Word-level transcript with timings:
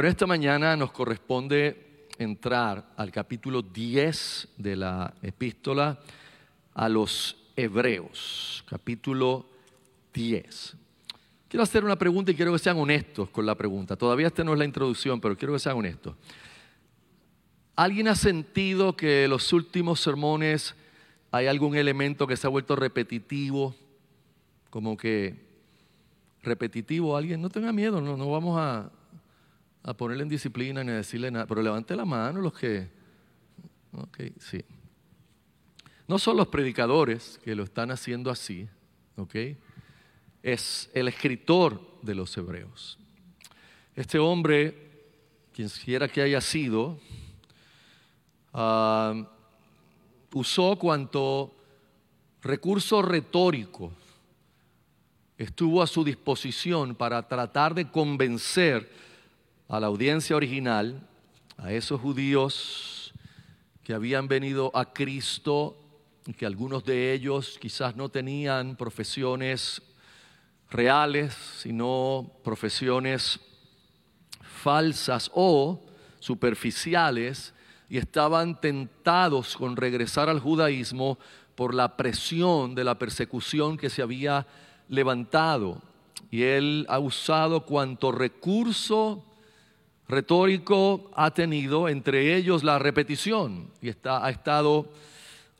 Bueno, 0.00 0.12
esta 0.12 0.26
mañana 0.26 0.78
nos 0.78 0.92
corresponde 0.92 2.06
entrar 2.16 2.90
al 2.96 3.12
capítulo 3.12 3.60
10 3.60 4.48
de 4.56 4.74
la 4.74 5.12
epístola 5.20 6.00
a 6.72 6.88
los 6.88 7.36
Hebreos, 7.54 8.64
capítulo 8.66 9.44
10. 10.14 10.76
Quiero 11.50 11.62
hacer 11.62 11.84
una 11.84 11.96
pregunta 11.96 12.30
y 12.30 12.34
quiero 12.34 12.50
que 12.50 12.58
sean 12.58 12.78
honestos 12.78 13.28
con 13.28 13.44
la 13.44 13.54
pregunta. 13.54 13.94
Todavía 13.94 14.28
esta 14.28 14.42
no 14.42 14.54
es 14.54 14.58
la 14.58 14.64
introducción, 14.64 15.20
pero 15.20 15.36
quiero 15.36 15.52
que 15.52 15.58
sean 15.58 15.76
honestos. 15.76 16.14
¿Alguien 17.76 18.08
ha 18.08 18.14
sentido 18.14 18.96
que 18.96 19.24
en 19.24 19.30
los 19.30 19.52
últimos 19.52 20.00
sermones 20.00 20.74
hay 21.30 21.46
algún 21.46 21.76
elemento 21.76 22.26
que 22.26 22.38
se 22.38 22.46
ha 22.46 22.50
vuelto 22.50 22.74
repetitivo? 22.74 23.74
Como 24.70 24.96
que 24.96 25.34
repetitivo 26.42 27.18
alguien, 27.18 27.42
no 27.42 27.50
tenga 27.50 27.70
miedo, 27.70 28.00
no, 28.00 28.16
no 28.16 28.30
vamos 28.30 28.58
a, 28.58 28.90
a 29.82 29.94
ponerle 29.94 30.22
en 30.22 30.28
disciplina 30.28 30.84
ni 30.84 30.90
a 30.90 30.96
decirle 30.96 31.30
nada, 31.30 31.46
pero 31.46 31.62
levante 31.62 31.96
la 31.96 32.04
mano 32.04 32.40
los 32.40 32.52
que... 32.52 32.88
Ok, 33.92 34.18
sí. 34.38 34.64
No 36.06 36.18
son 36.18 36.36
los 36.36 36.48
predicadores 36.48 37.40
que 37.42 37.54
lo 37.54 37.64
están 37.64 37.90
haciendo 37.90 38.30
así, 38.30 38.68
ok. 39.16 39.34
Es 40.42 40.90
el 40.94 41.08
escritor 41.08 41.80
de 42.02 42.14
los 42.14 42.36
hebreos. 42.36 42.98
Este 43.94 44.18
hombre, 44.18 44.90
quien 45.52 45.68
quiera 45.68 46.08
que 46.08 46.22
haya 46.22 46.40
sido, 46.40 46.98
ah, 48.52 49.28
usó 50.32 50.76
cuanto 50.76 51.54
recurso 52.42 53.02
retórico 53.02 53.92
estuvo 55.36 55.82
a 55.82 55.86
su 55.86 56.04
disposición 56.04 56.94
para 56.94 57.26
tratar 57.26 57.74
de 57.74 57.90
convencer 57.90 58.90
a 59.70 59.78
la 59.78 59.86
audiencia 59.86 60.34
original, 60.34 61.00
a 61.56 61.72
esos 61.72 62.00
judíos 62.00 63.14
que 63.84 63.94
habían 63.94 64.26
venido 64.26 64.72
a 64.74 64.92
Cristo 64.92 65.76
que 66.36 66.44
algunos 66.44 66.84
de 66.84 67.12
ellos 67.12 67.56
quizás 67.60 67.94
no 67.94 68.08
tenían 68.08 68.74
profesiones 68.74 69.80
reales, 70.70 71.34
sino 71.58 72.32
profesiones 72.42 73.38
falsas 74.42 75.30
o 75.34 75.80
superficiales 76.18 77.54
y 77.88 77.98
estaban 77.98 78.60
tentados 78.60 79.56
con 79.56 79.76
regresar 79.76 80.28
al 80.28 80.40
judaísmo 80.40 81.16
por 81.54 81.74
la 81.74 81.96
presión 81.96 82.74
de 82.74 82.82
la 82.82 82.98
persecución 82.98 83.76
que 83.76 83.88
se 83.88 84.02
había 84.02 84.48
levantado. 84.88 85.80
Y 86.28 86.42
él 86.42 86.86
ha 86.88 86.98
usado 86.98 87.64
cuanto 87.64 88.10
recurso 88.10 89.29
retórico 90.10 91.10
ha 91.14 91.30
tenido, 91.32 91.88
entre 91.88 92.36
ellos 92.36 92.62
la 92.64 92.78
repetición, 92.78 93.70
y 93.80 93.88
está, 93.88 94.24
ha 94.24 94.30
estado 94.30 94.88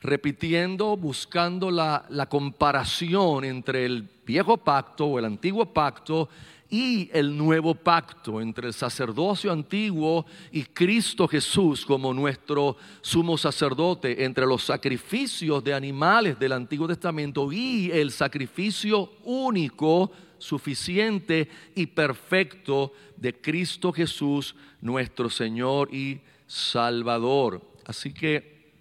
repitiendo, 0.01 0.97
buscando 0.97 1.71
la, 1.71 2.05
la 2.09 2.27
comparación 2.27 3.45
entre 3.45 3.85
el 3.85 4.09
viejo 4.25 4.57
pacto 4.57 5.07
o 5.07 5.19
el 5.19 5.25
antiguo 5.25 5.67
pacto 5.67 6.29
y 6.71 7.11
el 7.13 7.37
nuevo 7.37 7.75
pacto 7.75 8.41
entre 8.41 8.69
el 8.69 8.73
sacerdocio 8.73 9.51
antiguo 9.51 10.25
y 10.53 10.63
Cristo 10.63 11.27
Jesús 11.27 11.85
como 11.85 12.15
nuestro 12.15 12.77
sumo 13.01 13.37
sacerdote, 13.37 14.25
entre 14.25 14.47
los 14.47 14.63
sacrificios 14.63 15.63
de 15.65 15.75
animales 15.75 16.39
del 16.39 16.53
Antiguo 16.53 16.87
Testamento 16.87 17.51
y 17.53 17.91
el 17.91 18.13
sacrificio 18.13 19.11
único 19.25 20.13
suficiente 20.41 21.49
y 21.77 21.87
perfecto 21.87 22.93
de 23.17 23.41
Cristo 23.41 23.93
Jesús, 23.93 24.57
nuestro 24.81 25.31
Señor 25.31 25.95
y 25.95 26.21
Salvador. 26.47 27.63
Así 27.87 28.13
que 28.13 28.73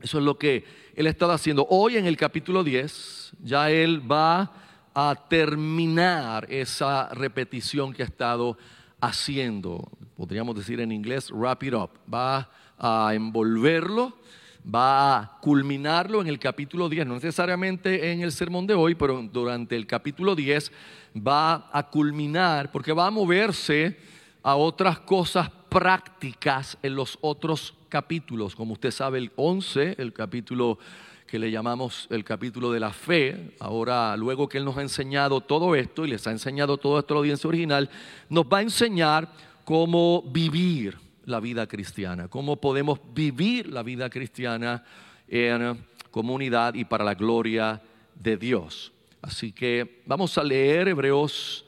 eso 0.00 0.18
es 0.18 0.24
lo 0.24 0.38
que 0.38 0.64
Él 0.94 1.06
ha 1.06 1.10
estado 1.10 1.32
haciendo. 1.32 1.66
Hoy 1.68 1.98
en 1.98 2.06
el 2.06 2.16
capítulo 2.16 2.64
10, 2.64 3.32
ya 3.42 3.70
Él 3.70 4.10
va 4.10 4.52
a 4.94 5.26
terminar 5.28 6.46
esa 6.50 7.10
repetición 7.10 7.92
que 7.92 8.02
ha 8.02 8.06
estado 8.06 8.56
haciendo. 9.00 9.90
Podríamos 10.16 10.56
decir 10.56 10.80
en 10.80 10.92
inglés, 10.92 11.30
wrap 11.30 11.62
it 11.62 11.74
up. 11.74 11.90
Va 12.12 12.50
a 12.78 13.12
envolverlo 13.14 14.16
va 14.64 15.18
a 15.18 15.38
culminarlo 15.40 16.20
en 16.20 16.26
el 16.26 16.38
capítulo 16.38 16.88
10, 16.88 17.06
no 17.06 17.14
necesariamente 17.14 18.12
en 18.12 18.20
el 18.22 18.32
sermón 18.32 18.66
de 18.66 18.74
hoy, 18.74 18.94
pero 18.94 19.22
durante 19.32 19.76
el 19.76 19.86
capítulo 19.86 20.34
10 20.34 20.70
va 21.16 21.70
a 21.72 21.88
culminar 21.90 22.70
porque 22.70 22.92
va 22.92 23.06
a 23.06 23.10
moverse 23.10 23.96
a 24.42 24.56
otras 24.56 25.00
cosas 25.00 25.50
prácticas 25.68 26.76
en 26.82 26.94
los 26.94 27.18
otros 27.20 27.74
capítulos. 27.88 28.54
Como 28.54 28.74
usted 28.74 28.90
sabe, 28.90 29.18
el 29.18 29.32
11, 29.36 29.96
el 29.98 30.12
capítulo 30.12 30.78
que 31.26 31.38
le 31.38 31.50
llamamos 31.50 32.08
el 32.10 32.24
capítulo 32.24 32.72
de 32.72 32.80
la 32.80 32.92
fe, 32.92 33.54
ahora 33.60 34.16
luego 34.16 34.48
que 34.48 34.58
Él 34.58 34.64
nos 34.64 34.76
ha 34.76 34.82
enseñado 34.82 35.40
todo 35.40 35.76
esto 35.76 36.04
y 36.04 36.10
les 36.10 36.26
ha 36.26 36.32
enseñado 36.32 36.76
todo 36.76 36.98
esto 36.98 37.14
a 37.14 37.16
la 37.16 37.18
audiencia 37.20 37.46
original, 37.46 37.88
nos 38.28 38.46
va 38.46 38.58
a 38.58 38.62
enseñar 38.62 39.30
cómo 39.64 40.22
vivir 40.22 40.98
la 41.30 41.40
vida 41.40 41.66
cristiana, 41.66 42.28
cómo 42.28 42.56
podemos 42.56 43.00
vivir 43.14 43.68
la 43.68 43.82
vida 43.82 44.10
cristiana 44.10 44.84
en 45.28 45.84
comunidad 46.10 46.74
y 46.74 46.84
para 46.84 47.04
la 47.04 47.14
gloria 47.14 47.80
de 48.14 48.36
Dios. 48.36 48.92
Así 49.22 49.52
que 49.52 50.02
vamos 50.06 50.36
a 50.36 50.44
leer 50.44 50.88
Hebreos 50.88 51.64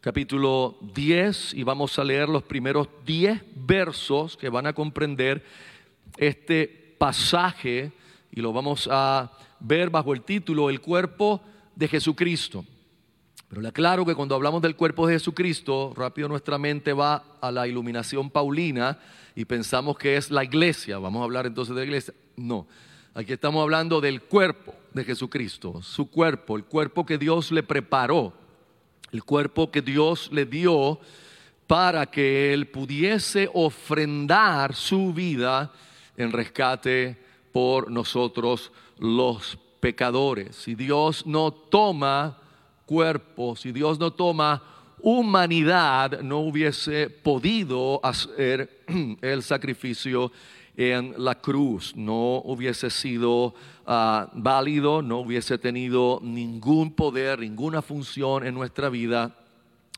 capítulo 0.00 0.78
10 0.94 1.54
y 1.54 1.62
vamos 1.62 1.98
a 1.98 2.04
leer 2.04 2.28
los 2.28 2.42
primeros 2.42 2.88
10 3.04 3.42
versos 3.54 4.36
que 4.36 4.48
van 4.48 4.66
a 4.66 4.72
comprender 4.72 5.44
este 6.16 6.94
pasaje 6.98 7.92
y 8.32 8.40
lo 8.40 8.52
vamos 8.52 8.88
a 8.90 9.30
ver 9.58 9.90
bajo 9.90 10.14
el 10.14 10.22
título 10.22 10.70
El 10.70 10.80
cuerpo 10.80 11.42
de 11.74 11.88
Jesucristo. 11.88 12.64
Pero 13.50 13.62
le 13.62 13.68
aclaro 13.68 14.06
que 14.06 14.14
cuando 14.14 14.36
hablamos 14.36 14.62
del 14.62 14.76
cuerpo 14.76 15.08
de 15.08 15.14
Jesucristo, 15.14 15.92
rápido 15.96 16.28
nuestra 16.28 16.56
mente 16.56 16.92
va 16.92 17.24
a 17.40 17.50
la 17.50 17.66
iluminación 17.66 18.30
paulina 18.30 19.00
y 19.34 19.44
pensamos 19.44 19.98
que 19.98 20.16
es 20.16 20.30
la 20.30 20.44
iglesia. 20.44 20.98
Vamos 20.98 21.20
a 21.20 21.24
hablar 21.24 21.46
entonces 21.46 21.74
de 21.74 21.80
la 21.80 21.84
iglesia. 21.84 22.14
No, 22.36 22.68
aquí 23.12 23.32
estamos 23.32 23.60
hablando 23.60 24.00
del 24.00 24.22
cuerpo 24.22 24.72
de 24.94 25.02
Jesucristo, 25.02 25.82
su 25.82 26.08
cuerpo, 26.08 26.56
el 26.56 26.64
cuerpo 26.64 27.04
que 27.04 27.18
Dios 27.18 27.50
le 27.50 27.64
preparó, 27.64 28.32
el 29.10 29.24
cuerpo 29.24 29.72
que 29.72 29.82
Dios 29.82 30.30
le 30.30 30.46
dio 30.46 31.00
para 31.66 32.06
que 32.06 32.54
Él 32.54 32.68
pudiese 32.68 33.50
ofrendar 33.52 34.76
su 34.76 35.12
vida 35.12 35.72
en 36.16 36.30
rescate 36.30 37.20
por 37.50 37.90
nosotros 37.90 38.70
los 39.00 39.58
pecadores. 39.80 40.54
Si 40.54 40.76
Dios 40.76 41.26
no 41.26 41.50
toma 41.50 42.39
cuerpo, 42.90 43.54
si 43.54 43.70
Dios 43.70 44.00
no 44.00 44.12
toma 44.12 44.60
humanidad, 45.00 46.22
no 46.22 46.40
hubiese 46.40 47.08
podido 47.08 48.00
hacer 48.04 48.82
el 49.20 49.44
sacrificio 49.44 50.32
en 50.76 51.14
la 51.16 51.36
cruz, 51.36 51.94
no 51.94 52.42
hubiese 52.44 52.90
sido 52.90 53.54
ah, 53.86 54.28
válido, 54.34 55.02
no 55.02 55.20
hubiese 55.20 55.56
tenido 55.56 56.18
ningún 56.20 56.92
poder, 56.92 57.38
ninguna 57.38 57.80
función 57.80 58.44
en 58.44 58.54
nuestra 58.54 58.88
vida 58.88 59.36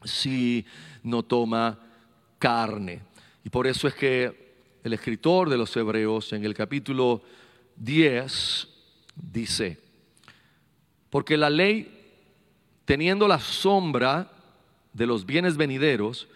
si 0.04 0.66
no 1.02 1.22
toma 1.22 1.78
carne. 2.38 3.00
Y 3.42 3.48
por 3.48 3.66
eso 3.66 3.88
es 3.88 3.94
que 3.94 4.54
el 4.84 4.92
escritor 4.92 5.48
de 5.48 5.56
los 5.56 5.74
Hebreos 5.74 6.30
en 6.34 6.44
el 6.44 6.52
capítulo 6.52 7.22
10 7.76 8.68
dice, 9.16 9.78
porque 11.08 11.38
la 11.38 11.48
ley 11.48 12.01
teniendo 12.92 13.26
la 13.26 13.40
sombra 13.40 14.30
de 14.92 15.06
los 15.06 15.24
bienes 15.24 15.56
venideros, 15.56 16.28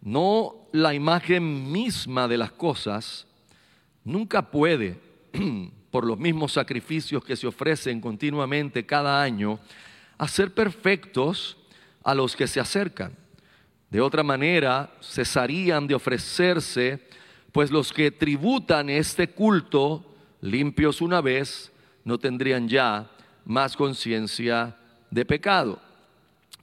no 0.00 0.66
la 0.72 0.94
imagen 0.94 1.70
misma 1.70 2.26
de 2.26 2.38
las 2.38 2.52
cosas, 2.52 3.26
nunca 4.02 4.50
puede, 4.50 4.98
por 5.90 6.06
los 6.06 6.18
mismos 6.18 6.52
sacrificios 6.52 7.22
que 7.22 7.36
se 7.36 7.46
ofrecen 7.46 8.00
continuamente 8.00 8.86
cada 8.86 9.20
año, 9.20 9.60
hacer 10.16 10.54
perfectos 10.54 11.58
a 12.02 12.14
los 12.14 12.34
que 12.34 12.46
se 12.46 12.60
acercan. 12.60 13.12
De 13.90 14.00
otra 14.00 14.22
manera, 14.22 14.90
cesarían 15.02 15.86
de 15.86 15.96
ofrecerse, 15.96 17.06
pues 17.52 17.70
los 17.70 17.92
que 17.92 18.10
tributan 18.10 18.88
este 18.88 19.28
culto, 19.28 20.16
limpios 20.40 21.02
una 21.02 21.20
vez, 21.20 21.70
no 22.04 22.16
tendrían 22.16 22.70
ya 22.70 23.10
más 23.44 23.76
conciencia 23.76 24.78
de 25.10 25.26
pecado. 25.26 25.89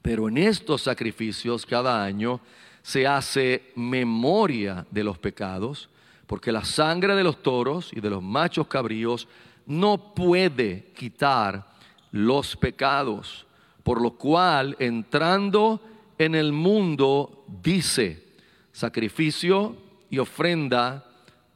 Pero 0.07 0.29
en 0.29 0.37
estos 0.37 0.83
sacrificios 0.83 1.65
cada 1.65 2.01
año 2.01 2.39
se 2.81 3.05
hace 3.05 3.73
memoria 3.75 4.87
de 4.89 5.03
los 5.03 5.17
pecados, 5.17 5.89
porque 6.27 6.53
la 6.53 6.63
sangre 6.63 7.13
de 7.13 7.25
los 7.25 7.43
toros 7.43 7.91
y 7.91 7.99
de 7.99 8.11
los 8.11 8.23
machos 8.23 8.67
cabríos 8.67 9.27
no 9.65 10.13
puede 10.15 10.93
quitar 10.95 11.67
los 12.13 12.55
pecados, 12.55 13.45
por 13.83 13.99
lo 13.99 14.11
cual 14.11 14.77
entrando 14.79 15.81
en 16.17 16.35
el 16.35 16.53
mundo 16.53 17.43
dice, 17.61 18.29
sacrificio 18.71 19.75
y 20.09 20.19
ofrenda 20.19 21.05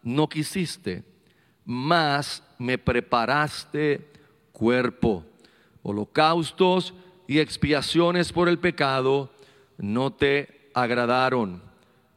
no 0.04 0.28
quisiste, 0.28 1.06
mas 1.64 2.44
me 2.60 2.78
preparaste 2.78 4.12
cuerpo. 4.52 5.24
Holocaustos 5.84 6.94
y 7.28 7.40
expiaciones 7.40 8.32
por 8.32 8.50
el 8.50 8.60
pecado 8.60 9.32
no 9.78 10.14
te 10.14 10.70
agradaron. 10.74 11.62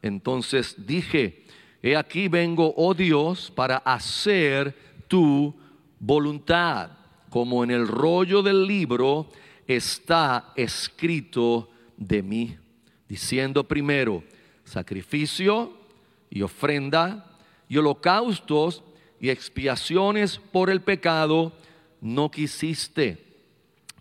Entonces 0.01 0.75
dije, 0.85 1.45
he 1.81 1.95
aquí 1.95 2.27
vengo, 2.27 2.73
oh 2.77 2.93
Dios, 2.93 3.51
para 3.55 3.77
hacer 3.77 4.75
tu 5.07 5.53
voluntad, 5.99 6.91
como 7.29 7.63
en 7.63 7.71
el 7.71 7.87
rollo 7.87 8.41
del 8.41 8.65
libro 8.65 9.29
está 9.67 10.53
escrito 10.55 11.69
de 11.97 12.21
mí, 12.21 12.57
diciendo 13.07 13.63
primero, 13.63 14.23
sacrificio 14.63 15.73
y 16.29 16.41
ofrenda 16.41 17.37
y 17.67 17.77
holocaustos 17.77 18.83
y 19.19 19.29
expiaciones 19.29 20.37
por 20.37 20.69
el 20.69 20.81
pecado 20.81 21.53
no 22.01 22.29
quisiste, 22.29 23.24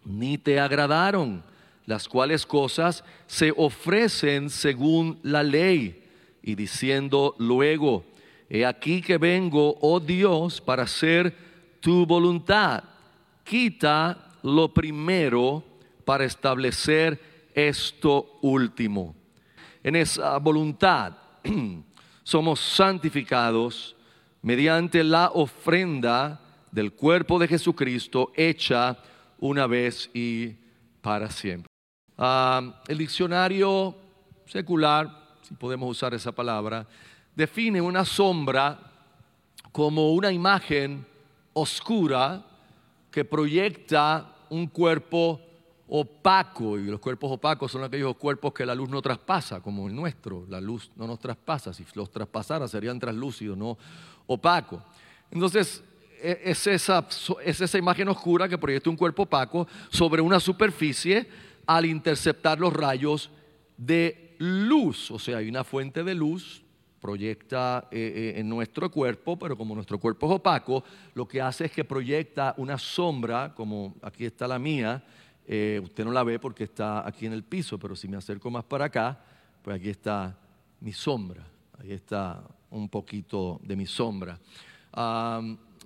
ni 0.04 0.38
te 0.38 0.60
agradaron, 0.60 1.42
las 1.86 2.08
cuales 2.08 2.46
cosas 2.46 3.04
se 3.26 3.52
ofrecen 3.56 4.50
según 4.50 5.18
la 5.22 5.42
ley, 5.42 6.02
y 6.42 6.54
diciendo 6.54 7.34
luego, 7.38 8.04
he 8.48 8.66
aquí 8.66 9.00
que 9.00 9.18
vengo, 9.18 9.76
oh 9.80 9.98
Dios, 10.00 10.60
para 10.60 10.82
hacer 10.82 11.34
tu 11.80 12.04
voluntad. 12.06 12.84
Quita 13.42 14.32
lo 14.42 14.72
primero 14.72 15.64
para 16.04 16.24
establecer 16.24 17.20
esto 17.54 18.38
último. 18.42 19.14
En 19.82 19.96
esa 19.96 20.38
voluntad 20.38 21.14
somos 22.22 22.60
santificados 22.60 23.96
mediante 24.42 25.02
la 25.02 25.30
ofrenda 25.32 26.40
del 26.70 26.92
cuerpo 26.92 27.38
de 27.38 27.48
Jesucristo 27.48 28.32
hecha 28.34 28.98
una 29.44 29.66
vez 29.66 30.08
y 30.14 30.56
para 31.02 31.30
siempre. 31.30 31.68
Ah, 32.16 32.80
el 32.88 32.96
diccionario 32.96 33.94
secular, 34.46 35.36
si 35.42 35.52
podemos 35.54 35.90
usar 35.90 36.14
esa 36.14 36.32
palabra, 36.32 36.86
define 37.36 37.78
una 37.82 38.06
sombra 38.06 38.78
como 39.70 40.12
una 40.12 40.32
imagen 40.32 41.04
oscura 41.52 42.42
que 43.10 43.26
proyecta 43.26 44.34
un 44.48 44.66
cuerpo 44.68 45.38
opaco, 45.88 46.78
y 46.78 46.84
los 46.84 46.98
cuerpos 46.98 47.30
opacos 47.32 47.70
son 47.70 47.84
aquellos 47.84 48.16
cuerpos 48.16 48.54
que 48.54 48.64
la 48.64 48.74
luz 48.74 48.88
no 48.88 49.02
traspasa, 49.02 49.60
como 49.60 49.88
el 49.88 49.94
nuestro, 49.94 50.46
la 50.48 50.58
luz 50.58 50.90
no 50.96 51.06
nos 51.06 51.18
traspasa, 51.18 51.74
si 51.74 51.84
los 51.92 52.10
traspasara 52.10 52.66
serían 52.66 52.98
translúcidos, 52.98 53.58
no 53.58 53.76
opaco. 54.26 54.82
Entonces, 55.30 55.84
es 56.24 56.66
esa, 56.66 57.06
es 57.44 57.60
esa 57.60 57.78
imagen 57.78 58.08
oscura 58.08 58.48
que 58.48 58.58
proyecta 58.58 58.90
un 58.90 58.96
cuerpo 58.96 59.24
opaco 59.24 59.68
sobre 59.90 60.22
una 60.22 60.40
superficie 60.40 61.28
al 61.66 61.86
interceptar 61.86 62.58
los 62.58 62.72
rayos 62.72 63.30
de 63.76 64.34
luz, 64.38 65.10
o 65.10 65.18
sea, 65.18 65.38
hay 65.38 65.48
una 65.48 65.64
fuente 65.64 66.04
de 66.04 66.14
luz 66.14 66.62
proyecta 67.00 67.88
eh, 67.90 68.32
eh, 68.34 68.40
en 68.40 68.48
nuestro 68.48 68.90
cuerpo, 68.90 69.38
pero 69.38 69.58
como 69.58 69.74
nuestro 69.74 69.98
cuerpo 69.98 70.26
es 70.26 70.32
opaco, 70.36 70.82
lo 71.14 71.28
que 71.28 71.42
hace 71.42 71.66
es 71.66 71.72
que 71.72 71.84
proyecta 71.84 72.54
una 72.56 72.78
sombra, 72.78 73.52
como 73.54 73.94
aquí 74.00 74.24
está 74.24 74.48
la 74.48 74.58
mía, 74.58 75.04
eh, 75.46 75.80
usted 75.84 76.02
no 76.04 76.12
la 76.12 76.24
ve 76.24 76.38
porque 76.38 76.64
está 76.64 77.06
aquí 77.06 77.26
en 77.26 77.34
el 77.34 77.42
piso, 77.42 77.78
pero 77.78 77.94
si 77.94 78.08
me 78.08 78.16
acerco 78.16 78.50
más 78.50 78.64
para 78.64 78.86
acá, 78.86 79.20
pues 79.62 79.76
aquí 79.76 79.90
está 79.90 80.34
mi 80.80 80.92
sombra, 80.92 81.44
ahí 81.78 81.92
está 81.92 82.42
un 82.70 82.88
poquito 82.88 83.60
de 83.62 83.76
mi 83.76 83.84
sombra. 83.84 84.38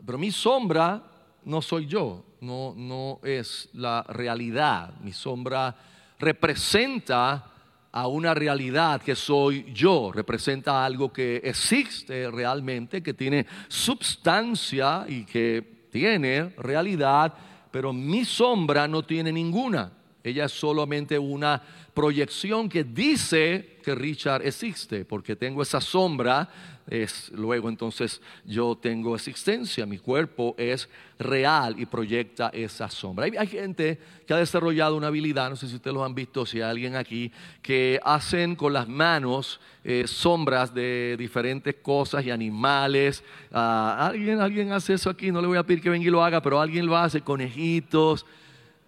Pero 0.04 0.18
mi 0.18 0.30
sombra 0.30 1.02
no 1.44 1.62
soy 1.62 1.86
yo, 1.86 2.24
no, 2.40 2.74
no 2.76 3.20
es 3.22 3.68
la 3.72 4.02
realidad, 4.02 4.94
mi 5.00 5.12
sombra 5.12 5.74
representa 6.18 7.52
a 7.90 8.06
una 8.06 8.34
realidad 8.34 9.00
que 9.00 9.14
soy 9.14 9.72
yo, 9.72 10.12
representa 10.12 10.84
algo 10.84 11.12
que 11.12 11.36
existe 11.44 12.30
realmente, 12.30 13.02
que 13.02 13.14
tiene 13.14 13.46
substancia 13.66 15.06
y 15.08 15.24
que 15.24 15.86
tiene 15.90 16.50
realidad, 16.58 17.32
pero 17.70 17.92
mi 17.92 18.24
sombra 18.24 18.86
no 18.86 19.02
tiene 19.02 19.32
ninguna. 19.32 19.92
Ella 20.22 20.44
es 20.44 20.52
solamente 20.52 21.18
una 21.18 21.62
proyección 21.94 22.68
que 22.68 22.84
dice 22.84 23.78
que 23.82 23.94
Richard 23.94 24.46
existe, 24.46 25.04
porque 25.04 25.36
tengo 25.36 25.62
esa 25.62 25.80
sombra 25.80 26.48
es 26.90 27.30
luego 27.32 27.68
entonces 27.68 28.20
yo 28.44 28.76
tengo 28.80 29.14
existencia, 29.14 29.84
mi 29.86 29.98
cuerpo 29.98 30.54
es 30.56 30.88
real 31.18 31.78
y 31.78 31.86
proyecta 31.86 32.50
esa 32.52 32.88
sombra. 32.88 33.26
Hay, 33.26 33.46
gente 33.46 33.98
que 34.26 34.34
ha 34.34 34.38
desarrollado 34.38 34.96
una 34.96 35.08
habilidad, 35.08 35.50
no 35.50 35.56
sé 35.56 35.68
si 35.68 35.76
ustedes 35.76 35.94
lo 35.94 36.04
han 36.04 36.14
visto, 36.14 36.46
si 36.46 36.58
hay 36.58 36.70
alguien 36.70 36.96
aquí, 36.96 37.30
que 37.60 38.00
hacen 38.04 38.56
con 38.56 38.72
las 38.72 38.88
manos 38.88 39.60
eh, 39.84 40.04
sombras 40.06 40.72
de 40.72 41.16
diferentes 41.18 41.74
cosas 41.76 42.24
y 42.24 42.30
animales. 42.30 43.22
Ah, 43.52 44.08
¿alguien, 44.08 44.40
alguien 44.40 44.72
hace 44.72 44.94
eso 44.94 45.10
aquí, 45.10 45.30
no 45.30 45.40
le 45.40 45.48
voy 45.48 45.58
a 45.58 45.64
pedir 45.64 45.82
que 45.82 45.90
venga 45.90 46.06
y 46.06 46.10
lo 46.10 46.24
haga, 46.24 46.40
pero 46.40 46.60
alguien 46.60 46.86
lo 46.86 46.96
hace, 46.96 47.20
conejitos. 47.20 48.24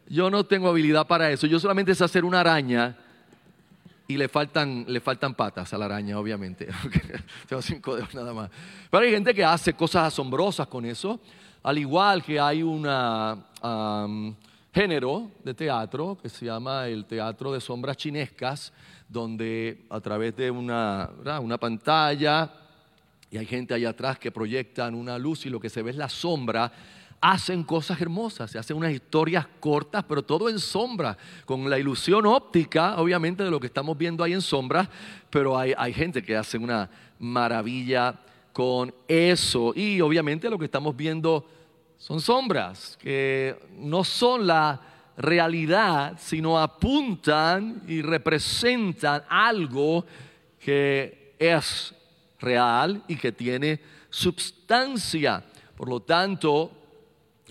Yo 0.08 0.30
no 0.30 0.44
tengo 0.44 0.68
habilidad 0.68 1.06
para 1.06 1.30
eso, 1.30 1.46
yo 1.46 1.58
solamente 1.58 1.94
sé 1.94 2.02
hacer 2.04 2.24
una 2.24 2.40
araña 2.40 2.96
y 4.10 4.16
le 4.16 4.28
faltan, 4.28 4.84
le 4.88 5.00
faltan 5.00 5.34
patas 5.34 5.72
a 5.72 5.78
la 5.78 5.84
araña, 5.84 6.18
obviamente. 6.18 6.66
Tengo 7.48 7.62
cinco 7.62 7.94
dedos 7.94 8.12
nada 8.12 8.34
más. 8.34 8.50
Pero 8.90 9.04
hay 9.04 9.12
gente 9.12 9.32
que 9.32 9.44
hace 9.44 9.74
cosas 9.74 10.08
asombrosas 10.08 10.66
con 10.66 10.84
eso, 10.84 11.20
al 11.62 11.78
igual 11.78 12.24
que 12.24 12.40
hay 12.40 12.60
un 12.60 12.82
género 14.74 15.30
de 15.44 15.54
teatro 15.54 16.18
que 16.20 16.28
se 16.28 16.46
llama 16.46 16.88
el 16.88 17.04
teatro 17.04 17.52
de 17.52 17.60
sombras 17.60 17.96
chinescas, 17.96 18.72
donde 19.08 19.86
a 19.88 20.00
través 20.00 20.34
de 20.34 20.50
una, 20.50 21.08
una 21.40 21.58
pantalla 21.58 22.52
y 23.30 23.38
hay 23.38 23.46
gente 23.46 23.74
allá 23.74 23.90
atrás 23.90 24.18
que 24.18 24.32
proyectan 24.32 24.96
una 24.96 25.18
luz 25.18 25.46
y 25.46 25.50
lo 25.50 25.60
que 25.60 25.70
se 25.70 25.82
ve 25.82 25.92
es 25.92 25.96
la 25.96 26.08
sombra 26.08 26.72
hacen 27.20 27.64
cosas 27.64 28.00
hermosas, 28.00 28.50
se 28.50 28.58
hacen 28.58 28.76
unas 28.76 28.92
historias 28.92 29.46
cortas, 29.60 30.04
pero 30.08 30.22
todo 30.22 30.48
en 30.48 30.58
sombra, 30.58 31.16
con 31.44 31.68
la 31.68 31.78
ilusión 31.78 32.24
óptica, 32.24 32.96
obviamente, 32.96 33.44
de 33.44 33.50
lo 33.50 33.60
que 33.60 33.66
estamos 33.66 33.96
viendo 33.98 34.24
ahí 34.24 34.32
en 34.32 34.40
sombra, 34.40 34.88
pero 35.28 35.58
hay, 35.58 35.92
gente 35.92 36.22
que 36.22 36.36
hace 36.36 36.56
una 36.56 36.88
maravilla 37.18 38.18
con 38.52 38.94
eso. 39.06 39.72
Y 39.74 40.00
obviamente 40.00 40.48
lo 40.48 40.58
que 40.58 40.64
estamos 40.64 40.96
viendo 40.96 41.46
son 41.98 42.20
sombras, 42.20 42.96
que 42.98 43.56
no 43.76 44.02
son 44.02 44.46
la 44.46 44.80
realidad, 45.18 46.16
sino 46.18 46.58
apuntan 46.58 47.82
y 47.86 48.00
representan 48.00 49.22
algo 49.28 50.06
que 50.58 51.34
es 51.38 51.94
real 52.40 53.02
y 53.06 53.16
que 53.16 53.32
tiene 53.32 53.80
substancia. 54.08 55.44
Por 55.76 55.88
lo 55.88 56.00
tanto, 56.00 56.79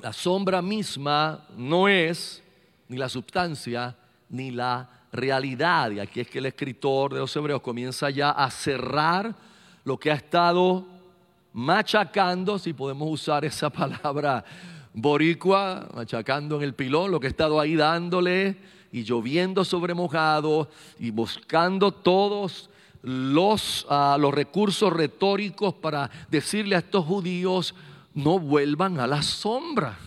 la 0.01 0.13
sombra 0.13 0.61
misma 0.61 1.45
no 1.57 1.87
es 1.87 2.41
ni 2.87 2.97
la 2.97 3.09
sustancia 3.09 3.95
ni 4.29 4.51
la 4.51 4.89
realidad. 5.11 5.91
Y 5.91 5.99
aquí 5.99 6.21
es 6.21 6.27
que 6.27 6.39
el 6.39 6.45
escritor 6.45 7.13
de 7.13 7.19
los 7.19 7.35
Hebreos 7.35 7.61
comienza 7.61 8.09
ya 8.09 8.31
a 8.31 8.49
cerrar 8.49 9.35
lo 9.83 9.97
que 9.97 10.11
ha 10.11 10.15
estado 10.15 10.85
machacando, 11.53 12.59
si 12.59 12.73
podemos 12.73 13.09
usar 13.09 13.43
esa 13.45 13.69
palabra 13.71 14.43
boricua, 14.93 15.87
machacando 15.93 16.57
en 16.57 16.63
el 16.63 16.73
pilón, 16.73 17.11
lo 17.11 17.19
que 17.19 17.27
ha 17.27 17.29
estado 17.29 17.59
ahí 17.59 17.75
dándole 17.75 18.57
y 18.91 19.03
lloviendo 19.03 19.63
sobre 19.63 19.93
mojado 19.93 20.69
y 20.99 21.11
buscando 21.11 21.91
todos 21.91 22.69
los, 23.01 23.85
ah, 23.89 24.17
los 24.19 24.33
recursos 24.33 24.91
retóricos 24.91 25.73
para 25.73 26.09
decirle 26.29 26.75
a 26.75 26.79
estos 26.79 27.05
judíos, 27.05 27.75
no 28.23 28.39
vuelvan 28.39 28.99
a 28.99 29.07
la 29.07 29.21
sombra. 29.21 29.97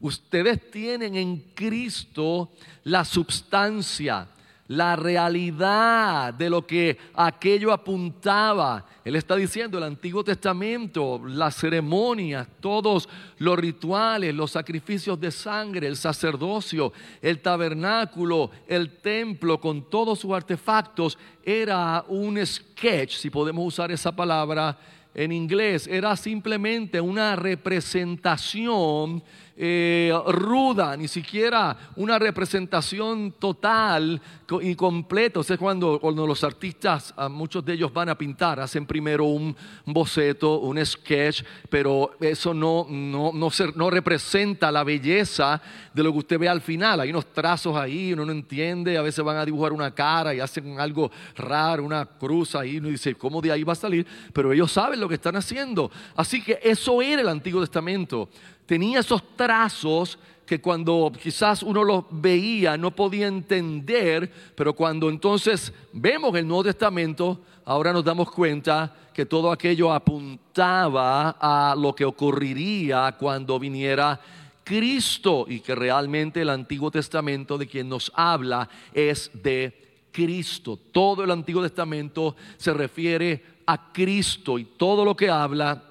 Ustedes 0.00 0.70
tienen 0.70 1.14
en 1.14 1.38
Cristo 1.54 2.50
la 2.84 3.04
substancia, 3.04 4.28
la 4.68 4.96
realidad 4.96 6.32
de 6.32 6.48
lo 6.48 6.66
que 6.66 6.96
aquello 7.14 7.72
apuntaba. 7.72 8.86
Él 9.04 9.16
está 9.16 9.36
diciendo 9.36 9.76
el 9.76 9.84
Antiguo 9.84 10.24
Testamento, 10.24 11.20
las 11.26 11.56
ceremonias, 11.56 12.46
todos 12.60 13.08
los 13.38 13.58
rituales, 13.58 14.34
los 14.34 14.52
sacrificios 14.52 15.20
de 15.20 15.30
sangre, 15.30 15.86
el 15.86 15.96
sacerdocio, 15.96 16.92
el 17.20 17.40
tabernáculo, 17.40 18.50
el 18.66 18.98
templo 18.98 19.60
con 19.60 19.90
todos 19.90 20.20
sus 20.20 20.32
artefactos, 20.32 21.18
era 21.42 22.04
un 22.08 22.44
sketch, 22.46 23.16
si 23.16 23.28
podemos 23.28 23.66
usar 23.66 23.90
esa 23.90 24.14
palabra, 24.14 24.78
en 25.20 25.32
inglés 25.32 25.86
era 25.86 26.16
simplemente 26.16 26.98
una 26.98 27.36
representación 27.36 29.22
eh, 29.62 30.10
ruda, 30.28 30.96
ni 30.96 31.06
siquiera 31.06 31.76
una 31.96 32.18
representación 32.18 33.32
total 33.38 34.18
y 34.62 34.74
completa. 34.74 35.40
O 35.40 35.42
sea, 35.42 35.58
cuando, 35.58 36.00
cuando 36.00 36.26
los 36.26 36.42
artistas, 36.44 37.12
muchos 37.30 37.62
de 37.62 37.74
ellos 37.74 37.92
van 37.92 38.08
a 38.08 38.16
pintar, 38.16 38.58
hacen 38.58 38.86
primero 38.86 39.26
un 39.26 39.54
boceto, 39.84 40.60
un 40.60 40.82
sketch, 40.82 41.42
pero 41.68 42.12
eso 42.20 42.54
no, 42.54 42.86
no, 42.88 43.32
no, 43.34 43.50
no 43.74 43.90
representa 43.90 44.72
la 44.72 44.82
belleza 44.82 45.60
de 45.92 46.02
lo 46.04 46.12
que 46.12 46.18
usted 46.20 46.38
ve 46.38 46.48
al 46.48 46.62
final. 46.62 47.00
Hay 47.00 47.10
unos 47.10 47.30
trazos 47.30 47.76
ahí, 47.76 48.14
uno 48.14 48.24
no 48.24 48.32
entiende, 48.32 48.96
a 48.96 49.02
veces 49.02 49.22
van 49.22 49.36
a 49.36 49.44
dibujar 49.44 49.74
una 49.74 49.94
cara 49.94 50.34
y 50.34 50.40
hacen 50.40 50.80
algo 50.80 51.10
raro, 51.36 51.84
una 51.84 52.06
cruz 52.06 52.54
ahí, 52.54 52.78
uno 52.78 52.88
dice, 52.88 53.14
¿cómo 53.14 53.42
de 53.42 53.52
ahí 53.52 53.62
va 53.62 53.74
a 53.74 53.76
salir? 53.76 54.06
Pero 54.32 54.54
ellos 54.54 54.72
saben 54.72 55.00
lo 55.00 55.08
que 55.08 55.16
están 55.16 55.36
haciendo. 55.36 55.90
Así 56.16 56.42
que 56.42 56.58
eso 56.62 57.02
era 57.02 57.20
el 57.20 57.28
Antiguo 57.28 57.60
Testamento 57.60 58.30
tenía 58.70 59.00
esos 59.00 59.20
trazos 59.34 60.16
que 60.46 60.60
cuando 60.60 61.10
quizás 61.20 61.64
uno 61.64 61.82
los 61.82 62.04
veía 62.08 62.76
no 62.76 62.92
podía 62.92 63.26
entender, 63.26 64.32
pero 64.54 64.74
cuando 64.74 65.10
entonces 65.10 65.72
vemos 65.92 66.32
el 66.36 66.46
Nuevo 66.46 66.62
Testamento, 66.62 67.40
ahora 67.64 67.92
nos 67.92 68.04
damos 68.04 68.30
cuenta 68.30 68.94
que 69.12 69.26
todo 69.26 69.50
aquello 69.50 69.92
apuntaba 69.92 71.30
a 71.30 71.74
lo 71.76 71.92
que 71.96 72.04
ocurriría 72.04 73.16
cuando 73.18 73.58
viniera 73.58 74.20
Cristo 74.62 75.46
y 75.48 75.58
que 75.58 75.74
realmente 75.74 76.42
el 76.42 76.50
Antiguo 76.50 76.92
Testamento 76.92 77.58
de 77.58 77.66
quien 77.66 77.88
nos 77.88 78.12
habla 78.14 78.68
es 78.94 79.32
de 79.34 80.06
Cristo. 80.12 80.78
Todo 80.92 81.24
el 81.24 81.32
Antiguo 81.32 81.60
Testamento 81.60 82.36
se 82.56 82.72
refiere 82.72 83.42
a 83.66 83.90
Cristo 83.92 84.60
y 84.60 84.64
todo 84.64 85.04
lo 85.04 85.16
que 85.16 85.28
habla 85.28 85.89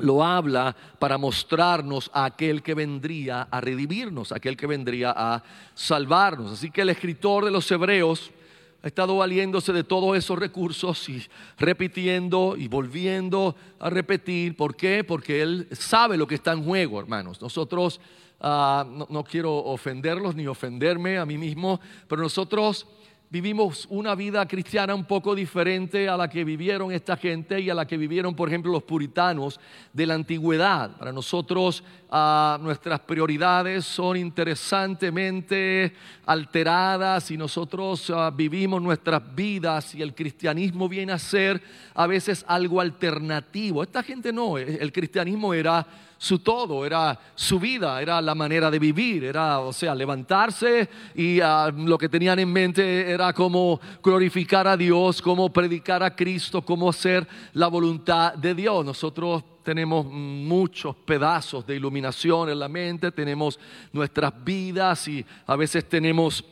lo 0.00 0.24
habla 0.24 0.74
para 0.98 1.18
mostrarnos 1.18 2.10
a 2.12 2.24
aquel 2.24 2.62
que 2.62 2.74
vendría 2.74 3.42
a 3.42 3.60
redimirnos, 3.60 4.32
aquel 4.32 4.56
que 4.56 4.66
vendría 4.66 5.12
a 5.16 5.42
salvarnos. 5.74 6.52
Así 6.52 6.70
que 6.70 6.82
el 6.82 6.90
escritor 6.90 7.44
de 7.44 7.50
los 7.50 7.70
Hebreos 7.70 8.30
ha 8.82 8.86
estado 8.86 9.16
valiéndose 9.18 9.72
de 9.72 9.84
todos 9.84 10.16
esos 10.16 10.38
recursos 10.38 11.08
y 11.08 11.22
repitiendo 11.58 12.56
y 12.56 12.68
volviendo 12.68 13.54
a 13.78 13.90
repetir. 13.90 14.56
¿Por 14.56 14.74
qué? 14.74 15.04
Porque 15.04 15.42
él 15.42 15.68
sabe 15.72 16.16
lo 16.16 16.26
que 16.26 16.36
está 16.36 16.52
en 16.52 16.64
juego, 16.64 16.98
hermanos. 16.98 17.42
Nosotros, 17.42 18.00
ah, 18.40 18.86
no 19.08 19.24
quiero 19.24 19.54
ofenderlos 19.54 20.34
ni 20.34 20.46
ofenderme 20.46 21.18
a 21.18 21.26
mí 21.26 21.36
mismo, 21.36 21.80
pero 22.08 22.22
nosotros 22.22 22.86
vivimos 23.30 23.86
una 23.90 24.16
vida 24.16 24.44
cristiana 24.46 24.92
un 24.92 25.04
poco 25.04 25.36
diferente 25.36 26.08
a 26.08 26.16
la 26.16 26.28
que 26.28 26.42
vivieron 26.42 26.90
esta 26.90 27.16
gente 27.16 27.60
y 27.60 27.70
a 27.70 27.74
la 27.74 27.86
que 27.86 27.96
vivieron, 27.96 28.34
por 28.34 28.48
ejemplo, 28.48 28.72
los 28.72 28.82
puritanos 28.82 29.60
de 29.92 30.04
la 30.04 30.14
antigüedad. 30.14 30.96
Para 30.98 31.12
nosotros 31.12 31.84
ah, 32.10 32.58
nuestras 32.60 32.98
prioridades 33.00 33.84
son 33.84 34.16
interesantemente 34.16 35.94
alteradas 36.26 37.30
y 37.30 37.36
nosotros 37.36 38.10
ah, 38.10 38.32
vivimos 38.34 38.82
nuestras 38.82 39.22
vidas 39.32 39.94
y 39.94 40.02
el 40.02 40.12
cristianismo 40.12 40.88
viene 40.88 41.12
a 41.12 41.18
ser 41.18 41.62
a 41.94 42.08
veces 42.08 42.44
algo 42.48 42.80
alternativo. 42.80 43.84
Esta 43.84 44.02
gente 44.02 44.32
no, 44.32 44.58
el 44.58 44.90
cristianismo 44.90 45.54
era 45.54 45.86
su 46.22 46.40
todo, 46.40 46.84
era 46.84 47.18
su 47.34 47.58
vida, 47.58 48.02
era 48.02 48.20
la 48.20 48.34
manera 48.34 48.70
de 48.70 48.78
vivir, 48.78 49.24
era, 49.24 49.60
o 49.60 49.72
sea, 49.72 49.94
levantarse 49.94 50.86
y 51.14 51.40
ah, 51.40 51.72
lo 51.74 51.96
que 51.96 52.10
tenían 52.10 52.38
en 52.38 52.52
mente 52.52 53.10
era 53.10 53.32
cómo 53.32 53.80
glorificar 54.02 54.68
a 54.68 54.76
Dios, 54.76 55.22
cómo 55.22 55.50
predicar 55.50 56.02
a 56.02 56.14
Cristo, 56.14 56.60
cómo 56.60 56.90
hacer 56.90 57.26
la 57.54 57.68
voluntad 57.68 58.34
de 58.34 58.54
Dios. 58.54 58.84
Nosotros 58.84 59.42
tenemos 59.62 60.04
muchos 60.04 60.94
pedazos 60.94 61.66
de 61.66 61.76
iluminación 61.76 62.50
en 62.50 62.58
la 62.58 62.68
mente, 62.68 63.10
tenemos 63.12 63.58
nuestras 63.90 64.44
vidas 64.44 65.08
y 65.08 65.24
a 65.46 65.56
veces 65.56 65.88
tenemos 65.88 66.44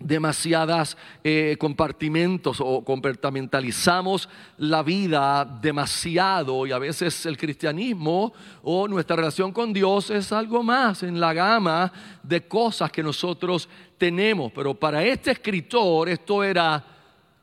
demasiadas 0.00 0.96
eh, 1.22 1.56
compartimentos 1.60 2.56
o 2.60 2.82
compartimentalizamos 2.82 4.28
la 4.56 4.82
vida 4.82 5.44
demasiado 5.44 6.66
y 6.66 6.72
a 6.72 6.78
veces 6.78 7.26
el 7.26 7.36
cristianismo 7.36 8.32
o 8.62 8.88
nuestra 8.88 9.16
relación 9.16 9.52
con 9.52 9.72
Dios 9.72 10.10
es 10.10 10.32
algo 10.32 10.62
más 10.62 11.02
en 11.02 11.20
la 11.20 11.34
gama 11.34 11.92
de 12.22 12.48
cosas 12.48 12.90
que 12.90 13.02
nosotros 13.02 13.68
tenemos. 13.98 14.50
Pero 14.52 14.74
para 14.74 15.04
este 15.04 15.32
escritor 15.32 16.08
esto 16.08 16.42
era 16.42 16.99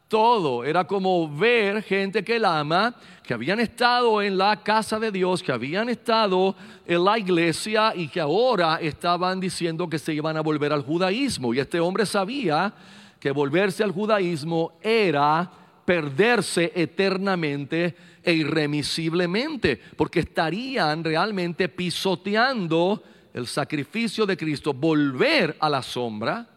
todo, 0.07 0.63
era 0.63 0.85
como 0.85 1.29
ver 1.29 1.83
gente 1.83 2.23
que 2.23 2.37
él 2.37 2.45
ama, 2.45 2.95
que 3.23 3.33
habían 3.33 3.59
estado 3.59 4.21
en 4.21 4.37
la 4.37 4.63
casa 4.63 4.99
de 4.99 5.11
Dios, 5.11 5.43
que 5.43 5.51
habían 5.51 5.89
estado 5.89 6.55
en 6.85 7.03
la 7.03 7.19
iglesia 7.19 7.93
y 7.95 8.07
que 8.07 8.21
ahora 8.21 8.79
estaban 8.81 9.39
diciendo 9.39 9.89
que 9.89 9.99
se 9.99 10.13
iban 10.13 10.37
a 10.37 10.41
volver 10.41 10.71
al 10.71 10.83
judaísmo. 10.83 11.53
Y 11.53 11.59
este 11.59 11.79
hombre 11.79 12.05
sabía 12.05 12.73
que 13.19 13.31
volverse 13.31 13.83
al 13.83 13.91
judaísmo 13.91 14.73
era 14.81 15.51
perderse 15.83 16.71
eternamente 16.75 17.95
e 18.23 18.33
irremisiblemente, 18.33 19.79
porque 19.95 20.19
estarían 20.19 21.03
realmente 21.03 21.69
pisoteando 21.69 23.01
el 23.33 23.47
sacrificio 23.47 24.25
de 24.25 24.35
Cristo, 24.35 24.73
volver 24.73 25.55
a 25.59 25.69
la 25.69 25.81
sombra, 25.81 26.47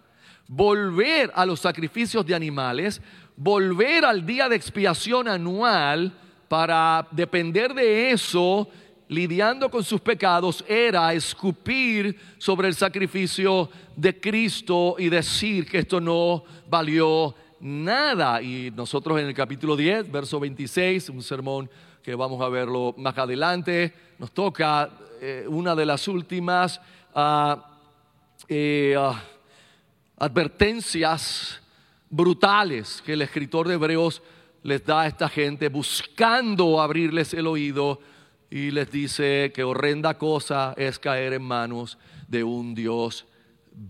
volver 0.48 1.30
a 1.34 1.46
los 1.46 1.60
sacrificios 1.60 2.26
de 2.26 2.34
animales, 2.34 3.00
volver 3.42 4.04
al 4.04 4.26
día 4.26 4.50
de 4.50 4.56
expiación 4.56 5.26
anual 5.26 6.12
para 6.46 7.08
depender 7.10 7.72
de 7.72 8.10
eso, 8.10 8.68
lidiando 9.08 9.70
con 9.70 9.82
sus 9.82 9.98
pecados, 10.02 10.62
era 10.68 11.14
escupir 11.14 12.20
sobre 12.36 12.68
el 12.68 12.74
sacrificio 12.74 13.70
de 13.96 14.20
Cristo 14.20 14.96
y 14.98 15.08
decir 15.08 15.66
que 15.66 15.78
esto 15.78 16.02
no 16.02 16.44
valió 16.68 17.34
nada. 17.60 18.42
Y 18.42 18.70
nosotros 18.72 19.18
en 19.18 19.28
el 19.28 19.34
capítulo 19.34 19.74
10, 19.74 20.12
verso 20.12 20.38
26, 20.38 21.08
un 21.08 21.22
sermón 21.22 21.70
que 22.02 22.14
vamos 22.14 22.42
a 22.42 22.48
verlo 22.50 22.94
más 22.98 23.16
adelante, 23.16 23.94
nos 24.18 24.32
toca 24.32 24.90
eh, 25.18 25.46
una 25.48 25.74
de 25.74 25.86
las 25.86 26.06
últimas 26.08 26.78
ah, 27.14 27.78
eh, 28.48 28.94
ah, 28.98 29.18
advertencias 30.18 31.59
brutales 32.10 33.02
que 33.06 33.14
el 33.14 33.22
escritor 33.22 33.68
de 33.68 33.74
Hebreos 33.74 34.20
les 34.62 34.84
da 34.84 35.02
a 35.02 35.06
esta 35.06 35.28
gente 35.28 35.68
buscando 35.68 36.80
abrirles 36.80 37.32
el 37.32 37.46
oído 37.46 38.00
y 38.50 38.72
les 38.72 38.90
dice 38.90 39.52
que 39.54 39.62
horrenda 39.62 40.18
cosa 40.18 40.74
es 40.76 40.98
caer 40.98 41.32
en 41.34 41.42
manos 41.42 41.96
de 42.28 42.44
un 42.44 42.74
Dios 42.74 43.26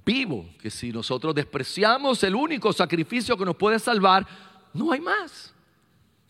vivo, 0.05 0.47
que 0.61 0.71
si 0.71 0.93
nosotros 0.93 1.35
despreciamos 1.35 2.23
el 2.23 2.35
único 2.35 2.73
sacrificio 2.73 3.37
que 3.37 3.45
nos 3.47 3.57
puede 3.57 3.79
salvar, 3.79 4.27
no 4.75 4.93
hay 4.93 5.01
más, 5.01 5.55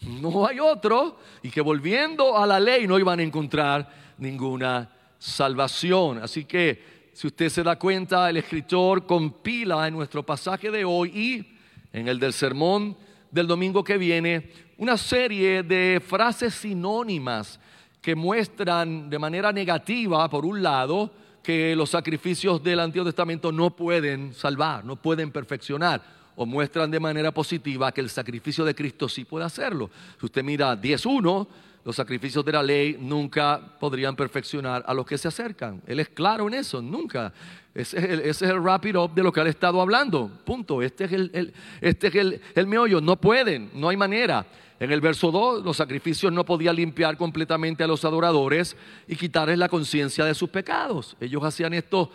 no 0.01 0.47
hay 0.47 0.61
otro, 0.61 1.19
y 1.43 1.51
que 1.51 1.61
volviendo 1.61 2.39
a 2.39 2.47
la 2.47 2.61
ley 2.61 2.87
no 2.87 2.99
iban 2.99 3.19
a 3.19 3.25
encontrar 3.25 4.15
ninguna 4.17 4.89
salvación. 5.19 6.19
Así 6.23 6.45
que 6.45 7.11
si 7.13 7.27
usted 7.27 7.49
se 7.49 7.65
da 7.65 7.77
cuenta, 7.77 8.31
el 8.31 8.37
escritor 8.37 9.05
compila 9.05 9.87
en 9.89 9.95
nuestro 9.95 10.25
pasaje 10.25 10.71
de 10.71 10.85
hoy 10.85 11.09
y 11.11 11.60
en 11.93 12.09
el 12.09 12.19
del 12.19 12.33
sermón 12.33 12.97
del 13.31 13.47
domingo 13.47 13.85
que 13.85 13.99
viene, 13.99 14.51
una 14.79 14.97
serie 14.97 15.63
de 15.63 16.03
frases 16.05 16.55
sinónimas 16.55 17.61
que 18.01 18.15
muestran 18.15 19.11
de 19.11 19.19
manera 19.19 19.53
negativa, 19.53 20.29
por 20.29 20.45
un 20.45 20.63
lado, 20.63 21.13
que 21.43 21.75
los 21.77 21.91
sacrificios 21.91 22.63
del 22.63 22.81
Antiguo 22.81 23.05
Testamento 23.05 23.53
no 23.53 23.71
pueden 23.71 24.35
salvar, 24.35 24.85
no 24.85 24.97
pueden 24.97 25.31
perfeccionar, 25.31 26.03
o 26.37 26.47
muestran 26.47 26.91
de 26.91 27.01
manera 27.01 27.33
positiva 27.33 27.93
que 27.93 28.01
el 28.01 28.09
sacrificio 28.09 28.65
de 28.65 28.75
Cristo 28.75 29.09
sí 29.09 29.25
puede 29.25 29.45
hacerlo. 29.45 29.91
Si 30.19 30.27
usted 30.27 30.43
mira 30.43 30.81
10.1, 30.81 31.47
los 31.85 31.97
sacrificios 31.97 32.45
de 32.45 32.53
la 32.53 32.63
ley 32.63 32.97
nunca 33.01 33.61
podrían 33.79 34.15
perfeccionar 34.15 34.85
a 34.87 34.95
los 34.95 35.07
que 35.07 35.19
se 35.19 35.29
acercan. 35.29 35.83
Él 35.87 36.01
es 36.01 36.09
claro 36.11 36.47
en 36.47 36.55
eso, 36.55 36.83
nunca. 36.83 37.33
Ese 37.75 37.99
es 37.99 38.05
el, 38.05 38.21
ese 38.21 38.53
wrap 38.59 38.85
it 38.87 38.97
up 38.97 39.15
de 39.15 39.23
lo 39.23 39.33
que 39.33 39.41
ha 39.41 39.47
estado 39.47 39.81
hablando. 39.81 40.31
Punto. 40.45 40.83
Este 40.83 41.05
es, 41.05 41.13
el, 41.13 41.55
este 41.81 42.09
es 42.09 42.15
el, 42.15 42.41
el 42.55 42.67
meollo. 42.67 43.01
No 43.01 43.17
pueden, 43.17 43.71
no 43.75 43.89
hay 43.89 43.97
manera. 43.97 44.47
En 44.81 44.91
el 44.91 45.01
verso 45.01 45.31
2, 45.31 45.63
los 45.63 45.77
sacrificios 45.77 46.33
no 46.33 46.45
podían 46.45 46.75
limpiar 46.75 47.17
completamente 47.17 47.85
a 47.85 47.87
los 47.87 48.05
adoradores 48.05 48.77
y 49.07 49.15
quitarles 49.15 49.59
la 49.59 49.69
conciencia 49.69 50.25
de 50.25 50.35
sus 50.35 50.49
pecados. 50.49 51.17
Ellos 51.21 51.45
hacían 51.45 51.75
esto 51.75 52.11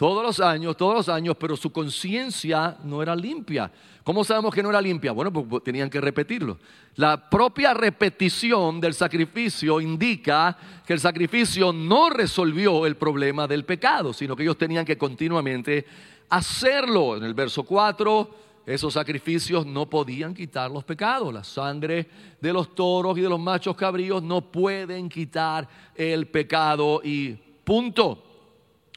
todos 0.00 0.22
los 0.22 0.40
años, 0.40 0.78
todos 0.78 0.94
los 0.94 1.08
años, 1.10 1.36
pero 1.38 1.54
su 1.58 1.70
conciencia 1.70 2.78
no 2.84 3.02
era 3.02 3.14
limpia. 3.14 3.70
¿Cómo 4.02 4.24
sabemos 4.24 4.54
que 4.54 4.62
no 4.62 4.70
era 4.70 4.80
limpia? 4.80 5.12
Bueno, 5.12 5.30
pues 5.30 5.62
tenían 5.62 5.90
que 5.90 6.00
repetirlo. 6.00 6.56
La 6.96 7.28
propia 7.28 7.74
repetición 7.74 8.80
del 8.80 8.94
sacrificio 8.94 9.78
indica 9.78 10.56
que 10.86 10.94
el 10.94 11.00
sacrificio 11.00 11.70
no 11.70 12.08
resolvió 12.08 12.86
el 12.86 12.96
problema 12.96 13.46
del 13.46 13.66
pecado, 13.66 14.14
sino 14.14 14.34
que 14.34 14.42
ellos 14.42 14.56
tenían 14.56 14.86
que 14.86 14.96
continuamente 14.96 15.84
hacerlo. 16.30 17.18
En 17.18 17.24
el 17.24 17.34
verso 17.34 17.64
4 17.64 18.30
esos 18.64 18.94
sacrificios 18.94 19.66
no 19.66 19.84
podían 19.90 20.32
quitar 20.32 20.70
los 20.70 20.82
pecados. 20.82 21.30
La 21.30 21.44
sangre 21.44 22.08
de 22.40 22.52
los 22.54 22.74
toros 22.74 23.18
y 23.18 23.20
de 23.20 23.28
los 23.28 23.38
machos 23.38 23.76
cabríos 23.76 24.22
no 24.22 24.40
pueden 24.50 25.10
quitar 25.10 25.68
el 25.94 26.26
pecado 26.28 27.02
y 27.04 27.32
punto. 27.64 28.29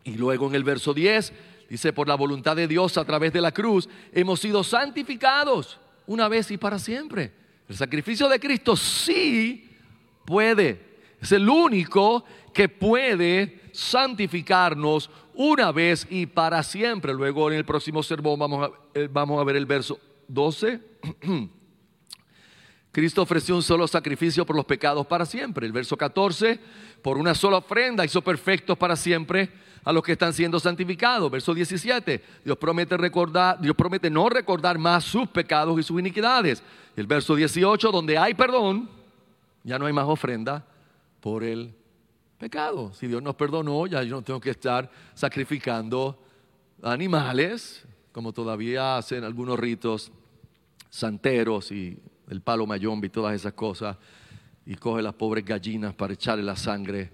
Y 0.04 0.16
luego 0.16 0.48
en 0.48 0.56
el 0.56 0.64
verso 0.64 0.94
10 0.94 1.34
dice, 1.70 1.94
por 1.94 2.08
la 2.08 2.16
voluntad 2.16 2.56
de 2.56 2.68
Dios 2.68 2.98
a 2.98 3.06
través 3.06 3.32
de 3.34 3.42
la 3.42 3.52
cruz 3.52 3.88
hemos 4.12 4.40
sido 4.40 4.64
santificados 4.64 5.80
una 6.06 6.28
vez 6.28 6.52
y 6.52 6.58
para 6.58 6.80
siempre. 6.80 7.32
El 7.70 7.76
sacrificio 7.76 8.28
de 8.28 8.40
Cristo 8.40 8.76
sí 8.76 9.70
puede. 10.26 10.94
Es 11.22 11.32
el 11.32 11.48
único 11.48 12.26
que 12.54 12.68
puede 12.68 13.62
santificarnos 13.72 15.10
una 15.36 15.72
vez 15.72 16.06
y 16.10 16.26
para 16.26 16.62
siempre. 16.64 17.14
Luego 17.14 17.50
en 17.50 17.58
el 17.58 17.66
próximo 17.66 18.04
sermón 18.04 18.38
vamos 18.40 18.70
a, 18.70 18.72
eh, 18.94 19.08
vamos 19.12 19.40
a 19.40 19.44
ver 19.44 19.56
el 19.56 19.66
verso 19.66 20.00
12. 20.28 20.80
Cristo 22.92 23.24
ofreció 23.24 23.56
un 23.56 23.64
solo 23.64 23.88
sacrificio 23.88 24.46
por 24.46 24.56
los 24.56 24.66
pecados 24.66 25.08
para 25.08 25.26
siempre. 25.26 25.66
El 25.66 25.72
verso 25.72 25.98
14, 25.98 26.60
por 27.02 27.18
una 27.18 27.34
sola 27.34 27.58
ofrenda 27.58 28.06
hizo 28.06 28.22
perfectos 28.22 28.78
para 28.78 28.96
siempre 28.96 29.50
a 29.84 29.92
los 29.92 30.04
que 30.04 30.14
están 30.14 30.34
siendo 30.34 30.60
santificados. 30.60 31.30
Verso 31.30 31.54
17, 31.54 32.24
Dios 32.44 32.58
promete 32.58 32.98
recordar, 32.98 33.60
Dios 33.60 33.76
promete 33.76 34.10
no 34.10 34.30
recordar 34.30 34.78
más 34.78 35.04
sus 35.04 35.28
pecados 35.28 35.80
y 35.80 35.84
sus 35.84 36.00
iniquidades. 36.00 36.64
El 36.96 37.08
verso 37.08 37.36
18, 37.36 37.92
donde 37.92 38.18
hay 38.18 38.34
perdón, 38.34 38.90
ya 39.64 39.80
no 39.80 39.86
hay 39.86 39.94
más 39.94 40.06
ofrenda 40.08 40.66
por 41.20 41.44
el 41.44 41.74
pecado. 42.38 42.94
Si 42.94 43.08
Dios 43.08 43.22
nos 43.22 43.36
perdonó, 43.36 43.88
ya 43.88 44.04
yo 44.04 44.16
no 44.16 44.22
tengo 44.22 44.40
que 44.40 44.52
estar 44.52 44.90
sacrificando 45.14 46.20
animales, 46.82 47.84
como 48.12 48.34
todavía 48.34 48.98
hacen 48.98 49.24
algunos 49.24 49.58
ritos 49.58 50.12
santeros 50.90 51.72
y 51.72 51.98
el 52.30 52.42
palo 52.42 52.68
mayombe 52.68 53.08
y 53.08 53.10
todas 53.10 53.34
esas 53.34 53.54
cosas, 53.54 53.98
y 54.66 54.76
coge 54.76 55.02
las 55.02 55.14
pobres 55.14 55.44
gallinas 55.44 55.94
para 55.94 56.14
echarle 56.14 56.44
la 56.44 56.56
sangre 56.56 57.12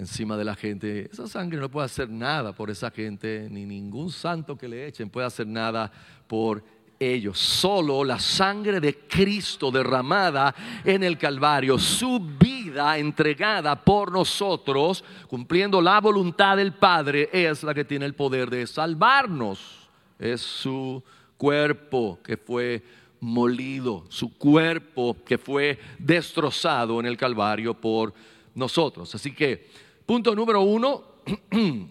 encima 0.00 0.36
de 0.36 0.44
la 0.44 0.56
gente. 0.56 1.08
Esa 1.12 1.28
sangre 1.28 1.60
no 1.60 1.70
puede 1.70 1.84
hacer 1.84 2.08
nada 2.08 2.52
por 2.52 2.70
esa 2.70 2.90
gente, 2.90 3.48
ni 3.50 3.66
ningún 3.66 4.10
santo 4.10 4.56
que 4.56 4.66
le 4.66 4.86
echen 4.86 5.10
puede 5.10 5.26
hacer 5.26 5.46
nada 5.46 5.92
por 6.26 6.64
ellos. 6.98 7.38
Solo 7.38 8.02
la 8.02 8.18
sangre 8.18 8.80
de 8.80 8.96
Cristo 9.06 9.70
derramada 9.70 10.54
en 10.84 11.04
el 11.04 11.18
Calvario, 11.18 11.78
su 11.78 12.18
vida 12.18 12.96
entregada 12.96 13.76
por 13.76 14.10
nosotros, 14.10 15.04
cumpliendo 15.28 15.80
la 15.82 16.00
voluntad 16.00 16.56
del 16.56 16.72
Padre, 16.72 17.28
es 17.32 17.62
la 17.62 17.74
que 17.74 17.84
tiene 17.84 18.06
el 18.06 18.14
poder 18.14 18.48
de 18.48 18.66
salvarnos. 18.66 19.88
Es 20.18 20.40
su 20.40 21.02
cuerpo 21.36 22.18
que 22.22 22.38
fue 22.38 22.82
molido, 23.20 24.06
su 24.08 24.36
cuerpo 24.36 25.16
que 25.26 25.36
fue 25.36 25.78
destrozado 25.98 27.00
en 27.00 27.06
el 27.06 27.18
Calvario 27.18 27.74
por 27.74 28.14
nosotros. 28.54 29.14
Así 29.14 29.32
que, 29.32 29.68
punto 30.10 30.34
número 30.34 30.62
uno, 30.62 31.04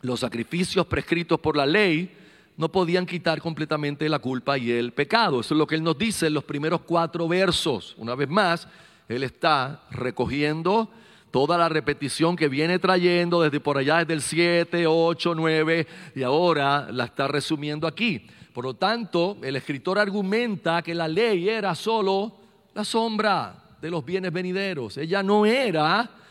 los 0.00 0.20
sacrificios 0.20 0.86
prescritos 0.86 1.38
por 1.38 1.54
la 1.54 1.66
ley 1.66 2.10
no 2.56 2.72
podían 2.72 3.04
quitar 3.04 3.42
completamente 3.42 4.08
la 4.08 4.20
culpa 4.20 4.56
y 4.56 4.70
el 4.70 4.94
pecado. 4.94 5.40
Eso 5.40 5.52
es 5.52 5.58
lo 5.58 5.66
que 5.66 5.74
Él 5.74 5.82
nos 5.82 5.98
dice 5.98 6.28
en 6.28 6.32
los 6.32 6.44
primeros 6.44 6.80
cuatro 6.80 7.28
versos. 7.28 7.94
Una 7.98 8.14
vez 8.14 8.30
más, 8.30 8.66
Él 9.06 9.22
está 9.22 9.82
recogiendo 9.90 10.88
toda 11.30 11.58
la 11.58 11.68
repetición 11.68 12.36
que 12.36 12.48
viene 12.48 12.78
trayendo 12.78 13.42
desde 13.42 13.60
por 13.60 13.76
allá, 13.76 13.98
desde 13.98 14.14
el 14.14 14.22
7, 14.22 14.86
8, 14.86 15.34
9, 15.34 15.86
y 16.14 16.22
ahora 16.22 16.88
la 16.90 17.04
está 17.04 17.28
resumiendo 17.28 17.86
aquí. 17.86 18.26
Por 18.54 18.64
lo 18.64 18.72
tanto, 18.72 19.36
el 19.42 19.56
escritor 19.56 19.98
argumenta 19.98 20.80
que 20.80 20.94
la 20.94 21.06
ley 21.06 21.50
era 21.50 21.74
solo 21.74 22.34
la 22.72 22.82
sombra 22.82 23.74
de 23.78 23.90
los 23.90 24.02
bienes 24.02 24.32
venideros. 24.32 24.96
Ella 24.96 25.22
no 25.22 25.44
era 25.44 26.21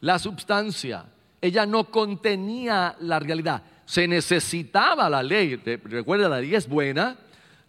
la 0.00 0.18
substancia. 0.18 1.04
Ella 1.40 1.66
no 1.66 1.90
contenía 1.90 2.96
la 3.00 3.18
realidad 3.18 3.62
se 3.90 4.06
necesitaba 4.06 5.10
la 5.10 5.20
ley. 5.20 5.56
Recuerda, 5.56 6.28
la 6.28 6.40
ley 6.40 6.54
es 6.54 6.68
buena, 6.68 7.16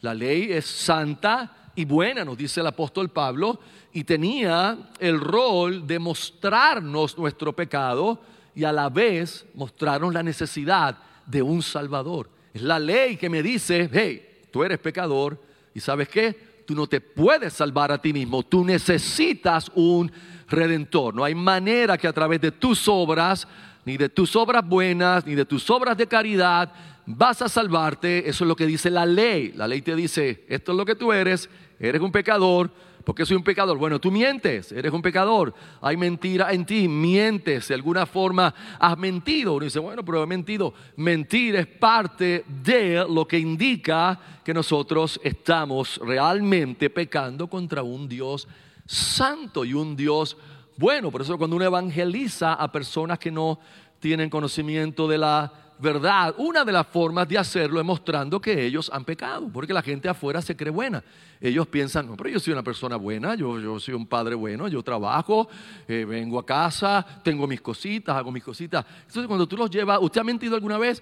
la 0.02 0.14
ley 0.14 0.52
es 0.52 0.68
santa 0.68 1.72
y 1.74 1.84
buena, 1.84 2.24
nos 2.24 2.38
dice 2.38 2.60
el 2.60 2.68
apóstol 2.68 3.10
Pablo, 3.10 3.60
y 3.92 4.04
tenía 4.04 4.92
el 5.00 5.20
rol 5.20 5.88
de 5.88 5.98
mostrarnos 5.98 7.18
nuestro 7.18 7.56
pecado 7.56 8.22
y 8.54 8.66
a 8.66 8.72
la 8.72 8.90
vez 8.90 9.48
mostrarnos 9.56 10.14
la 10.14 10.22
necesidad 10.22 10.96
de 11.26 11.42
un 11.42 11.64
Salvador. 11.64 12.30
Es 12.54 12.62
la 12.62 12.78
ley 12.78 13.18
que 13.18 13.28
me 13.28 13.42
dice, 13.42 13.90
hey, 13.92 14.44
tú 14.52 14.64
eres 14.64 14.78
pecador 14.78 15.42
y 15.74 15.80
sabes 15.80 16.08
qué, 16.08 16.64
tú 16.68 16.76
no 16.76 16.86
te 16.86 17.02
puedes 17.02 17.54
salvar 17.54 17.92
a 17.92 18.00
ti 18.00 18.14
mismo, 18.14 18.44
tú 18.44 18.64
necesitas 18.64 19.72
un 19.74 20.12
redentor. 20.52 21.16
No 21.16 21.24
hay 21.24 21.36
manera 21.36 21.98
que 21.98 22.08
a 22.08 22.14
través 22.14 22.42
de 22.42 22.52
tus 22.52 22.88
obras 22.88 23.48
ni 23.86 23.98
de 23.98 24.10
tus 24.10 24.36
obras 24.36 24.68
buenas, 24.68 25.26
ni 25.26 25.36
de 25.36 25.46
tus 25.46 25.70
obras 25.70 25.98
de 25.98 26.08
caridad, 26.08 26.72
vas 27.06 27.42
a 27.42 27.50
salvarte. 27.50 28.30
Eso 28.30 28.44
es 28.44 28.48
lo 28.48 28.56
que 28.56 28.68
dice 28.68 28.90
la 28.90 29.06
ley. 29.06 29.54
La 29.56 29.68
ley 29.68 29.82
te 29.82 29.96
dice, 29.96 30.46
esto 30.48 30.72
es 30.72 30.78
lo 30.78 30.86
que 30.86 30.96
tú 30.96 31.12
eres, 31.12 31.50
eres 31.80 32.02
un 32.02 32.12
pecador. 32.12 32.70
porque 33.04 33.26
soy 33.26 33.36
un 33.36 33.44
pecador? 33.44 33.80
Bueno, 33.80 34.00
tú 34.00 34.12
mientes, 34.12 34.72
eres 34.72 34.94
un 34.94 35.02
pecador. 35.02 35.56
Hay 35.82 35.98
mentira 35.98 36.54
en 36.54 36.64
ti, 36.66 36.88
mientes, 36.88 37.68
de 37.68 37.74
alguna 37.74 38.06
forma 38.06 38.54
has 38.78 38.96
mentido. 38.96 39.54
Uno 39.54 39.66
dice, 39.66 39.80
bueno, 39.80 40.06
pero 40.06 40.22
he 40.22 40.28
mentido. 40.28 40.76
Mentir 40.98 41.56
es 41.56 41.66
parte 41.66 42.46
de 42.64 43.04
lo 43.10 43.28
que 43.28 43.40
indica 43.40 44.20
que 44.44 44.54
nosotros 44.54 45.20
estamos 45.24 46.00
realmente 46.06 46.92
pecando 46.92 47.48
contra 47.48 47.82
un 47.82 48.08
Dios 48.08 48.48
santo 48.92 49.64
y 49.64 49.74
un 49.74 49.96
Dios 49.96 50.36
bueno. 50.78 51.12
Por 51.12 51.22
eso 51.22 51.38
cuando 51.38 51.56
uno 51.56 51.66
evangeliza 51.66 52.54
a 52.54 52.72
personas 52.72 53.18
que 53.18 53.32
no 53.32 53.60
tienen 54.00 54.30
conocimiento 54.30 55.08
de 55.08 55.18
la 55.18 55.54
verdad, 55.80 56.36
una 56.38 56.64
de 56.64 56.72
las 56.72 56.86
formas 56.88 57.28
de 57.28 57.38
hacerlo 57.38 57.80
es 57.80 57.86
mostrando 57.86 58.40
que 58.40 58.66
ellos 58.66 58.92
han 58.94 59.04
pecado, 59.04 59.50
porque 59.52 59.74
la 59.74 59.82
gente 59.82 60.08
afuera 60.10 60.42
se 60.42 60.56
cree 60.56 60.72
buena. 60.72 61.04
Ellos 61.40 61.68
piensan, 61.68 62.06
no, 62.06 62.16
pero 62.16 62.30
yo 62.30 62.40
soy 62.40 62.54
una 62.54 62.62
persona 62.64 62.98
buena, 62.98 63.34
yo, 63.34 63.60
yo 63.60 63.80
soy 63.80 63.96
un 63.96 64.06
padre 64.06 64.36
bueno, 64.36 64.68
yo 64.68 64.84
trabajo, 64.84 65.48
eh, 65.88 66.06
vengo 66.06 66.38
a 66.38 66.46
casa, 66.46 67.04
tengo 67.24 67.48
mis 67.48 67.62
cositas, 67.62 68.16
hago 68.16 68.32
mis 68.32 68.44
cositas. 68.44 68.86
Entonces 69.08 69.26
cuando 69.26 69.48
tú 69.48 69.58
los 69.58 69.72
llevas, 69.72 70.00
¿usted 70.02 70.22
ha 70.22 70.24
mentido 70.24 70.56
alguna 70.56 70.78
vez? 70.78 71.02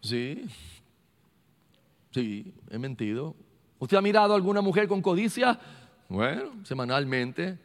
Sí, 0.00 0.44
sí, 2.12 2.52
he 2.70 2.78
mentido. 2.78 3.36
¿Usted 3.78 3.96
ha 3.96 4.02
mirado 4.02 4.32
a 4.32 4.36
alguna 4.36 4.60
mujer 4.60 4.88
con 4.88 5.02
codicia? 5.02 5.60
Bueno, 6.08 6.52
semanalmente 6.64 7.58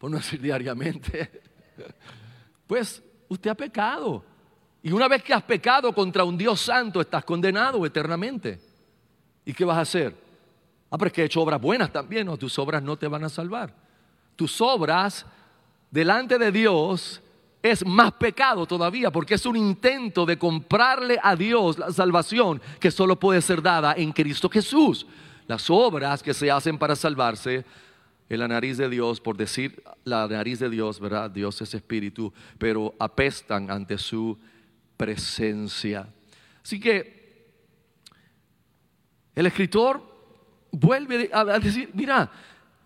por 0.00 0.10
no 0.10 0.16
decir 0.16 0.40
diariamente, 0.40 1.30
pues 2.66 3.02
usted 3.28 3.50
ha 3.50 3.54
pecado. 3.54 4.24
Y 4.82 4.90
una 4.92 5.06
vez 5.06 5.22
que 5.22 5.34
has 5.34 5.42
pecado 5.42 5.92
contra 5.92 6.24
un 6.24 6.38
Dios 6.38 6.58
santo, 6.58 7.02
estás 7.02 7.22
condenado 7.22 7.84
eternamente. 7.84 8.58
¿Y 9.44 9.52
qué 9.52 9.62
vas 9.62 9.76
a 9.76 9.82
hacer? 9.82 10.16
Ah, 10.90 10.96
pero 10.96 11.08
es 11.08 11.12
que 11.12 11.20
he 11.20 11.26
hecho 11.26 11.42
obras 11.42 11.60
buenas 11.60 11.92
también. 11.92 12.26
No, 12.26 12.38
tus 12.38 12.58
obras 12.58 12.82
no 12.82 12.96
te 12.96 13.06
van 13.06 13.24
a 13.24 13.28
salvar. 13.28 13.74
Tus 14.36 14.58
obras 14.62 15.26
delante 15.90 16.38
de 16.38 16.50
Dios 16.50 17.20
es 17.62 17.84
más 17.84 18.12
pecado 18.12 18.64
todavía 18.64 19.10
porque 19.10 19.34
es 19.34 19.44
un 19.44 19.56
intento 19.56 20.24
de 20.24 20.38
comprarle 20.38 21.18
a 21.22 21.36
Dios 21.36 21.78
la 21.78 21.92
salvación 21.92 22.62
que 22.80 22.90
solo 22.90 23.20
puede 23.20 23.42
ser 23.42 23.60
dada 23.60 23.92
en 23.98 24.12
Cristo 24.12 24.48
Jesús. 24.48 25.06
Las 25.50 25.68
obras 25.68 26.22
que 26.22 26.32
se 26.32 26.48
hacen 26.48 26.78
para 26.78 26.94
salvarse 26.94 27.64
en 28.28 28.38
la 28.38 28.46
nariz 28.46 28.76
de 28.76 28.88
Dios, 28.88 29.20
por 29.20 29.36
decir 29.36 29.82
la 30.04 30.28
nariz 30.28 30.60
de 30.60 30.70
Dios, 30.70 31.00
¿verdad? 31.00 31.28
Dios 31.28 31.60
es 31.60 31.74
espíritu, 31.74 32.32
pero 32.56 32.94
apestan 33.00 33.68
ante 33.68 33.98
su 33.98 34.38
presencia. 34.96 36.06
Así 36.62 36.78
que 36.78 37.50
el 39.34 39.44
escritor 39.44 40.00
vuelve 40.70 41.28
a 41.32 41.44
decir, 41.58 41.90
mira, 41.94 42.30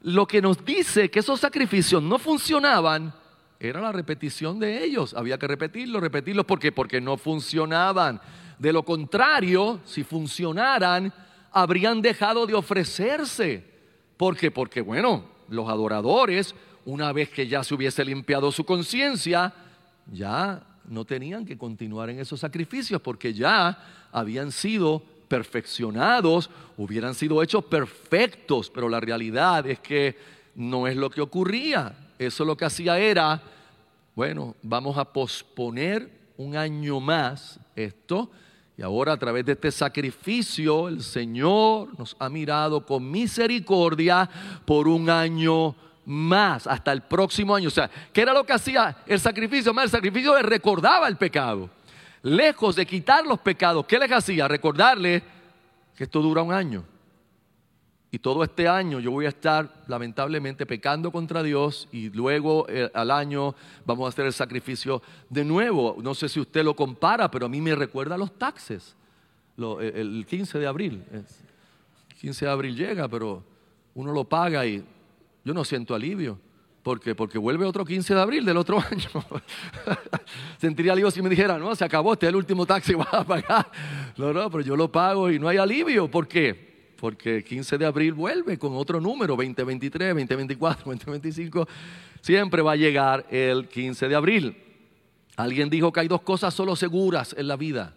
lo 0.00 0.26
que 0.26 0.40
nos 0.40 0.64
dice 0.64 1.10
que 1.10 1.18
esos 1.18 1.38
sacrificios 1.38 2.02
no 2.02 2.18
funcionaban 2.18 3.12
era 3.60 3.82
la 3.82 3.92
repetición 3.92 4.58
de 4.58 4.82
ellos. 4.82 5.12
Había 5.12 5.38
que 5.38 5.48
repetirlo, 5.48 6.00
repetirlo, 6.00 6.46
¿por 6.46 6.58
qué? 6.58 6.72
Porque 6.72 6.98
no 6.98 7.18
funcionaban. 7.18 8.22
De 8.58 8.72
lo 8.72 8.84
contrario, 8.84 9.82
si 9.84 10.02
funcionaran, 10.02 11.12
habrían 11.54 12.02
dejado 12.02 12.46
de 12.46 12.54
ofrecerse. 12.54 13.64
¿Por 14.16 14.36
qué? 14.36 14.50
Porque, 14.50 14.80
bueno, 14.80 15.24
los 15.48 15.68
adoradores, 15.68 16.54
una 16.84 17.12
vez 17.12 17.30
que 17.30 17.46
ya 17.46 17.62
se 17.62 17.74
hubiese 17.74 18.04
limpiado 18.04 18.50
su 18.50 18.64
conciencia, 18.64 19.54
ya 20.12 20.66
no 20.88 21.04
tenían 21.04 21.46
que 21.46 21.56
continuar 21.56 22.10
en 22.10 22.18
esos 22.18 22.40
sacrificios 22.40 23.00
porque 23.00 23.32
ya 23.32 24.08
habían 24.12 24.50
sido 24.50 25.00
perfeccionados, 25.28 26.50
hubieran 26.76 27.14
sido 27.14 27.42
hechos 27.42 27.64
perfectos, 27.64 28.68
pero 28.68 28.88
la 28.88 29.00
realidad 29.00 29.66
es 29.66 29.78
que 29.78 30.16
no 30.56 30.88
es 30.88 30.96
lo 30.96 31.08
que 31.08 31.20
ocurría. 31.20 31.94
Eso 32.18 32.44
lo 32.44 32.56
que 32.56 32.64
hacía 32.64 32.98
era, 32.98 33.40
bueno, 34.16 34.56
vamos 34.62 34.98
a 34.98 35.04
posponer 35.04 36.10
un 36.36 36.56
año 36.56 36.98
más 36.98 37.60
esto 37.76 38.30
Y 38.76 38.82
ahora 38.82 39.12
a 39.12 39.16
través 39.16 39.44
de 39.44 39.52
este 39.52 39.70
sacrificio 39.70 40.88
el 40.88 41.02
Señor 41.02 41.96
nos 41.98 42.16
ha 42.18 42.28
mirado 42.28 42.84
con 42.84 43.08
misericordia 43.08 44.28
por 44.64 44.88
un 44.88 45.08
año 45.08 45.76
más, 46.06 46.66
hasta 46.66 46.92
el 46.92 47.02
próximo 47.02 47.54
año. 47.54 47.68
O 47.68 47.70
sea, 47.70 47.88
¿qué 48.12 48.22
era 48.22 48.32
lo 48.32 48.44
que 48.44 48.52
hacía 48.52 48.96
el 49.06 49.20
sacrificio? 49.20 49.72
Más 49.72 49.84
el 49.84 49.90
sacrificio 49.90 50.34
le 50.36 50.42
recordaba 50.42 51.06
el 51.08 51.16
pecado. 51.16 51.70
Lejos 52.22 52.74
de 52.76 52.86
quitar 52.86 53.24
los 53.26 53.38
pecados, 53.38 53.86
¿qué 53.86 53.98
les 53.98 54.10
hacía? 54.10 54.48
Recordarle 54.48 55.22
que 55.96 56.04
esto 56.04 56.20
dura 56.20 56.42
un 56.42 56.52
año. 56.52 56.84
Y 58.14 58.20
todo 58.20 58.44
este 58.44 58.68
año 58.68 59.00
yo 59.00 59.10
voy 59.10 59.26
a 59.26 59.30
estar 59.30 59.82
lamentablemente 59.88 60.66
pecando 60.66 61.10
contra 61.10 61.42
Dios 61.42 61.88
y 61.90 62.10
luego 62.10 62.64
eh, 62.68 62.88
al 62.94 63.10
año 63.10 63.56
vamos 63.84 64.06
a 64.06 64.10
hacer 64.10 64.24
el 64.24 64.32
sacrificio 64.32 65.02
de 65.28 65.44
nuevo. 65.44 65.96
No 66.00 66.14
sé 66.14 66.28
si 66.28 66.38
usted 66.38 66.62
lo 66.62 66.76
compara, 66.76 67.28
pero 67.28 67.46
a 67.46 67.48
mí 67.48 67.60
me 67.60 67.74
recuerda 67.74 68.16
los 68.16 68.38
taxes. 68.38 68.94
Eh, 69.58 69.92
el 69.96 70.24
15 70.28 70.60
de 70.60 70.66
abril. 70.68 71.02
El 71.10 71.24
15 72.20 72.44
de 72.44 72.50
abril 72.52 72.76
llega, 72.76 73.08
pero 73.08 73.42
uno 73.96 74.12
lo 74.12 74.22
paga 74.22 74.64
y 74.64 74.84
yo 75.44 75.52
no 75.52 75.64
siento 75.64 75.92
alivio. 75.92 76.38
¿Por 76.84 77.00
qué? 77.00 77.16
Porque 77.16 77.36
vuelve 77.36 77.66
otro 77.66 77.84
15 77.84 78.14
de 78.14 78.20
abril 78.20 78.44
del 78.44 78.58
otro 78.58 78.78
año. 78.92 79.08
Sentiría 80.58 80.92
alivio 80.92 81.10
si 81.10 81.20
me 81.20 81.28
dijera, 81.28 81.58
no, 81.58 81.74
se 81.74 81.84
acabó, 81.84 82.12
este 82.12 82.26
es 82.26 82.30
el 82.30 82.36
último 82.36 82.64
taxi 82.64 82.94
vas 82.94 83.12
a 83.12 83.24
pagar. 83.24 83.68
No, 84.16 84.32
no, 84.32 84.48
pero 84.52 84.62
yo 84.62 84.76
lo 84.76 84.92
pago 84.92 85.32
y 85.32 85.40
no 85.40 85.48
hay 85.48 85.56
alivio. 85.56 86.08
¿Por 86.08 86.28
qué? 86.28 86.73
Porque 87.04 87.36
el 87.36 87.44
15 87.44 87.76
de 87.76 87.84
abril 87.84 88.14
vuelve 88.14 88.58
con 88.58 88.74
otro 88.76 88.98
número, 88.98 89.36
2023, 89.36 90.14
2024, 90.14 90.84
2025, 90.86 91.68
siempre 92.22 92.62
va 92.62 92.72
a 92.72 92.76
llegar 92.76 93.26
el 93.30 93.68
15 93.68 94.08
de 94.08 94.14
abril. 94.14 94.56
Alguien 95.36 95.68
dijo 95.68 95.92
que 95.92 96.00
hay 96.00 96.08
dos 96.08 96.22
cosas 96.22 96.54
solo 96.54 96.74
seguras 96.74 97.36
en 97.36 97.46
la 97.46 97.56
vida, 97.56 97.94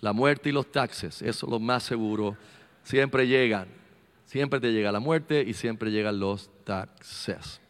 la 0.00 0.14
muerte 0.14 0.48
y 0.48 0.52
los 0.52 0.72
taxes, 0.72 1.20
eso 1.20 1.44
es 1.44 1.50
lo 1.52 1.60
más 1.60 1.82
seguro, 1.82 2.34
siempre 2.82 3.28
llegan, 3.28 3.68
siempre 4.24 4.58
te 4.58 4.72
llega 4.72 4.90
la 4.90 5.00
muerte 5.00 5.44
y 5.46 5.52
siempre 5.52 5.90
llegan 5.90 6.18
los 6.18 6.48
taxes. 6.64 7.60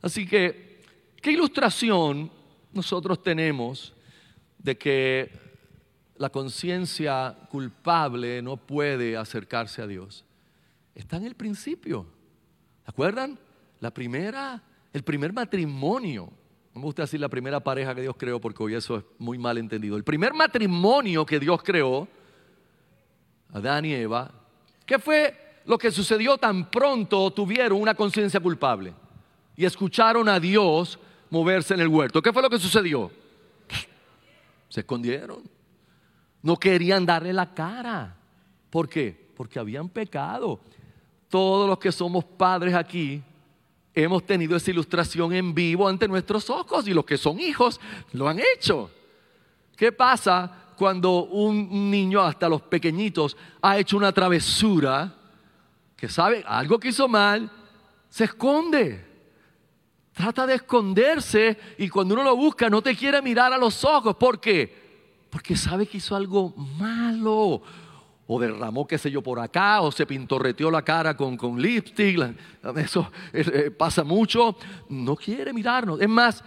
Así 0.00 0.24
que, 0.24 0.82
¿qué 1.20 1.32
ilustración 1.32 2.30
nosotros 2.72 3.20
tenemos 3.24 3.92
de 4.56 4.78
que 4.78 5.45
la 6.18 6.30
conciencia 6.30 7.36
culpable 7.50 8.42
no 8.42 8.56
puede 8.56 9.16
acercarse 9.16 9.82
a 9.82 9.86
Dios. 9.86 10.24
Está 10.94 11.16
en 11.16 11.24
el 11.24 11.34
principio. 11.34 12.06
¿Se 12.84 12.90
acuerdan? 12.90 13.38
La 13.80 13.90
primera, 13.90 14.62
el 14.92 15.02
primer 15.02 15.32
matrimonio. 15.32 16.30
No 16.74 16.80
me 16.80 16.84
gusta 16.86 17.02
decir 17.02 17.20
la 17.20 17.28
primera 17.28 17.60
pareja 17.60 17.94
que 17.94 18.02
Dios 18.02 18.16
creó 18.18 18.40
porque 18.40 18.62
hoy 18.62 18.74
eso 18.74 18.96
es 18.98 19.04
muy 19.18 19.38
mal 19.38 19.58
entendido. 19.58 19.96
El 19.96 20.04
primer 20.04 20.32
matrimonio 20.32 21.26
que 21.26 21.38
Dios 21.40 21.62
creó, 21.62 22.08
Adán 23.52 23.84
y 23.84 23.94
Eva, 23.94 24.30
¿qué 24.84 24.98
fue 24.98 25.60
lo 25.64 25.78
que 25.78 25.90
sucedió 25.90 26.38
tan 26.38 26.70
pronto 26.70 27.30
tuvieron 27.30 27.80
una 27.80 27.94
conciencia 27.94 28.40
culpable 28.40 28.94
y 29.56 29.64
escucharon 29.64 30.28
a 30.28 30.38
Dios 30.38 30.98
moverse 31.30 31.74
en 31.74 31.80
el 31.80 31.88
huerto? 31.88 32.22
¿Qué 32.22 32.32
fue 32.32 32.42
lo 32.42 32.50
que 32.50 32.58
sucedió? 32.58 33.10
Se 34.68 34.80
escondieron 34.80 35.55
no 36.46 36.56
querían 36.56 37.04
darle 37.04 37.32
la 37.32 37.52
cara. 37.52 38.16
¿Por 38.70 38.88
qué? 38.88 39.32
Porque 39.36 39.58
habían 39.58 39.88
pecado. 39.88 40.60
Todos 41.28 41.68
los 41.68 41.76
que 41.76 41.90
somos 41.90 42.24
padres 42.24 42.72
aquí 42.72 43.20
hemos 43.92 44.24
tenido 44.24 44.56
esa 44.56 44.70
ilustración 44.70 45.32
en 45.32 45.52
vivo 45.52 45.88
ante 45.88 46.06
nuestros 46.06 46.48
ojos 46.48 46.86
y 46.86 46.94
los 46.94 47.04
que 47.04 47.18
son 47.18 47.40
hijos 47.40 47.80
lo 48.12 48.28
han 48.28 48.38
hecho. 48.38 48.88
¿Qué 49.76 49.90
pasa 49.90 50.70
cuando 50.76 51.24
un 51.24 51.90
niño, 51.90 52.20
hasta 52.20 52.48
los 52.48 52.62
pequeñitos, 52.62 53.36
ha 53.60 53.76
hecho 53.76 53.96
una 53.96 54.12
travesura 54.12 55.16
que 55.96 56.08
sabe 56.08 56.44
algo 56.46 56.78
que 56.78 56.90
hizo 56.90 57.08
mal, 57.08 57.50
se 58.08 58.22
esconde? 58.22 59.04
Trata 60.12 60.46
de 60.46 60.54
esconderse 60.54 61.58
y 61.76 61.88
cuando 61.88 62.14
uno 62.14 62.22
lo 62.22 62.36
busca 62.36 62.70
no 62.70 62.80
te 62.82 62.94
quiere 62.94 63.20
mirar 63.20 63.52
a 63.52 63.58
los 63.58 63.84
ojos. 63.84 64.14
¿Por 64.14 64.38
qué? 64.38 64.85
Porque 65.36 65.54
sabe 65.54 65.86
que 65.86 65.98
hizo 65.98 66.16
algo 66.16 66.54
malo. 66.56 67.60
O 68.26 68.40
derramó, 68.40 68.86
qué 68.86 68.96
sé 68.96 69.10
yo, 69.10 69.20
por 69.20 69.38
acá, 69.38 69.82
o 69.82 69.92
se 69.92 70.06
pintorreteó 70.06 70.70
la 70.70 70.80
cara 70.80 71.14
con, 71.14 71.36
con 71.36 71.60
lipstick. 71.60 72.34
Eso 72.74 73.12
eh, 73.34 73.44
eh, 73.52 73.70
pasa 73.70 74.02
mucho. 74.02 74.56
No 74.88 75.14
quiere 75.14 75.52
mirarnos. 75.52 76.00
Es 76.00 76.08
más, 76.08 76.42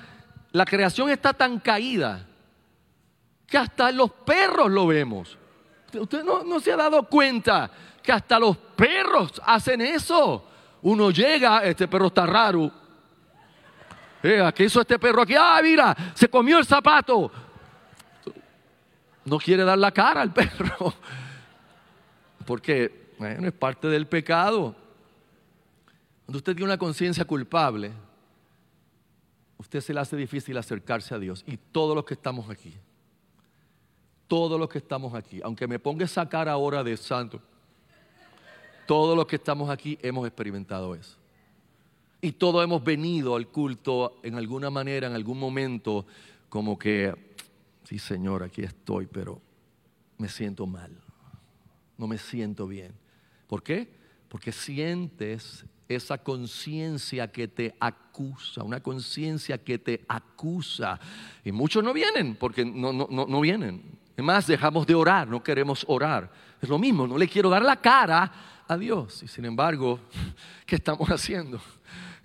la 0.54 0.65
creación 0.65 1.12
está 1.12 1.34
tan 1.34 1.60
caída 1.60 2.25
que 3.45 3.60
hasta 3.60 3.91
los 3.91 4.10
perros 4.10 4.71
lo 4.71 4.88
vemos. 4.88 5.38
Usted 5.93 6.23
no, 6.23 6.60
se 6.60 6.71
ha 6.71 6.78
dado 6.78 7.04
cuenta 7.04 7.69
que 8.02 8.12
hasta 8.12 8.39
los 8.39 8.58
perros 8.58 9.39
hacen 9.45 9.82
eso. 9.82 10.47
Uno 10.82 11.12
llega, 11.12 11.63
este 11.63 11.88
perro 11.88 12.08
está 12.08 12.25
raro. 12.25 12.71
Eh, 14.23 14.52
¿Qué 14.56 14.63
hizo 14.63 14.82
este 14.82 14.97
perro 14.97 15.21
aquí? 15.21 15.36
Ah, 15.38 15.60
mira, 15.62 15.95
se 16.15 16.28
comió 16.28 16.58
el 16.58 16.65
zapato 16.65 17.32
no 19.30 19.38
quiere 19.38 19.63
dar 19.63 19.78
la 19.78 19.92
cara 19.92 20.22
al 20.22 20.34
perro. 20.34 20.94
Porque, 22.46 23.13
bueno, 23.20 23.48
es 23.48 23.54
parte 23.54 23.88
del 23.88 24.08
pecado. 24.08 24.76
Cuando 26.26 26.38
usted 26.38 26.56
tiene 26.56 26.65
una 26.65 26.78
conciencia 26.78 27.26
culpable, 27.26 27.92
usted 29.58 29.82
se 29.82 29.94
le 29.94 30.00
hace 30.00 30.15
difícil 30.15 30.58
acercarse 30.58 31.13
a 31.13 31.20
Dios. 31.20 31.44
Y 31.46 31.58
todos 31.58 31.96
los 31.96 32.06
que 32.06 32.15
estamos 32.15 32.50
aquí, 32.50 32.74
todos 34.28 34.60
los 34.60 34.68
que 34.68 34.80
estamos 34.80 35.13
aquí, 35.13 35.39
aunque 35.44 35.68
me 35.68 35.80
ponga 35.80 36.06
esa 36.06 36.28
cara 36.28 36.52
ahora 36.52 36.84
de 36.84 36.98
santo, 36.98 37.39
todos 38.88 39.15
los 39.15 39.28
que 39.28 39.36
estamos 39.36 39.70
aquí 39.70 40.00
hemos 40.02 40.26
experimentado 40.26 40.96
eso. 40.96 41.18
Y 42.22 42.34
todos 42.34 42.63
hemos 42.63 42.84
venido 42.84 43.36
al 43.36 43.48
culto 43.48 44.20
en 44.24 44.36
alguna 44.36 44.70
manera, 44.70 45.08
en 45.08 45.13
algún 45.13 45.39
momento, 45.39 46.06
como 46.50 46.78
que 46.78 47.29
sí 47.89 47.97
Señor, 47.97 48.43
aquí 48.43 48.62
estoy, 48.62 49.08
pero 49.08 49.41
me 50.19 50.30
siento 50.30 50.67
mal, 50.67 50.91
no 51.97 52.08
me 52.08 52.19
siento 52.19 52.67
bien. 52.67 52.93
¿Por 53.47 53.63
qué? 53.63 53.91
Porque 54.28 54.52
sientes 54.52 55.65
esa 55.88 56.19
conciencia 56.19 57.32
que 57.32 57.47
te 57.47 57.75
acusa, 57.80 58.62
una 58.62 58.80
conciencia 58.80 59.58
que 59.58 59.80
te 59.80 60.06
acusa. 60.08 60.99
Y 61.43 61.52
muchos 61.52 61.84
no 61.84 61.91
vienen 61.91 62.36
porque 62.36 62.63
no, 62.63 62.93
no, 62.93 63.08
no, 63.10 63.25
no 63.25 63.41
vienen. 63.41 63.97
Además, 64.13 64.45
dejamos 64.45 64.86
de 64.86 64.93
orar, 64.93 65.28
no 65.28 65.41
queremos 65.41 65.84
orar. 65.88 66.32
Es 66.62 66.69
lo 66.69 66.78
mismo, 66.78 67.08
no 67.08 67.17
le 67.17 67.28
quiero 67.28 67.49
dar 67.49 67.63
la 67.63 67.82
cara 67.82 68.32
a 68.67 68.78
Dios. 68.78 69.23
Y 69.23 69.28
sin 69.28 69.45
embargo, 69.45 69.99
¿qué 70.67 70.75
estamos 70.75 71.10
haciendo? 71.10 71.60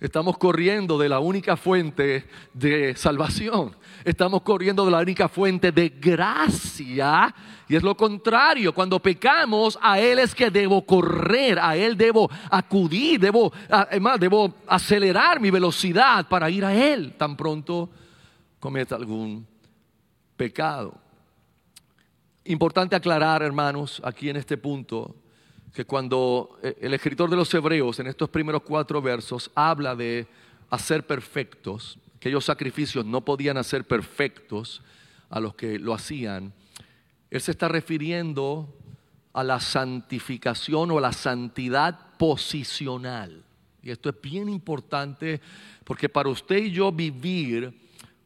Estamos 0.05 0.37
corriendo 0.37 0.99
de 0.99 1.09
la 1.09 1.19
única 1.19 1.57
fuente 1.57 2.27
de 2.53 2.95
salvación. 2.95 3.75
Estamos 4.03 4.43
corriendo 4.43 4.85
de 4.85 4.91
la 4.91 4.99
única 4.99 5.27
fuente 5.27 5.71
de 5.71 5.89
gracia. 5.89 7.33
Y 7.67 7.75
es 7.75 7.81
lo 7.81 7.97
contrario. 7.97 8.71
Cuando 8.71 8.99
pecamos, 8.99 9.79
a 9.81 9.99
Él 9.99 10.19
es 10.19 10.35
que 10.35 10.51
debo 10.51 10.85
correr, 10.85 11.57
a 11.57 11.75
Él 11.75 11.97
debo 11.97 12.29
acudir, 12.51 13.19
debo, 13.19 13.51
además, 13.67 14.19
debo 14.19 14.53
acelerar 14.67 15.39
mi 15.39 15.49
velocidad 15.49 16.27
para 16.27 16.51
ir 16.51 16.63
a 16.63 16.75
Él 16.75 17.15
tan 17.17 17.35
pronto 17.35 17.89
cometa 18.59 18.95
algún 18.95 19.47
pecado. 20.37 20.93
Importante 22.43 22.95
aclarar, 22.95 23.41
hermanos, 23.41 23.99
aquí 24.05 24.29
en 24.29 24.35
este 24.35 24.55
punto, 24.55 25.15
que 25.75 25.83
cuando 25.83 26.57
eh, 26.63 26.77
el 26.79 26.93
escritor 26.93 27.29
de 27.29 27.35
los 27.35 27.53
Hebreos 27.53 27.99
en 27.99 28.07
estos 28.07 28.29
primeros 28.29 28.61
cuatro 28.61 29.01
versos 29.01 29.51
habla 29.55 29.93
de 29.93 30.25
hacer 30.69 31.05
perfectos, 31.05 31.99
aquellos 32.15 32.45
sacrificios 32.45 33.05
no 33.05 33.25
podían 33.25 33.57
hacer 33.57 33.83
perfectos 33.83 34.81
a 35.29 35.41
los 35.41 35.53
que 35.55 35.77
lo 35.77 35.93
hacían, 35.93 36.53
él 37.29 37.41
se 37.41 37.51
está 37.51 37.67
refiriendo 37.67 38.73
a 39.33 39.43
la 39.43 39.59
santificación 39.59 40.91
o 40.91 40.97
a 40.97 41.01
la 41.01 41.11
santidad 41.11 42.13
posicional. 42.17 43.43
Y 43.83 43.91
esto 43.91 44.09
es 44.09 44.15
bien 44.21 44.47
importante 44.47 45.41
porque 45.83 46.07
para 46.07 46.29
usted 46.29 46.57
y 46.57 46.71
yo 46.71 46.93
vivir 46.93 47.77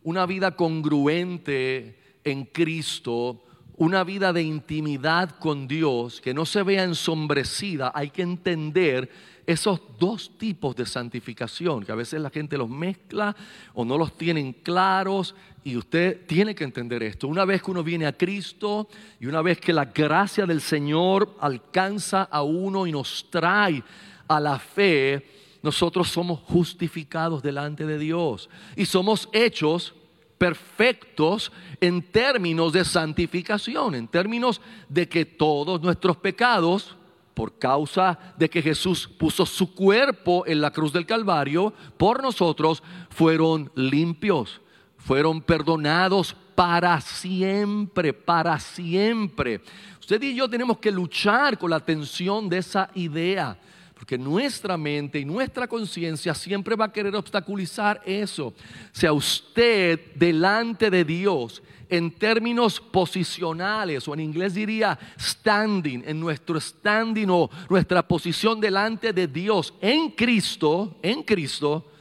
una 0.04 0.28
vida 0.28 0.56
congruente 0.56 1.98
en 2.24 2.46
Cristo, 2.46 3.44
una 3.80 4.04
vida 4.04 4.34
de 4.34 4.44
intimidad 4.44 5.32
con 5.40 5.68
Dios 5.68 6.20
que 6.20 6.34
no 6.34 6.46
se 6.46 6.64
vea 6.64 6.84
ensombrecida, 6.84 7.94
hay 7.96 8.10
que 8.10 8.22
entender 8.22 9.10
esos 9.48 9.80
dos 9.98 10.38
tipos 10.38 10.76
de 10.76 10.86
santificación, 10.86 11.84
que 11.84 11.94
a 11.94 11.96
veces 11.96 12.22
la 12.22 12.30
gente 12.30 12.58
los 12.58 12.70
mezcla 12.70 13.36
o 13.74 13.86
no 13.86 13.98
los 13.98 14.18
tienen 14.18 14.52
claros 14.52 15.34
y 15.64 15.78
usted 15.78 16.26
tiene 16.28 16.54
que 16.54 16.66
entender 16.66 17.02
esto. 17.04 17.30
Una 17.30 17.46
vez 17.46 17.64
que 17.64 17.72
uno 17.72 17.82
viene 17.82 18.06
a 18.06 18.18
Cristo 18.18 18.90
y 19.18 19.28
una 19.28 19.42
vez 19.42 19.60
que 19.62 19.72
la 19.72 19.86
gracia 19.86 20.46
del 20.46 20.60
Señor 20.60 21.38
alcanza 21.40 22.24
a 22.24 22.44
uno 22.44 22.86
y 22.86 22.92
nos 22.92 23.28
trae 23.32 23.82
a 24.28 24.40
la 24.42 24.60
fe, 24.60 25.26
nosotros 25.64 26.10
somos 26.10 26.42
justificados 26.42 27.42
delante 27.42 27.86
de 27.86 27.98
Dios 27.98 28.50
y 28.76 28.86
somos 28.86 29.30
hechos 29.32 29.94
perfectos 30.40 31.52
en 31.80 32.02
términos 32.02 32.74
de 32.74 32.84
santificación, 32.84 33.94
en 33.94 34.08
términos 34.08 34.60
de 34.88 35.08
que 35.08 35.26
todos 35.26 35.82
nuestros 35.82 36.18
pecados, 36.18 36.96
por 37.36 37.60
causa 37.60 38.18
de 38.38 38.50
que 38.50 38.62
Jesús 38.62 39.08
puso 39.08 39.46
su 39.46 39.76
cuerpo 39.76 40.46
en 40.48 40.62
la 40.62 40.72
cruz 40.72 40.92
del 40.92 41.06
Calvario, 41.06 41.74
por 41.98 42.24
nosotros 42.24 42.82
fueron 43.10 43.72
limpios, 43.76 44.62
fueron 44.98 45.42
perdonados 45.42 46.36
para 46.56 47.00
siempre, 47.00 48.14
para 48.14 48.60
siempre. 48.60 49.62
Usted 50.00 50.22
y 50.24 50.36
yo 50.36 50.50
tenemos 50.50 50.80
que 50.80 50.92
luchar 50.92 51.58
con 51.58 51.70
la 51.70 51.80
tensión 51.80 52.50
de 52.50 52.58
esa 52.58 52.90
idea. 52.96 53.58
Porque 54.00 54.18
nuestra 54.18 54.78
mente 54.78 55.20
y 55.20 55.26
nuestra 55.26 55.68
conciencia 55.68 56.34
siempre 56.34 56.74
va 56.74 56.86
a 56.86 56.92
querer 56.92 57.14
obstaculizar 57.18 58.02
eso. 58.06 58.54
Sea 58.94 59.12
usted 59.12 60.14
delante 60.16 60.90
de 60.90 61.04
Dios 61.04 61.62
en 61.90 62.10
términos 62.12 62.80
posicionales, 62.80 64.08
o 64.08 64.14
en 64.14 64.22
inglés 64.22 64.54
diría 64.54 64.98
standing, 65.20 66.04
en 66.06 66.18
nuestro 66.18 66.62
standing 66.62 67.28
o 67.30 67.50
nuestra 67.70 68.08
posición 68.08 68.62
delante 68.62 69.12
de 69.12 69.28
Dios 69.28 69.74
en 69.82 70.12
Cristo, 70.12 70.98
en 71.02 71.22
Cristo, 71.22 71.92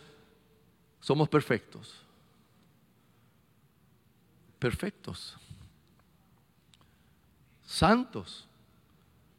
somos 1.01 1.29
perfectos. 1.29 1.97
Perfectos. 4.61 5.37
Santos. 7.67 8.47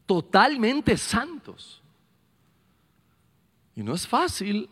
Totalmente 0.05 0.97
santos. 0.97 1.81
Y 3.79 3.81
no 3.81 3.93
es 3.93 4.05
fácil 4.05 4.69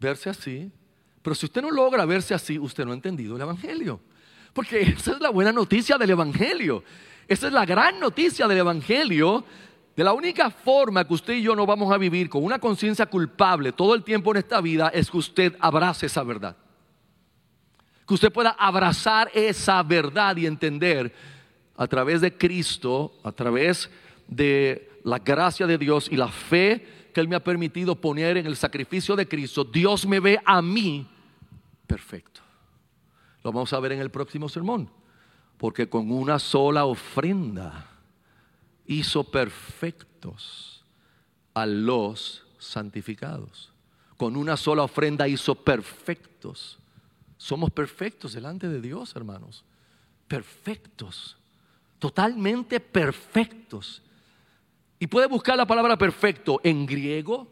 verse 0.00 0.30
así, 0.30 0.72
pero 1.20 1.34
si 1.34 1.44
usted 1.44 1.60
no 1.60 1.70
logra 1.70 2.06
verse 2.06 2.32
así, 2.32 2.58
usted 2.58 2.86
no 2.86 2.92
ha 2.92 2.94
entendido 2.94 3.36
el 3.36 3.42
Evangelio. 3.42 4.00
Porque 4.54 4.80
esa 4.80 5.12
es 5.12 5.20
la 5.20 5.28
buena 5.28 5.52
noticia 5.52 5.98
del 5.98 6.08
Evangelio. 6.08 6.82
Esa 7.28 7.48
es 7.48 7.52
la 7.52 7.66
gran 7.66 8.00
noticia 8.00 8.48
del 8.48 8.56
Evangelio. 8.56 9.44
De 9.94 10.02
la 10.02 10.14
única 10.14 10.48
forma 10.48 11.06
que 11.06 11.12
usted 11.12 11.34
y 11.34 11.42
yo 11.42 11.54
no 11.54 11.66
vamos 11.66 11.92
a 11.92 11.98
vivir 11.98 12.30
con 12.30 12.42
una 12.42 12.58
conciencia 12.58 13.04
culpable 13.04 13.72
todo 13.72 13.94
el 13.94 14.02
tiempo 14.02 14.30
en 14.30 14.38
esta 14.38 14.62
vida 14.62 14.88
es 14.94 15.10
que 15.10 15.18
usted 15.18 15.54
abrace 15.60 16.06
esa 16.06 16.22
verdad. 16.22 16.56
Que 18.08 18.14
usted 18.14 18.32
pueda 18.32 18.56
abrazar 18.58 19.30
esa 19.34 19.82
verdad 19.82 20.38
y 20.38 20.46
entender 20.46 21.14
a 21.76 21.86
través 21.86 22.22
de 22.22 22.34
Cristo, 22.34 23.12
a 23.22 23.32
través 23.32 23.90
de 24.26 24.90
la 25.04 25.18
gracia 25.18 25.66
de 25.66 25.76
Dios 25.76 26.08
y 26.10 26.16
la 26.16 26.28
fe 26.28 26.96
que 27.16 27.20
Él 27.22 27.28
me 27.28 27.36
ha 27.36 27.42
permitido 27.42 27.98
poner 27.98 28.36
en 28.36 28.44
el 28.44 28.56
sacrificio 28.56 29.16
de 29.16 29.26
Cristo, 29.26 29.64
Dios 29.64 30.04
me 30.04 30.20
ve 30.20 30.38
a 30.44 30.60
mí 30.60 31.08
perfecto. 31.86 32.42
Lo 33.42 33.52
vamos 33.52 33.72
a 33.72 33.80
ver 33.80 33.92
en 33.92 34.00
el 34.00 34.10
próximo 34.10 34.50
sermón. 34.50 34.90
Porque 35.56 35.88
con 35.88 36.10
una 36.10 36.38
sola 36.38 36.84
ofrenda 36.84 37.88
hizo 38.84 39.24
perfectos 39.24 40.84
a 41.54 41.64
los 41.64 42.44
santificados. 42.58 43.72
Con 44.18 44.36
una 44.36 44.58
sola 44.58 44.82
ofrenda 44.82 45.26
hizo 45.26 45.54
perfectos. 45.54 46.78
Somos 47.38 47.70
perfectos 47.70 48.34
delante 48.34 48.68
de 48.68 48.82
Dios, 48.82 49.16
hermanos. 49.16 49.64
Perfectos. 50.28 51.38
Totalmente 51.98 52.78
perfectos. 52.78 54.02
Y 54.98 55.06
puede 55.06 55.26
buscar 55.26 55.56
la 55.56 55.66
palabra 55.66 55.96
perfecto 55.98 56.60
en 56.64 56.86
griego, 56.86 57.46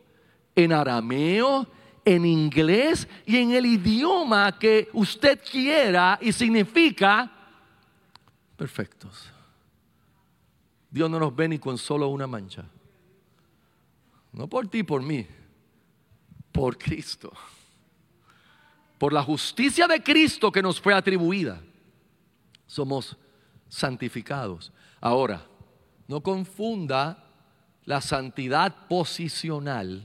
en 0.55 0.73
arameo, 0.73 1.67
en 2.05 2.25
inglés 2.25 3.09
y 3.27 3.37
en 3.37 3.53
el 3.53 3.67
idioma 3.67 4.59
que 4.59 4.89
usted 4.93 5.41
quiera 5.43 6.19
y 6.21 6.33
significa 6.33 7.31
perfectos. 8.57 9.31
Dios 10.91 11.11
no 11.11 11.19
nos 11.19 11.35
ve 11.35 11.49
ni 11.49 11.59
con 11.59 11.77
solo 11.77 12.09
una 12.09 12.27
mancha. 12.27 12.65
No 14.33 14.49
por 14.49 14.69
ti, 14.69 14.83
por 14.83 15.03
mí, 15.03 15.27
por 16.53 16.79
Cristo. 16.79 17.33
Por 18.99 19.13
la 19.13 19.23
justicia 19.23 19.87
de 19.87 20.03
Cristo 20.03 20.53
que 20.53 20.63
nos 20.63 20.81
fue 20.81 20.95
atribuida. 20.95 21.61
Somos 22.67 23.17
santificados. 23.69 24.73
Ahora, 25.01 25.45
no 26.07 26.23
confunda 26.23 27.24
la 27.87 28.01
santidad 28.01 28.87
posicional 28.89 30.05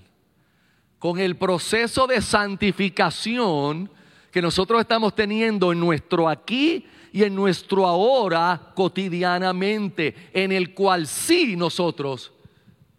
con 1.00 1.18
el 1.20 1.38
proceso 1.38 2.08
de 2.08 2.22
santificación 2.22 3.90
que 4.32 4.42
nosotros 4.42 4.82
estamos 4.82 5.16
teniendo 5.16 5.72
en 5.72 5.80
nuestro 5.80 6.28
aquí 6.28 6.86
y 7.12 7.24
en 7.24 7.34
nuestro 7.34 7.88
ahora 7.88 8.72
cotidianamente, 8.76 10.30
en 10.34 10.52
el 10.52 10.74
cual 10.74 11.08
sí 11.08 11.56
nosotros 11.56 12.32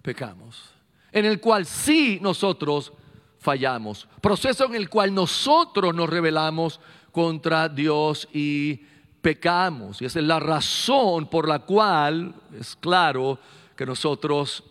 pecamos, 0.02 0.72
en 1.12 1.26
el 1.26 1.40
cual 1.40 1.66
sí 1.66 2.18
nosotros 2.20 2.92
fallamos, 3.38 4.08
proceso 4.20 4.64
en 4.64 4.74
el 4.74 4.88
cual 4.88 5.14
nosotros 5.14 5.94
nos 5.94 6.08
rebelamos 6.08 6.80
contra 7.12 7.68
Dios 7.68 8.28
y 8.32 8.80
pecamos. 9.20 10.00
Y 10.00 10.06
esa 10.06 10.18
es 10.18 10.24
la 10.24 10.40
razón 10.40 11.28
por 11.28 11.48
la 11.48 11.60
cual 11.60 12.34
es 12.58 12.76
claro 12.76 13.38
que 13.76 13.86
nosotros 13.86 14.64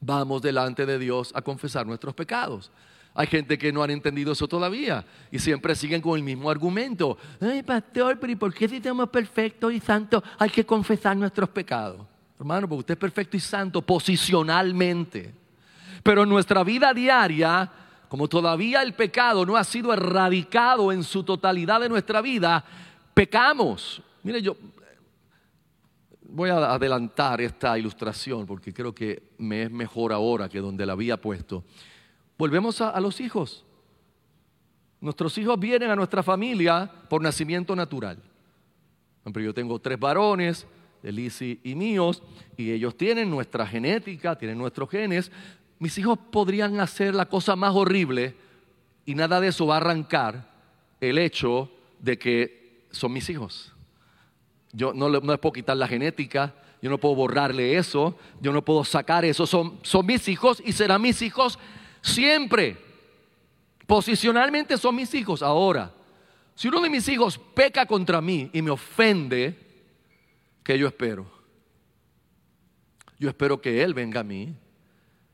vamos 0.00 0.42
delante 0.42 0.86
de 0.86 0.98
Dios 0.98 1.32
a 1.34 1.42
confesar 1.42 1.86
nuestros 1.86 2.14
pecados. 2.14 2.70
Hay 3.14 3.26
gente 3.26 3.58
que 3.58 3.72
no 3.72 3.82
han 3.82 3.90
entendido 3.90 4.32
eso 4.32 4.46
todavía 4.46 5.04
y 5.30 5.38
siempre 5.38 5.74
siguen 5.74 6.00
con 6.00 6.16
el 6.16 6.22
mismo 6.22 6.50
argumento. 6.50 7.18
Ay, 7.40 7.62
pastor, 7.62 8.18
pero 8.20 8.32
¿y 8.32 8.36
por 8.36 8.54
qué 8.54 8.68
si 8.68 8.80
somos 8.80 9.08
perfectos 9.08 9.72
y 9.72 9.80
santos 9.80 10.22
hay 10.38 10.50
que 10.50 10.64
confesar 10.64 11.16
nuestros 11.16 11.48
pecados? 11.48 12.00
Hermano, 12.38 12.68
porque 12.68 12.80
usted 12.80 12.94
es 12.94 13.00
perfecto 13.00 13.36
y 13.36 13.40
santo 13.40 13.82
posicionalmente. 13.82 15.34
Pero 16.02 16.22
en 16.22 16.28
nuestra 16.28 16.62
vida 16.62 16.94
diaria, 16.94 17.70
como 18.08 18.28
todavía 18.28 18.82
el 18.82 18.94
pecado 18.94 19.44
no 19.44 19.56
ha 19.56 19.64
sido 19.64 19.92
erradicado 19.92 20.92
en 20.92 21.02
su 21.02 21.22
totalidad 21.24 21.80
de 21.80 21.88
nuestra 21.88 22.22
vida, 22.22 22.64
pecamos. 23.12 24.00
Mire, 24.22 24.40
yo 24.40 24.56
voy 26.32 26.50
a 26.50 26.72
adelantar 26.72 27.40
esta 27.40 27.78
ilustración 27.78 28.46
porque 28.46 28.72
creo 28.72 28.94
que 28.94 29.22
me 29.38 29.62
es 29.64 29.70
mejor 29.70 30.12
ahora 30.12 30.48
que 30.48 30.60
donde 30.60 30.86
la 30.86 30.92
había 30.92 31.20
puesto. 31.20 31.64
Volvemos 32.38 32.80
a, 32.80 32.98
los 33.00 33.20
hijos. 33.20 33.64
Nuestros 35.00 35.36
hijos 35.38 35.58
vienen 35.58 35.90
a 35.90 35.96
nuestra 35.96 36.22
familia 36.22 36.90
por 37.08 37.22
nacimiento 37.22 37.74
natural. 37.76 38.18
yo 39.24 39.54
tengo 39.54 39.78
tres 39.78 39.98
varones, 39.98 40.66
Elisi 41.02 41.60
y 41.64 41.74
míos, 41.74 42.22
y 42.56 42.70
ellos 42.70 42.96
tienen 42.96 43.30
nuestra 43.30 43.66
genética, 43.66 44.36
tienen 44.36 44.58
nuestros 44.58 44.88
genes. 44.90 45.30
Mis 45.78 45.96
hijos 45.98 46.18
podrían 46.30 46.78
hacer 46.80 47.14
la 47.14 47.26
cosa 47.26 47.56
más 47.56 47.74
horrible 47.74 48.34
y 49.06 49.14
nada 49.14 49.40
de 49.40 49.48
eso 49.48 49.66
va 49.66 49.74
a 49.74 49.78
arrancar 49.78 50.50
el 51.00 51.18
hecho 51.18 51.70
de 51.98 52.18
que 52.18 52.86
son 52.90 53.12
mis 53.12 53.28
hijos. 53.30 53.72
Yo 54.72 54.92
no, 54.92 55.08
les 55.08 55.38
puedo 55.38 55.52
quitar 55.52 55.76
la 55.76 55.88
genética, 55.88 56.54
yo 56.80 56.90
no 56.90 56.98
puedo 56.98 57.14
borrarle 57.14 57.76
eso, 57.76 58.16
yo 58.40 58.52
no 58.52 58.64
puedo 58.64 58.84
sacar 58.84 59.24
eso. 59.24 59.46
Son, 59.46 59.78
son 59.82 60.06
mis 60.06 60.28
hijos 60.28 60.62
y 60.64 60.72
serán 60.72 61.02
mis 61.02 61.20
hijos 61.22 61.58
siempre. 62.00 62.76
Posicionalmente 63.86 64.78
son 64.78 64.94
mis 64.94 65.12
hijos. 65.14 65.42
Ahora, 65.42 65.92
si 66.54 66.68
uno 66.68 66.80
de 66.80 66.90
mis 66.90 67.08
hijos 67.08 67.38
peca 67.38 67.86
contra 67.86 68.20
mí 68.20 68.50
y 68.52 68.62
me 68.62 68.70
ofende, 68.70 69.58
¿qué 70.62 70.78
yo 70.78 70.86
espero? 70.86 71.30
Yo 73.18 73.28
espero 73.28 73.60
que 73.60 73.82
él 73.82 73.92
venga 73.92 74.20
a 74.20 74.24
mí, 74.24 74.54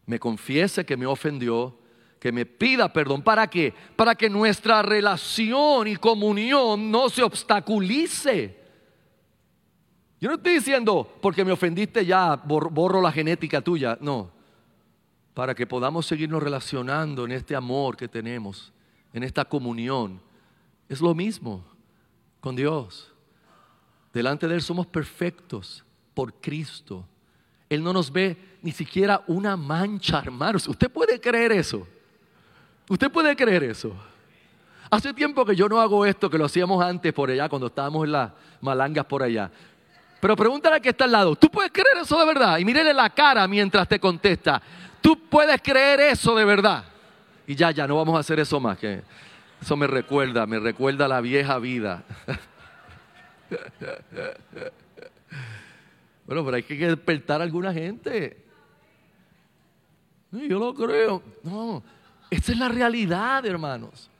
me 0.06 0.18
confiese 0.18 0.84
que 0.84 0.96
me 0.96 1.06
ofendió, 1.06 1.78
que 2.18 2.32
me 2.32 2.46
pida 2.46 2.92
perdón. 2.92 3.22
¿Para 3.22 3.48
qué? 3.48 3.74
Para 3.94 4.14
que 4.14 4.30
nuestra 4.30 4.82
relación 4.82 5.86
y 5.86 5.96
comunión 5.96 6.90
no 6.90 7.08
se 7.08 7.22
obstaculice. 7.22 8.65
Yo 10.20 10.28
no 10.28 10.36
estoy 10.36 10.54
diciendo, 10.54 11.06
porque 11.20 11.44
me 11.44 11.52
ofendiste 11.52 12.04
ya, 12.04 12.36
borro 12.36 13.02
la 13.02 13.12
genética 13.12 13.60
tuya. 13.60 13.98
No, 14.00 14.30
para 15.34 15.54
que 15.54 15.66
podamos 15.66 16.06
seguirnos 16.06 16.42
relacionando 16.42 17.26
en 17.26 17.32
este 17.32 17.54
amor 17.54 17.96
que 17.96 18.08
tenemos, 18.08 18.72
en 19.12 19.22
esta 19.22 19.44
comunión. 19.44 20.18
Es 20.88 21.02
lo 21.02 21.14
mismo 21.14 21.62
con 22.40 22.56
Dios. 22.56 23.12
Delante 24.14 24.48
de 24.48 24.54
Él 24.54 24.62
somos 24.62 24.86
perfectos 24.86 25.84
por 26.14 26.32
Cristo. 26.34 27.06
Él 27.68 27.84
no 27.84 27.92
nos 27.92 28.10
ve 28.10 28.56
ni 28.62 28.72
siquiera 28.72 29.22
una 29.26 29.58
mancha, 29.58 30.20
hermanos. 30.20 30.66
¿Usted 30.68 30.90
puede 30.90 31.20
creer 31.20 31.52
eso? 31.52 31.86
¿Usted 32.88 33.10
puede 33.10 33.36
creer 33.36 33.64
eso? 33.64 33.94
Hace 34.88 35.12
tiempo 35.12 35.44
que 35.44 35.54
yo 35.54 35.68
no 35.68 35.80
hago 35.80 36.06
esto, 36.06 36.30
que 36.30 36.38
lo 36.38 36.46
hacíamos 36.46 36.82
antes 36.82 37.12
por 37.12 37.28
allá, 37.28 37.48
cuando 37.48 37.66
estábamos 37.66 38.06
en 38.06 38.12
las 38.12 38.32
malangas 38.62 39.04
por 39.04 39.22
allá. 39.22 39.50
Pero 40.20 40.34
pregúntale 40.36 40.76
al 40.76 40.82
que 40.82 40.90
está 40.90 41.04
al 41.04 41.12
lado, 41.12 41.36
¿tú 41.36 41.50
puedes 41.50 41.70
creer 41.70 41.98
eso 42.00 42.18
de 42.18 42.26
verdad? 42.26 42.58
Y 42.58 42.64
mírele 42.64 42.94
la 42.94 43.10
cara 43.10 43.46
mientras 43.46 43.86
te 43.86 44.00
contesta, 44.00 44.60
¿tú 45.00 45.28
puedes 45.28 45.60
creer 45.62 46.00
eso 46.00 46.34
de 46.34 46.44
verdad? 46.44 46.84
Y 47.46 47.54
ya, 47.54 47.70
ya, 47.70 47.86
no 47.86 47.96
vamos 47.96 48.16
a 48.16 48.20
hacer 48.20 48.40
eso 48.40 48.58
más. 48.58 48.76
Que 48.78 49.02
Eso 49.60 49.76
me 49.76 49.86
recuerda, 49.86 50.46
me 50.46 50.58
recuerda 50.58 51.06
la 51.06 51.20
vieja 51.20 51.58
vida. 51.58 52.04
Bueno, 56.26 56.44
pero 56.44 56.56
hay 56.56 56.64
que 56.64 56.74
despertar 56.74 57.40
a 57.40 57.44
alguna 57.44 57.72
gente. 57.72 58.44
Yo 60.32 60.58
lo 60.58 60.74
creo. 60.74 61.22
No, 61.44 61.84
esta 62.28 62.50
es 62.50 62.58
la 62.58 62.68
realidad, 62.68 63.46
hermanos. 63.46 64.10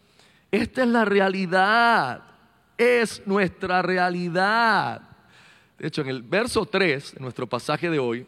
Esta 0.52 0.82
es 0.82 0.88
la 0.88 1.04
realidad. 1.04 2.22
Es 2.78 3.26
nuestra 3.26 3.82
realidad. 3.82 5.02
De 5.78 5.88
hecho, 5.88 6.00
en 6.02 6.08
el 6.08 6.22
verso 6.22 6.64
3, 6.64 7.14
en 7.16 7.22
nuestro 7.22 7.46
pasaje 7.46 7.90
de 7.90 7.98
hoy, 7.98 8.26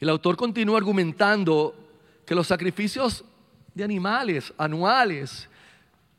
el 0.00 0.08
autor 0.08 0.36
continúa 0.36 0.78
argumentando 0.78 1.74
que 2.24 2.34
los 2.34 2.46
sacrificios 2.46 3.24
de 3.74 3.84
animales 3.84 4.52
anuales, 4.56 5.48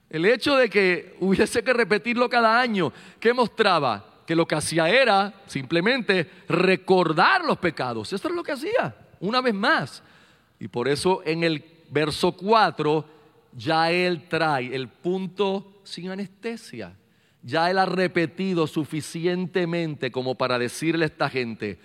el 0.10 0.26
hecho 0.26 0.56
de 0.56 0.70
que 0.70 1.16
hubiese 1.20 1.64
que 1.64 1.74
repetirlo 1.74 2.30
cada 2.30 2.60
año, 2.60 2.94
¿qué 3.20 3.34
mostraba? 3.34 4.24
Que 4.26 4.36
lo 4.36 4.48
que 4.48 4.56
hacía 4.56 4.90
era 4.90 5.34
simplemente 5.48 6.30
recordar 6.48 7.44
los 7.44 7.58
pecados. 7.58 8.14
Eso 8.14 8.28
es 8.28 8.34
lo 8.36 8.44
que 8.44 8.52
hacía, 8.52 8.96
una 9.20 9.42
vez 9.42 9.54
más. 9.54 10.04
Y 10.60 10.68
por 10.68 10.88
eso 10.88 11.22
en 11.26 11.44
el 11.44 11.64
verso 11.90 12.32
4 12.32 13.06
ya 13.54 13.92
él 13.92 14.28
trae 14.30 14.76
el 14.76 14.88
punto 14.88 15.82
sin 15.84 16.10
anestesia. 16.10 16.94
Ya 17.44 17.70
él 17.70 17.78
ha 17.78 17.86
repetido 17.86 18.68
suficientemente 18.68 20.12
como 20.12 20.36
para 20.36 20.60
decirle 20.60 21.06
a 21.06 21.08
esta 21.08 21.30
gente, 21.30 21.80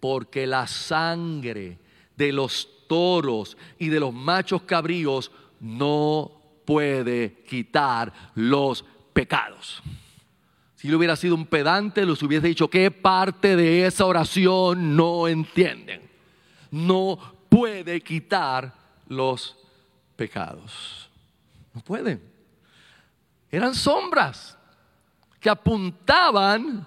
porque 0.00 0.46
la 0.46 0.66
sangre 0.66 1.78
de 2.16 2.32
los 2.32 2.68
toros 2.88 3.56
y 3.78 3.88
de 3.88 4.00
los 4.00 4.12
machos 4.12 4.62
cabríos 4.62 5.30
no 5.60 6.32
puede 6.64 7.42
quitar 7.48 8.12
los 8.34 8.84
pecados. 9.12 9.82
Si 10.76 10.88
le 10.88 10.96
hubiera 10.96 11.16
sido 11.16 11.34
un 11.34 11.46
pedante, 11.46 12.04
les 12.04 12.22
hubiese 12.22 12.48
dicho 12.48 12.68
qué 12.68 12.90
parte 12.90 13.56
de 13.56 13.86
esa 13.86 14.04
oración 14.04 14.96
no 14.96 15.28
entienden. 15.28 16.02
No 16.70 17.18
puede 17.48 18.00
quitar 18.02 18.74
los 19.08 19.56
pecados. 20.16 21.08
No 21.72 21.80
pueden. 21.80 22.22
Eran 23.50 23.74
sombras 23.74 24.58
que 25.44 25.50
apuntaban 25.50 26.86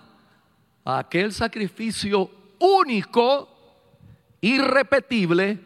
a 0.84 0.98
aquel 0.98 1.32
sacrificio 1.32 2.56
único, 2.58 3.48
irrepetible, 4.42 5.60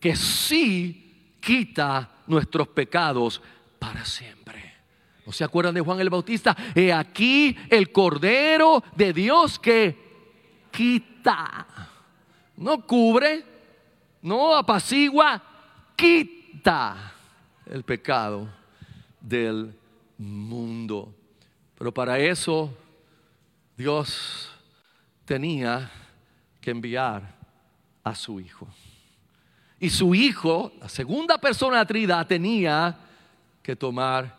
que 0.00 0.16
sí 0.16 1.36
quita 1.38 2.08
nuestros 2.26 2.68
pecados 2.68 3.42
para 3.78 4.02
siempre. 4.06 4.76
¿No 5.26 5.32
se 5.32 5.44
acuerdan 5.44 5.74
de 5.74 5.82
Juan 5.82 6.00
el 6.00 6.08
Bautista? 6.08 6.56
He 6.74 6.90
aquí 6.90 7.54
el 7.68 7.92
Cordero 7.92 8.82
de 8.96 9.12
Dios 9.12 9.58
que 9.58 9.94
quita, 10.70 11.66
no 12.56 12.86
cubre, 12.86 13.44
no 14.22 14.56
apacigua, 14.56 15.42
quita 15.94 17.12
el 17.66 17.84
pecado 17.84 18.48
del 19.20 19.78
mundo. 20.16 21.16
Pero 21.82 21.92
para 21.92 22.16
eso 22.16 22.72
Dios 23.76 24.48
tenía 25.24 25.90
que 26.60 26.70
enviar 26.70 27.34
a 28.04 28.14
su 28.14 28.38
Hijo. 28.38 28.68
Y 29.80 29.90
su 29.90 30.14
Hijo, 30.14 30.74
la 30.78 30.88
segunda 30.88 31.38
persona 31.38 31.80
de 31.80 31.86
Trinidad, 31.86 32.24
tenía 32.28 32.96
que 33.60 33.74
tomar 33.74 34.38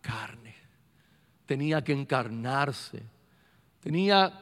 carne, 0.00 0.54
tenía 1.44 1.82
que 1.82 1.92
encarnarse, 1.92 3.02
tenía 3.80 4.32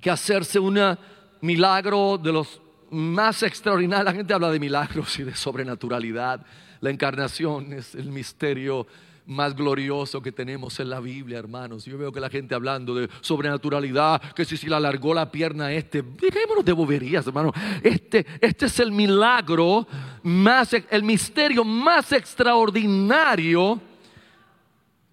que 0.00 0.12
hacerse 0.12 0.60
un 0.60 0.96
milagro 1.40 2.18
de 2.18 2.34
los 2.34 2.62
más 2.88 3.42
extraordinarios. 3.42 4.04
La 4.04 4.12
gente 4.12 4.32
habla 4.32 4.52
de 4.52 4.60
milagros 4.60 5.18
y 5.18 5.24
de 5.24 5.34
sobrenaturalidad. 5.34 6.40
La 6.78 6.90
encarnación 6.90 7.72
es 7.72 7.96
el 7.96 8.12
misterio 8.12 8.86
más 9.28 9.54
glorioso 9.54 10.22
que 10.22 10.32
tenemos 10.32 10.80
en 10.80 10.88
la 10.88 11.00
Biblia, 11.00 11.38
hermanos. 11.38 11.84
Yo 11.84 11.98
veo 11.98 12.10
que 12.10 12.18
la 12.18 12.30
gente 12.30 12.54
hablando 12.54 12.94
de 12.94 13.10
sobrenaturalidad, 13.20 14.20
que 14.32 14.44
si, 14.44 14.56
si 14.56 14.68
le 14.68 14.74
alargó 14.74 15.12
la 15.12 15.30
pierna 15.30 15.66
a 15.66 15.72
este, 15.72 16.02
dejémonos 16.02 16.64
de 16.64 16.72
boberías, 16.72 17.26
hermano. 17.26 17.52
Este, 17.82 18.26
este 18.40 18.66
es 18.66 18.80
el 18.80 18.90
milagro 18.90 19.86
más, 20.22 20.72
el 20.72 21.02
misterio 21.02 21.62
más 21.62 22.10
extraordinario 22.12 23.80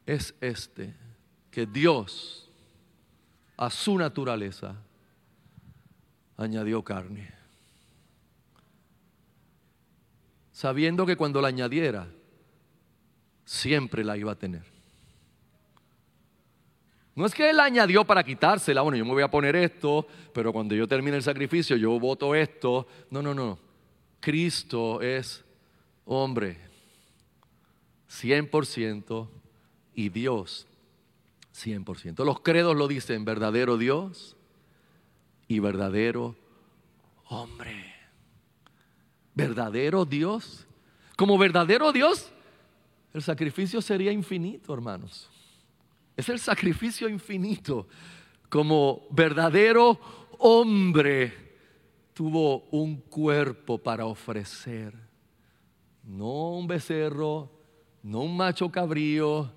es 0.06 0.34
este, 0.40 0.94
que 1.52 1.66
Dios 1.66 2.50
a 3.58 3.70
su 3.70 3.98
naturaleza 3.98 4.76
añadió 6.38 6.82
carne. 6.84 7.34
Sabiendo 10.54 11.06
que 11.06 11.18
cuando 11.18 11.42
la 11.42 11.50
añadiera, 11.50 12.08
siempre 13.46 14.04
la 14.04 14.18
iba 14.18 14.34
a 14.34 14.36
tener. 14.36 14.64
No 17.16 17.26
es 17.26 17.34
que 17.34 17.50
Él 17.50 17.60
añadió 17.62 18.04
para 18.04 18.24
quitársela, 18.24 18.82
bueno, 18.82 18.98
yo 18.98 19.06
me 19.06 19.12
voy 19.12 19.24
a 19.24 19.32
poner 19.32 19.56
esto, 19.56 20.06
pero 20.34 20.52
cuando 20.52 20.76
yo 20.76 20.86
termine 20.86 21.16
el 21.16 21.24
sacrificio 21.24 21.78
yo 21.78 21.98
voto 21.98 22.36
esto. 22.36 22.88
No, 23.10 23.22
no, 23.22 23.34
no. 23.34 23.58
Cristo 24.20 25.02
es 25.02 25.46
hombre, 26.04 26.58
100% 28.10 29.30
y 29.94 30.10
Dios, 30.10 30.68
100%. 31.56 32.26
Los 32.26 32.42
credos 32.42 32.76
lo 32.76 32.88
dicen, 32.88 33.24
verdadero 33.24 33.78
Dios 33.78 34.36
y 35.48 35.60
verdadero 35.60 36.36
hombre. 37.30 37.94
Verdadero 39.34 40.06
Dios. 40.06 40.66
Como 41.16 41.38
verdadero 41.38 41.94
Dios, 41.94 42.32
el 43.16 43.22
sacrificio 43.22 43.82
sería 43.82 44.12
infinito, 44.12 44.74
hermanos. 44.74 45.30
Es 46.18 46.28
el 46.28 46.38
sacrificio 46.38 47.08
infinito. 47.08 47.88
Como 48.50 49.08
verdadero 49.10 49.98
hombre 50.40 51.34
tuvo 52.14 52.66
un 52.72 52.98
cuerpo 52.98 53.78
para 53.78 54.06
ofrecer. 54.06 54.94
No 56.04 56.58
un 56.58 56.68
becerro, 56.68 57.50
no 58.04 58.20
un 58.20 58.36
macho 58.36 58.70
cabrío, 58.70 59.50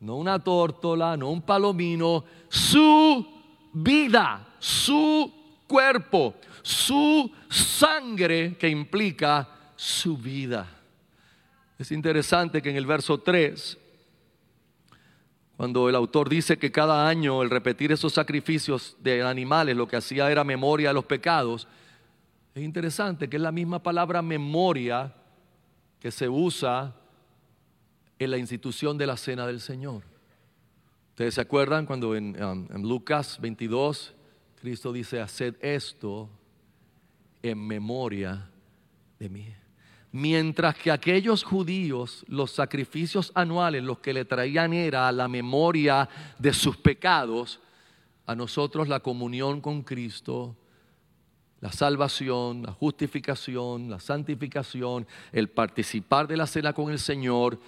no 0.00 0.16
una 0.16 0.42
tórtola, 0.42 1.16
no 1.16 1.30
un 1.30 1.42
palomino. 1.42 2.24
Su 2.48 3.24
vida, 3.72 4.56
su 4.58 5.32
cuerpo, 5.68 6.34
su 6.62 7.30
sangre 7.48 8.58
que 8.58 8.68
implica 8.68 9.48
su 9.76 10.16
vida. 10.16 10.68
Es 11.84 11.92
interesante 11.92 12.62
que 12.62 12.70
en 12.70 12.76
el 12.76 12.86
verso 12.86 13.20
3, 13.20 13.76
cuando 15.58 15.90
el 15.90 15.94
autor 15.94 16.30
dice 16.30 16.56
que 16.56 16.72
cada 16.72 17.06
año 17.06 17.42
el 17.42 17.50
repetir 17.50 17.92
esos 17.92 18.14
sacrificios 18.14 18.96
de 19.00 19.20
animales 19.20 19.76
lo 19.76 19.86
que 19.86 19.96
hacía 19.96 20.30
era 20.30 20.44
memoria 20.44 20.88
de 20.88 20.94
los 20.94 21.04
pecados, 21.04 21.68
es 22.54 22.62
interesante 22.62 23.28
que 23.28 23.36
es 23.36 23.42
la 23.42 23.52
misma 23.52 23.82
palabra 23.82 24.22
memoria 24.22 25.12
que 26.00 26.10
se 26.10 26.26
usa 26.26 26.96
en 28.18 28.30
la 28.30 28.38
institución 28.38 28.96
de 28.96 29.06
la 29.06 29.18
cena 29.18 29.46
del 29.46 29.60
Señor. 29.60 30.04
Ustedes 31.10 31.34
se 31.34 31.42
acuerdan 31.42 31.84
cuando 31.84 32.16
en, 32.16 32.42
um, 32.42 32.66
en 32.74 32.88
Lucas 32.88 33.38
22 33.42 34.14
Cristo 34.58 34.90
dice, 34.90 35.20
haced 35.20 35.56
esto 35.60 36.30
en 37.42 37.58
memoria 37.58 38.48
de 39.18 39.28
mí. 39.28 39.54
Mientras 40.16 40.76
que 40.76 40.92
aquellos 40.92 41.42
judíos, 41.42 42.24
los 42.28 42.52
sacrificios 42.52 43.32
anuales, 43.34 43.82
los 43.82 43.98
que 43.98 44.14
le 44.14 44.24
traían 44.24 44.72
era 44.72 45.10
la 45.10 45.26
memoria 45.26 46.08
de 46.38 46.52
sus 46.52 46.76
pecados, 46.76 47.58
a 48.24 48.36
nosotros 48.36 48.86
la 48.86 49.00
comunión 49.00 49.60
con 49.60 49.82
Cristo, 49.82 50.54
la 51.60 51.72
salvación, 51.72 52.62
la 52.62 52.70
justificación, 52.70 53.90
la 53.90 53.98
santificación, 53.98 55.04
el 55.32 55.48
participar 55.48 56.28
de 56.28 56.36
la 56.36 56.46
cena 56.46 56.72
con 56.72 56.92
el 56.92 57.00
Señor, 57.00 57.58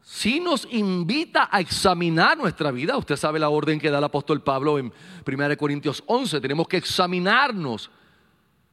sí 0.00 0.40
nos 0.40 0.66
invita 0.70 1.50
a 1.52 1.60
examinar 1.60 2.38
nuestra 2.38 2.70
vida. 2.70 2.96
Usted 2.96 3.16
sabe 3.16 3.38
la 3.38 3.50
orden 3.50 3.78
que 3.78 3.90
da 3.90 3.98
el 3.98 4.04
apóstol 4.04 4.42
Pablo 4.42 4.78
en 4.78 4.90
1 5.26 5.56
Corintios 5.58 6.02
11, 6.06 6.40
tenemos 6.40 6.66
que 6.66 6.78
examinarnos, 6.78 7.90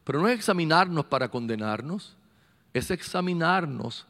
pero 0.06 0.22
no 0.22 0.30
es 0.30 0.36
examinarnos 0.36 1.04
para 1.04 1.28
condenarnos 1.28 2.16
es 2.74 2.92
examinarnos 2.92 4.06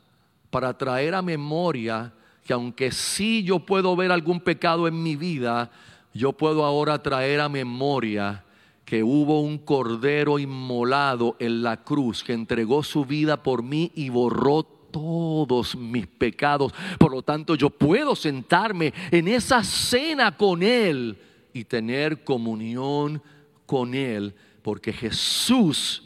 para 0.49 0.77
traer 0.77 1.15
a 1.15 1.21
memoria 1.21 2.13
que 2.45 2.53
aunque 2.53 2.91
sí 2.91 3.43
yo 3.43 3.59
puedo 3.59 3.95
ver 3.95 4.11
algún 4.11 4.39
pecado 4.39 4.87
en 4.87 5.01
mi 5.01 5.15
vida, 5.15 5.71
yo 6.13 6.33
puedo 6.33 6.65
ahora 6.65 7.01
traer 7.01 7.39
a 7.39 7.49
memoria 7.49 8.43
que 8.83 9.03
hubo 9.03 9.41
un 9.41 9.57
cordero 9.57 10.39
inmolado 10.39 11.37
en 11.39 11.63
la 11.63 11.83
cruz 11.83 12.23
que 12.23 12.33
entregó 12.33 12.83
su 12.83 13.05
vida 13.05 13.41
por 13.41 13.63
mí 13.63 13.91
y 13.95 14.09
borró 14.09 14.63
todos 14.63 15.75
mis 15.75 16.07
pecados. 16.07 16.73
Por 16.99 17.11
lo 17.11 17.21
tanto, 17.21 17.55
yo 17.55 17.69
puedo 17.69 18.15
sentarme 18.15 18.93
en 19.11 19.27
esa 19.29 19.63
cena 19.63 20.35
con 20.35 20.61
Él 20.61 21.17
y 21.53 21.63
tener 21.63 22.23
comunión 22.23 23.21
con 23.65 23.93
Él, 23.93 24.35
porque 24.61 24.91
Jesús 24.91 26.03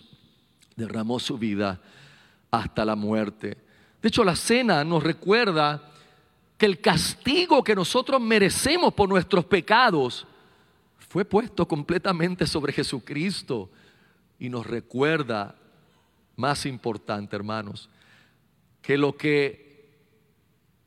derramó 0.75 1.19
su 1.19 1.37
vida 1.37 1.81
hasta 2.59 2.85
la 2.85 2.95
muerte. 2.95 3.57
De 4.01 4.09
hecho, 4.09 4.23
la 4.23 4.35
cena 4.35 4.83
nos 4.83 5.03
recuerda 5.03 5.91
que 6.57 6.65
el 6.65 6.79
castigo 6.79 7.63
que 7.63 7.75
nosotros 7.75 8.21
merecemos 8.21 8.93
por 8.93 9.09
nuestros 9.09 9.45
pecados 9.45 10.25
fue 10.97 11.25
puesto 11.25 11.67
completamente 11.67 12.45
sobre 12.45 12.73
Jesucristo 12.73 13.69
y 14.39 14.49
nos 14.49 14.65
recuerda, 14.65 15.55
más 16.35 16.65
importante 16.65 17.35
hermanos, 17.35 17.89
que 18.81 18.97
lo 18.97 19.15
que 19.15 19.65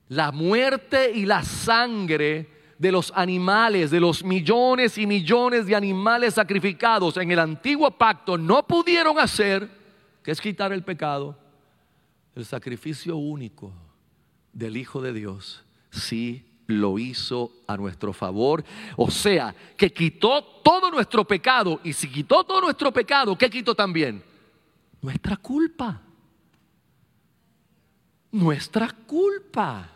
la 0.08 0.32
muerte 0.32 1.12
y 1.14 1.26
la 1.26 1.42
sangre 1.42 2.48
de 2.78 2.92
los 2.92 3.12
animales, 3.14 3.90
de 3.90 4.00
los 4.00 4.22
millones 4.22 4.96
y 4.96 5.06
millones 5.06 5.66
de 5.66 5.74
animales 5.74 6.34
sacrificados 6.34 7.16
en 7.16 7.30
el 7.30 7.38
antiguo 7.40 7.90
pacto 7.90 8.38
no 8.38 8.66
pudieron 8.66 9.18
hacer, 9.18 9.68
que 10.22 10.30
es 10.30 10.40
quitar 10.40 10.72
el 10.72 10.84
pecado, 10.84 11.36
el 12.38 12.46
sacrificio 12.46 13.16
único 13.16 13.72
del 14.52 14.76
Hijo 14.76 15.02
de 15.02 15.12
Dios 15.12 15.64
sí 15.90 16.44
lo 16.66 16.98
hizo 16.98 17.50
a 17.66 17.76
nuestro 17.76 18.12
favor. 18.12 18.64
O 18.96 19.10
sea, 19.10 19.54
que 19.76 19.92
quitó 19.92 20.42
todo 20.62 20.90
nuestro 20.90 21.24
pecado. 21.24 21.80
Y 21.82 21.92
si 21.92 22.08
quitó 22.08 22.44
todo 22.44 22.60
nuestro 22.60 22.92
pecado, 22.92 23.36
¿qué 23.36 23.48
quitó 23.48 23.74
también? 23.74 24.22
Nuestra 25.00 25.36
culpa. 25.36 26.00
Nuestra 28.30 28.90
culpa. 29.06 29.90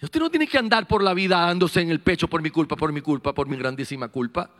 Y 0.00 0.04
usted 0.04 0.20
no 0.20 0.30
tiene 0.30 0.46
que 0.46 0.58
andar 0.58 0.88
por 0.88 1.02
la 1.02 1.14
vida 1.14 1.40
dándose 1.40 1.82
en 1.82 1.90
el 1.90 2.00
pecho 2.00 2.28
por 2.28 2.42
mi 2.42 2.50
culpa, 2.50 2.76
por 2.76 2.92
mi 2.92 3.02
culpa, 3.02 3.34
por 3.34 3.46
mi 3.46 3.56
grandísima 3.56 4.08
culpa. 4.08 4.50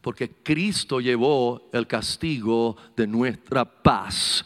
Porque 0.00 0.30
Cristo 0.42 1.00
llevó 1.00 1.68
el 1.72 1.86
castigo 1.86 2.76
de 2.96 3.06
nuestra 3.06 3.64
paz 3.64 4.44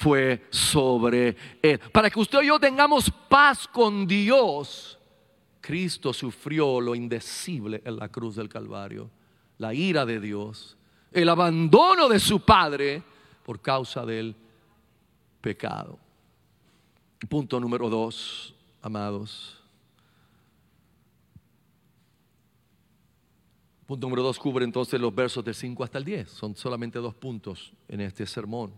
fue 0.00 0.46
sobre 0.48 1.36
él. 1.60 1.78
Para 1.92 2.08
que 2.08 2.18
usted 2.18 2.40
y 2.40 2.46
yo 2.46 2.58
tengamos 2.58 3.12
paz 3.28 3.68
con 3.68 4.06
Dios, 4.06 4.98
Cristo 5.60 6.14
sufrió 6.14 6.80
lo 6.80 6.94
indecible 6.94 7.82
en 7.84 7.96
la 7.98 8.08
cruz 8.08 8.36
del 8.36 8.48
Calvario, 8.48 9.10
la 9.58 9.74
ira 9.74 10.06
de 10.06 10.18
Dios, 10.18 10.78
el 11.12 11.28
abandono 11.28 12.08
de 12.08 12.18
su 12.18 12.40
Padre 12.40 13.02
por 13.44 13.60
causa 13.60 14.06
del 14.06 14.34
pecado. 15.42 15.98
Punto 17.28 17.60
número 17.60 17.90
dos, 17.90 18.54
amados. 18.80 19.58
Punto 23.86 24.06
número 24.06 24.22
dos 24.22 24.38
cubre 24.38 24.64
entonces 24.64 24.98
los 24.98 25.14
versos 25.14 25.44
de 25.44 25.52
5 25.52 25.84
hasta 25.84 25.98
el 25.98 26.04
10. 26.04 26.30
Son 26.30 26.56
solamente 26.56 26.98
dos 27.00 27.14
puntos 27.14 27.70
en 27.86 28.00
este 28.00 28.24
sermón. 28.24 28.72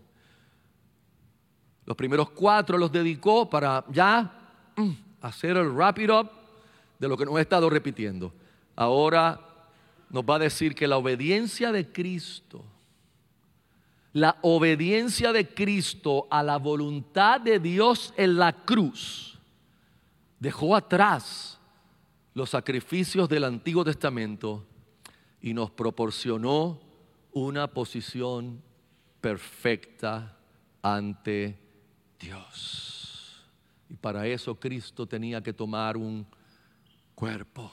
Los 1.84 1.96
primeros 1.96 2.30
cuatro 2.30 2.78
los 2.78 2.92
dedicó 2.92 3.48
para 3.48 3.84
ya 3.90 4.30
mm, 4.76 4.90
hacer 5.20 5.56
el 5.56 5.70
wrap 5.70 5.98
it 5.98 6.10
up 6.10 6.30
de 6.98 7.08
lo 7.08 7.16
que 7.16 7.24
nos 7.24 7.36
he 7.38 7.42
estado 7.42 7.68
repitiendo. 7.68 8.32
Ahora 8.76 9.40
nos 10.08 10.22
va 10.24 10.36
a 10.36 10.40
decir 10.40 10.74
que 10.74 10.86
la 10.86 10.98
obediencia 10.98 11.72
de 11.72 11.90
Cristo, 11.90 12.64
la 14.12 14.36
obediencia 14.42 15.32
de 15.32 15.48
Cristo 15.48 16.28
a 16.30 16.42
la 16.42 16.58
voluntad 16.58 17.40
de 17.40 17.58
Dios 17.58 18.14
en 18.16 18.36
la 18.36 18.52
cruz, 18.52 19.38
dejó 20.38 20.76
atrás 20.76 21.58
los 22.34 22.50
sacrificios 22.50 23.28
del 23.28 23.44
Antiguo 23.44 23.84
Testamento 23.84 24.64
y 25.40 25.54
nos 25.54 25.70
proporcionó 25.70 26.78
una 27.32 27.66
posición 27.66 28.62
perfecta 29.20 30.36
ante 30.82 31.61
Dios. 32.22 33.42
Y 33.90 33.94
para 33.94 34.26
eso 34.26 34.54
Cristo 34.54 35.06
tenía 35.06 35.42
que 35.42 35.52
tomar 35.52 35.96
un 35.96 36.26
cuerpo. 37.14 37.70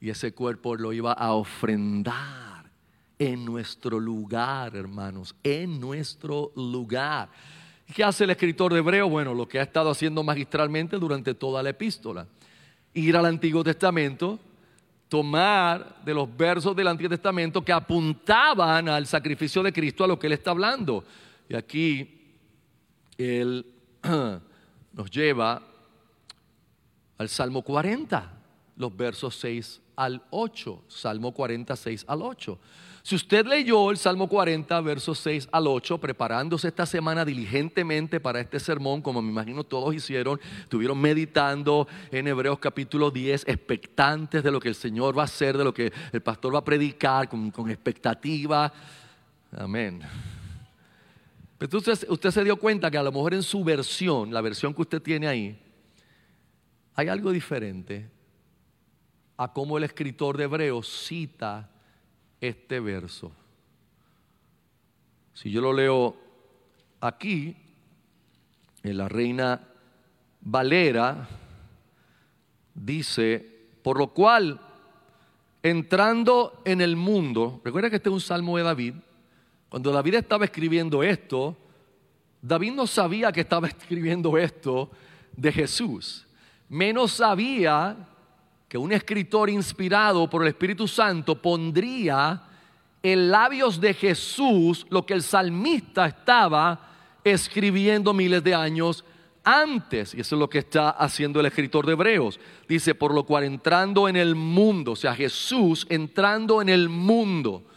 Y 0.00 0.08
ese 0.10 0.32
cuerpo 0.32 0.74
lo 0.76 0.92
iba 0.92 1.12
a 1.12 1.32
ofrendar 1.32 2.70
en 3.18 3.44
nuestro 3.44 4.00
lugar, 4.00 4.74
hermanos, 4.74 5.34
en 5.42 5.78
nuestro 5.78 6.52
lugar. 6.56 7.28
¿Qué 7.94 8.02
hace 8.02 8.24
el 8.24 8.30
escritor 8.30 8.72
de 8.72 8.78
Hebreo? 8.78 9.08
Bueno, 9.08 9.34
lo 9.34 9.46
que 9.46 9.58
ha 9.58 9.62
estado 9.62 9.90
haciendo 9.90 10.22
magistralmente 10.22 10.96
durante 10.98 11.34
toda 11.34 11.62
la 11.62 11.70
epístola. 11.70 12.26
Ir 12.94 13.16
al 13.16 13.26
Antiguo 13.26 13.62
Testamento, 13.62 14.38
tomar 15.08 16.02
de 16.04 16.14
los 16.14 16.36
versos 16.36 16.74
del 16.74 16.88
Antiguo 16.88 17.10
Testamento 17.10 17.64
que 17.64 17.72
apuntaban 17.72 18.88
al 18.88 19.06
sacrificio 19.06 19.62
de 19.62 19.72
Cristo 19.72 20.04
a 20.04 20.08
lo 20.08 20.18
que 20.18 20.26
él 20.26 20.32
está 20.32 20.52
hablando. 20.52 21.04
Y 21.48 21.54
aquí 21.54 22.21
él 23.24 23.66
nos 24.92 25.10
lleva 25.10 25.62
al 27.18 27.28
Salmo 27.28 27.62
40, 27.62 28.32
los 28.76 28.96
versos 28.96 29.36
6 29.36 29.80
al 29.96 30.22
8. 30.30 30.84
Salmo 30.88 31.32
46 31.32 32.04
al 32.08 32.22
8. 32.22 32.58
Si 33.04 33.16
usted 33.16 33.44
leyó 33.46 33.90
el 33.90 33.96
Salmo 33.96 34.28
40, 34.28 34.80
versos 34.80 35.18
6 35.18 35.48
al 35.50 35.66
8, 35.66 35.98
preparándose 35.98 36.68
esta 36.68 36.86
semana 36.86 37.24
diligentemente 37.24 38.20
para 38.20 38.40
este 38.40 38.60
sermón, 38.60 39.02
como 39.02 39.20
me 39.20 39.30
imagino 39.30 39.64
todos 39.64 39.92
hicieron, 39.92 40.40
estuvieron 40.60 41.00
meditando 41.00 41.88
en 42.12 42.28
Hebreos 42.28 42.60
capítulo 42.60 43.10
10, 43.10 43.48
expectantes 43.48 44.44
de 44.44 44.52
lo 44.52 44.60
que 44.60 44.68
el 44.68 44.76
Señor 44.76 45.18
va 45.18 45.22
a 45.22 45.24
hacer, 45.24 45.58
de 45.58 45.64
lo 45.64 45.74
que 45.74 45.92
el 46.12 46.20
pastor 46.22 46.54
va 46.54 46.60
a 46.60 46.64
predicar, 46.64 47.28
con, 47.28 47.50
con 47.50 47.68
expectativa. 47.70 48.72
Amén. 49.56 50.00
Entonces 51.62 52.04
usted 52.08 52.32
se 52.32 52.42
dio 52.42 52.56
cuenta 52.56 52.90
que 52.90 52.98
a 52.98 53.04
lo 53.04 53.12
mejor 53.12 53.34
en 53.34 53.42
su 53.44 53.62
versión, 53.62 54.34
la 54.34 54.40
versión 54.40 54.74
que 54.74 54.82
usted 54.82 55.00
tiene 55.00 55.28
ahí, 55.28 55.56
hay 56.96 57.06
algo 57.06 57.30
diferente 57.30 58.10
a 59.36 59.52
cómo 59.52 59.78
el 59.78 59.84
escritor 59.84 60.36
de 60.36 60.44
Hebreos 60.44 60.88
cita 61.06 61.70
este 62.40 62.80
verso. 62.80 63.30
Si 65.34 65.52
yo 65.52 65.60
lo 65.60 65.72
leo 65.72 66.16
aquí, 67.00 67.56
en 68.82 68.96
la 68.96 69.08
reina 69.08 69.68
Valera, 70.40 71.28
dice, 72.74 73.68
por 73.84 73.98
lo 73.98 74.08
cual, 74.08 74.60
entrando 75.62 76.60
en 76.64 76.80
el 76.80 76.96
mundo, 76.96 77.60
recuerda 77.64 77.88
que 77.88 77.96
este 77.96 78.08
es 78.08 78.14
un 78.14 78.20
salmo 78.20 78.56
de 78.56 78.64
David, 78.64 78.94
cuando 79.72 79.90
David 79.90 80.16
estaba 80.16 80.44
escribiendo 80.44 81.02
esto, 81.02 81.56
David 82.42 82.72
no 82.72 82.86
sabía 82.86 83.32
que 83.32 83.40
estaba 83.40 83.68
escribiendo 83.68 84.36
esto 84.36 84.90
de 85.34 85.50
Jesús. 85.50 86.26
Menos 86.68 87.12
sabía 87.12 87.96
que 88.68 88.76
un 88.76 88.92
escritor 88.92 89.48
inspirado 89.48 90.28
por 90.28 90.42
el 90.42 90.48
Espíritu 90.48 90.86
Santo 90.86 91.40
pondría 91.40 92.42
en 93.02 93.30
labios 93.30 93.80
de 93.80 93.94
Jesús 93.94 94.84
lo 94.90 95.06
que 95.06 95.14
el 95.14 95.22
salmista 95.22 96.04
estaba 96.04 96.90
escribiendo 97.24 98.12
miles 98.12 98.44
de 98.44 98.54
años 98.54 99.06
antes. 99.42 100.14
Y 100.14 100.20
eso 100.20 100.36
es 100.36 100.38
lo 100.38 100.50
que 100.50 100.58
está 100.58 100.90
haciendo 100.90 101.40
el 101.40 101.46
escritor 101.46 101.86
de 101.86 101.92
Hebreos. 101.92 102.38
Dice, 102.68 102.94
por 102.94 103.14
lo 103.14 103.24
cual 103.24 103.44
entrando 103.44 104.06
en 104.06 104.16
el 104.16 104.34
mundo, 104.34 104.92
o 104.92 104.96
sea, 104.96 105.14
Jesús 105.14 105.86
entrando 105.88 106.60
en 106.60 106.68
el 106.68 106.90
mundo 106.90 107.71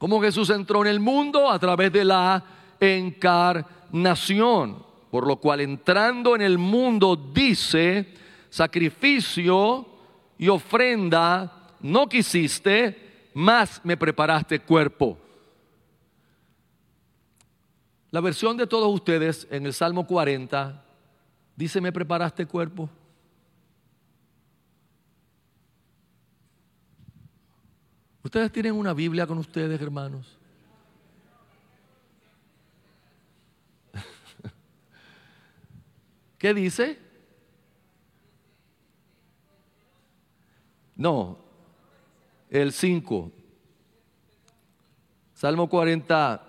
¿Cómo 0.00 0.18
Jesús 0.22 0.48
entró 0.48 0.80
en 0.80 0.86
el 0.86 0.98
mundo? 0.98 1.50
A 1.50 1.58
través 1.58 1.92
de 1.92 2.06
la 2.06 2.42
encarnación. 2.80 4.82
Por 5.10 5.26
lo 5.26 5.36
cual 5.36 5.60
entrando 5.60 6.34
en 6.34 6.40
el 6.40 6.56
mundo 6.56 7.16
dice, 7.16 8.14
sacrificio 8.48 9.86
y 10.38 10.48
ofrenda 10.48 11.74
no 11.80 12.08
quisiste, 12.08 13.28
más 13.34 13.82
me 13.84 13.98
preparaste 13.98 14.60
cuerpo. 14.60 15.18
La 18.10 18.22
versión 18.22 18.56
de 18.56 18.66
todos 18.66 18.90
ustedes 18.94 19.46
en 19.50 19.66
el 19.66 19.74
Salmo 19.74 20.06
40 20.06 20.82
dice, 21.56 21.78
me 21.78 21.92
preparaste 21.92 22.46
cuerpo. 22.46 22.88
¿Ustedes 28.22 28.52
tienen 28.52 28.74
una 28.74 28.92
Biblia 28.92 29.26
con 29.26 29.38
ustedes, 29.38 29.80
hermanos? 29.80 30.36
¿Qué 36.38 36.52
dice? 36.54 36.98
No, 40.96 41.38
el 42.50 42.72
5. 42.72 43.32
Salmo 45.34 45.68
40. 45.70 46.46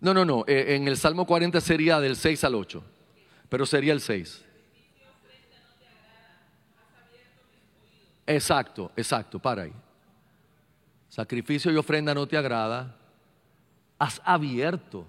No, 0.00 0.14
no, 0.14 0.24
no. 0.24 0.44
eh, 0.48 0.74
En 0.74 0.88
el 0.88 0.96
Salmo 0.96 1.26
40 1.26 1.60
sería 1.60 2.00
del 2.00 2.16
6 2.16 2.42
al 2.44 2.54
8. 2.54 2.82
Pero 3.50 3.66
sería 3.66 3.92
el 3.92 4.00
6. 4.00 4.42
Exacto, 8.26 8.90
exacto. 8.96 9.38
Para 9.38 9.62
ahí. 9.62 9.72
Sacrificio 11.08 11.70
y 11.70 11.76
ofrenda 11.76 12.14
no 12.14 12.26
te 12.26 12.36
agrada. 12.36 12.96
Has 13.98 14.20
abierto 14.24 15.06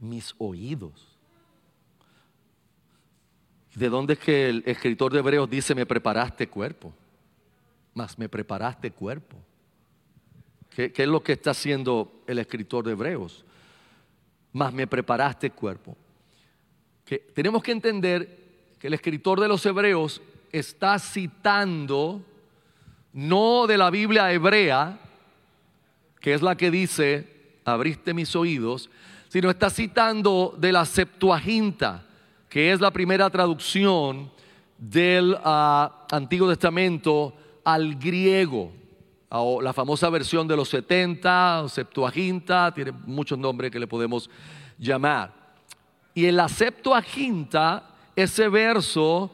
mis 0.00 0.34
oídos. 0.38 1.18
¿De 3.74 3.88
dónde 3.88 4.14
es 4.14 4.18
que 4.18 4.48
el 4.48 4.62
escritor 4.66 5.12
de 5.12 5.20
Hebreos 5.20 5.48
dice, 5.48 5.74
me 5.74 5.86
preparaste 5.86 6.48
cuerpo? 6.48 6.92
Más 7.94 8.18
me 8.18 8.28
preparaste 8.28 8.90
cuerpo. 8.90 9.36
¿Qué, 10.70 10.92
es 10.94 11.08
lo 11.08 11.22
que 11.22 11.32
está 11.32 11.50
haciendo 11.50 12.22
el 12.26 12.38
escritor 12.38 12.84
de 12.84 12.92
Hebreos? 12.92 13.44
Más 14.52 14.72
me 14.72 14.86
preparaste 14.86 15.50
cuerpo. 15.50 15.96
Que 17.04 17.18
tenemos 17.18 17.62
que 17.62 17.72
entender 17.72 18.38
que 18.78 18.86
el 18.86 18.94
escritor 18.94 19.40
de 19.40 19.48
los 19.48 19.64
Hebreos 19.66 20.22
está 20.52 20.98
citando 20.98 22.22
no 23.12 23.66
de 23.66 23.78
la 23.78 23.90
Biblia 23.90 24.32
hebrea, 24.32 24.98
que 26.20 26.34
es 26.34 26.42
la 26.42 26.56
que 26.56 26.70
dice, 26.70 27.58
abriste 27.64 28.14
mis 28.14 28.34
oídos, 28.36 28.90
sino 29.28 29.50
está 29.50 29.70
citando 29.70 30.54
de 30.58 30.72
la 30.72 30.84
Septuaginta, 30.84 32.04
que 32.48 32.72
es 32.72 32.80
la 32.80 32.90
primera 32.90 33.28
traducción 33.30 34.30
del 34.78 35.36
ah, 35.44 36.06
Antiguo 36.10 36.48
Testamento 36.48 37.34
al 37.64 37.96
griego, 37.96 38.72
o 39.30 39.60
la 39.60 39.72
famosa 39.72 40.08
versión 40.08 40.48
de 40.48 40.56
los 40.56 40.68
70, 40.70 41.62
o 41.64 41.68
Septuaginta, 41.68 42.72
tiene 42.72 42.92
muchos 42.92 43.38
nombres 43.38 43.70
que 43.70 43.78
le 43.78 43.86
podemos 43.86 44.30
llamar. 44.78 45.34
Y 46.14 46.26
en 46.26 46.36
la 46.36 46.48
Septuaginta, 46.48 47.90
ese 48.16 48.48
verso 48.48 49.30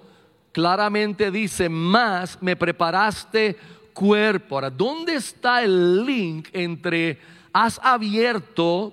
claramente 0.55 1.33
dice, 1.33 1.69
más 1.69 2.41
me 2.41 2.55
preparaste 2.55 3.57
cuerpo. 3.93 4.55
Ahora, 4.55 4.71
¿dónde 4.71 5.17
está 5.17 5.65
el 5.65 6.07
link 6.07 6.49
entre 6.53 7.19
has 7.53 7.81
abierto 7.83 8.93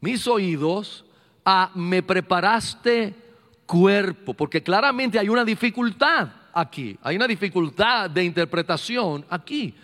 mis 0.00 0.26
oídos 0.28 1.04
a 1.44 1.72
me 1.74 2.00
preparaste 2.00 3.12
cuerpo? 3.66 4.34
Porque 4.34 4.62
claramente 4.62 5.18
hay 5.18 5.28
una 5.28 5.44
dificultad 5.44 6.28
aquí, 6.52 6.96
hay 7.02 7.16
una 7.16 7.26
dificultad 7.26 8.08
de 8.08 8.22
interpretación 8.22 9.26
aquí. 9.28 9.74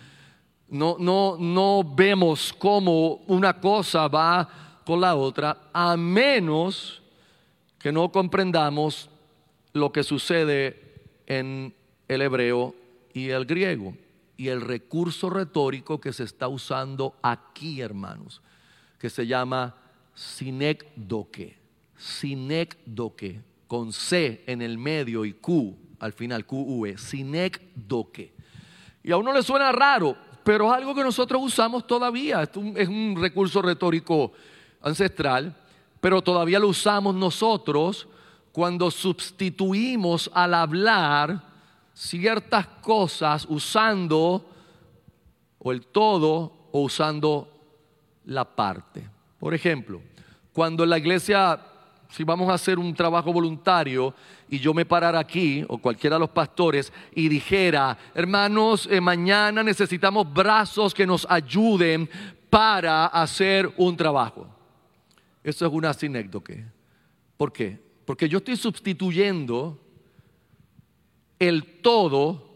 No, 0.69 0.95
no, 0.97 1.35
no 1.37 1.83
vemos 1.83 2.55
cómo 2.57 3.15
una 3.27 3.59
cosa 3.59 4.07
va 4.07 4.47
con 4.85 5.01
la 5.01 5.13
otra, 5.13 5.57
a 5.73 5.97
menos 5.97 7.01
que 7.77 7.91
no 7.91 8.09
comprendamos 8.09 9.10
lo 9.73 9.91
que 9.91 10.03
sucede 10.03 11.01
en 11.27 11.73
el 12.07 12.21
hebreo 12.21 12.75
y 13.13 13.29
el 13.29 13.45
griego 13.45 13.95
y 14.37 14.47
el 14.49 14.61
recurso 14.61 15.29
retórico 15.29 16.01
que 16.01 16.13
se 16.13 16.23
está 16.23 16.47
usando 16.47 17.15
aquí, 17.21 17.81
hermanos, 17.81 18.41
que 18.97 19.09
se 19.09 19.27
llama 19.27 19.75
sinecdoque. 20.15 21.59
Sinecdoque, 21.97 23.41
con 23.67 23.93
C 23.93 24.43
en 24.47 24.61
el 24.61 24.77
medio 24.77 25.23
y 25.23 25.33
Q 25.33 25.77
al 26.01 26.13
final, 26.13 26.45
QUE, 26.45 26.97
sinecdoque. 26.97 28.33
Y 29.03 29.11
a 29.11 29.17
uno 29.17 29.31
le 29.31 29.43
suena 29.43 29.71
raro, 29.71 30.17
pero 30.43 30.65
es 30.71 30.73
algo 30.73 30.95
que 30.95 31.03
nosotros 31.03 31.39
usamos 31.43 31.85
todavía. 31.85 32.41
Es 32.41 32.87
un 32.87 33.15
recurso 33.19 33.61
retórico 33.61 34.33
ancestral, 34.81 35.55
pero 35.99 36.23
todavía 36.23 36.57
lo 36.57 36.69
usamos 36.69 37.13
nosotros 37.13 38.07
cuando 38.51 38.91
sustituimos 38.91 40.29
al 40.33 40.53
hablar 40.53 41.41
ciertas 41.93 42.67
cosas 42.81 43.45
usando 43.49 44.45
o 45.59 45.71
el 45.71 45.85
todo 45.87 46.69
o 46.71 46.81
usando 46.81 47.47
la 48.25 48.45
parte. 48.45 49.07
Por 49.39 49.53
ejemplo, 49.53 50.01
cuando 50.53 50.83
en 50.83 50.89
la 50.89 50.97
iglesia, 50.97 51.59
si 52.09 52.23
vamos 52.23 52.49
a 52.49 52.53
hacer 52.53 52.77
un 52.77 52.93
trabajo 52.93 53.31
voluntario 53.31 54.13
y 54.49 54.59
yo 54.59 54.73
me 54.73 54.85
parara 54.85 55.19
aquí 55.19 55.63
o 55.67 55.77
cualquiera 55.77 56.17
de 56.17 56.21
los 56.21 56.29
pastores 56.29 56.91
y 57.15 57.29
dijera, 57.29 57.97
hermanos, 58.13 58.87
eh, 58.91 58.99
mañana 58.99 59.63
necesitamos 59.63 60.31
brazos 60.31 60.93
que 60.93 61.07
nos 61.07 61.25
ayuden 61.29 62.09
para 62.49 63.05
hacer 63.07 63.71
un 63.77 63.95
trabajo. 63.95 64.47
Eso 65.43 65.65
es 65.65 65.71
una 65.71 65.93
sinécdoque. 65.93 66.65
¿Por 67.37 67.51
qué? 67.51 67.80
Porque 68.05 68.27
yo 68.27 68.39
estoy 68.39 68.57
sustituyendo 68.57 69.79
el 71.39 71.81
todo 71.81 72.49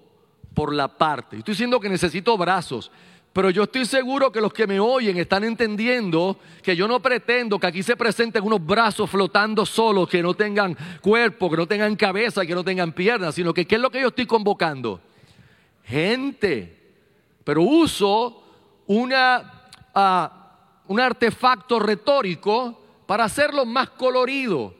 por 0.54 0.74
la 0.74 0.98
parte. 0.98 1.38
Estoy 1.38 1.54
diciendo 1.54 1.80
que 1.80 1.90
necesito 1.90 2.38
brazos, 2.38 2.92
pero 3.34 3.50
yo 3.50 3.64
estoy 3.64 3.86
seguro 3.86 4.32
que 4.32 4.40
los 4.40 4.54
que 4.54 4.66
me 4.66 4.80
oyen 4.80 5.18
están 5.18 5.44
entendiendo 5.44 6.40
que 6.64 6.76
yo 6.76 6.88
no 6.88 7.02
pretendo 7.02 7.60
que 7.60 7.68
aquí 7.68 7.84
se 7.84 7.98
presenten 7.98 8.44
unos 8.44 8.66
brazos 8.66 9.10
flotando 9.10 9.66
solos, 9.66 10.08
que 10.08 10.24
no 10.24 10.34
tengan 10.34 10.78
cuerpo, 11.02 11.52
que 11.52 11.58
no 11.58 11.68
tengan 11.68 11.96
cabeza, 11.98 12.46
que 12.46 12.56
no 12.56 12.64
tengan 12.64 12.94
piernas, 12.94 13.36
sino 13.36 13.54
que 13.54 13.66
¿qué 13.66 13.76
es 13.76 13.82
lo 13.82 13.90
que 13.90 14.00
yo 14.00 14.08
estoy 14.08 14.26
convocando? 14.26 15.02
Gente. 15.84 16.94
Pero 17.44 17.62
uso 17.62 18.42
una, 18.88 19.70
ah, 19.94 20.82
un 20.88 21.00
artefacto 21.00 21.80
retórico 21.80 22.82
para 23.06 23.26
hacerlo 23.26 23.66
más 23.66 23.90
colorido. 23.90 24.74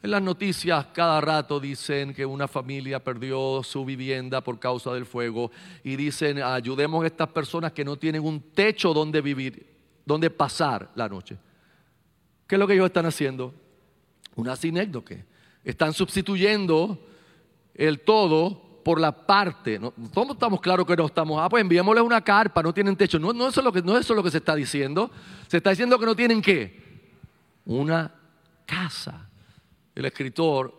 En 0.00 0.12
las 0.12 0.22
noticias 0.22 0.86
cada 0.92 1.20
rato 1.20 1.58
dicen 1.58 2.14
que 2.14 2.24
una 2.24 2.46
familia 2.46 3.02
perdió 3.02 3.62
su 3.64 3.84
vivienda 3.84 4.40
por 4.40 4.58
causa 4.60 4.92
del 4.92 5.06
fuego 5.06 5.50
y 5.82 5.96
dicen 5.96 6.40
ayudemos 6.40 7.02
a 7.02 7.08
estas 7.08 7.28
personas 7.28 7.72
que 7.72 7.84
no 7.84 7.96
tienen 7.96 8.24
un 8.24 8.40
techo 8.40 8.94
donde 8.94 9.20
vivir, 9.20 9.66
donde 10.06 10.30
pasar 10.30 10.88
la 10.94 11.08
noche. 11.08 11.36
¿Qué 12.46 12.54
es 12.54 12.58
lo 12.60 12.66
que 12.68 12.74
ellos 12.74 12.86
están 12.86 13.06
haciendo? 13.06 13.52
Una 14.36 14.54
sinécdoque. 14.54 15.24
Están 15.64 15.92
sustituyendo 15.92 17.04
el 17.74 18.00
todo 18.00 18.80
por 18.84 19.00
la 19.00 19.26
parte. 19.26 19.80
¿no? 19.80 19.92
Todos 20.14 20.30
estamos 20.30 20.60
claros 20.60 20.86
que 20.86 20.96
no 20.96 21.06
estamos. 21.06 21.40
Ah, 21.42 21.48
pues 21.48 21.60
enviémosles 21.60 22.04
una 22.04 22.22
carpa, 22.22 22.62
no 22.62 22.72
tienen 22.72 22.96
techo. 22.96 23.18
No, 23.18 23.32
no, 23.32 23.48
eso 23.48 23.60
es 23.60 23.64
lo 23.64 23.72
que, 23.72 23.82
no 23.82 23.98
eso 23.98 24.12
es 24.12 24.16
lo 24.16 24.22
que 24.22 24.30
se 24.30 24.38
está 24.38 24.54
diciendo. 24.54 25.10
Se 25.48 25.56
está 25.56 25.70
diciendo 25.70 25.98
que 25.98 26.06
no 26.06 26.14
tienen 26.14 26.40
qué? 26.40 27.02
Una 27.66 28.14
casa 28.64 29.27
el 29.98 30.04
escritor 30.04 30.72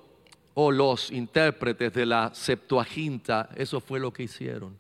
o 0.54 0.72
los 0.72 1.12
intérpretes 1.12 1.94
de 1.94 2.06
la 2.06 2.32
Septuaginta, 2.34 3.50
eso 3.54 3.82
fue 3.82 4.00
lo 4.00 4.14
que 4.14 4.24
hicieron. 4.24 4.78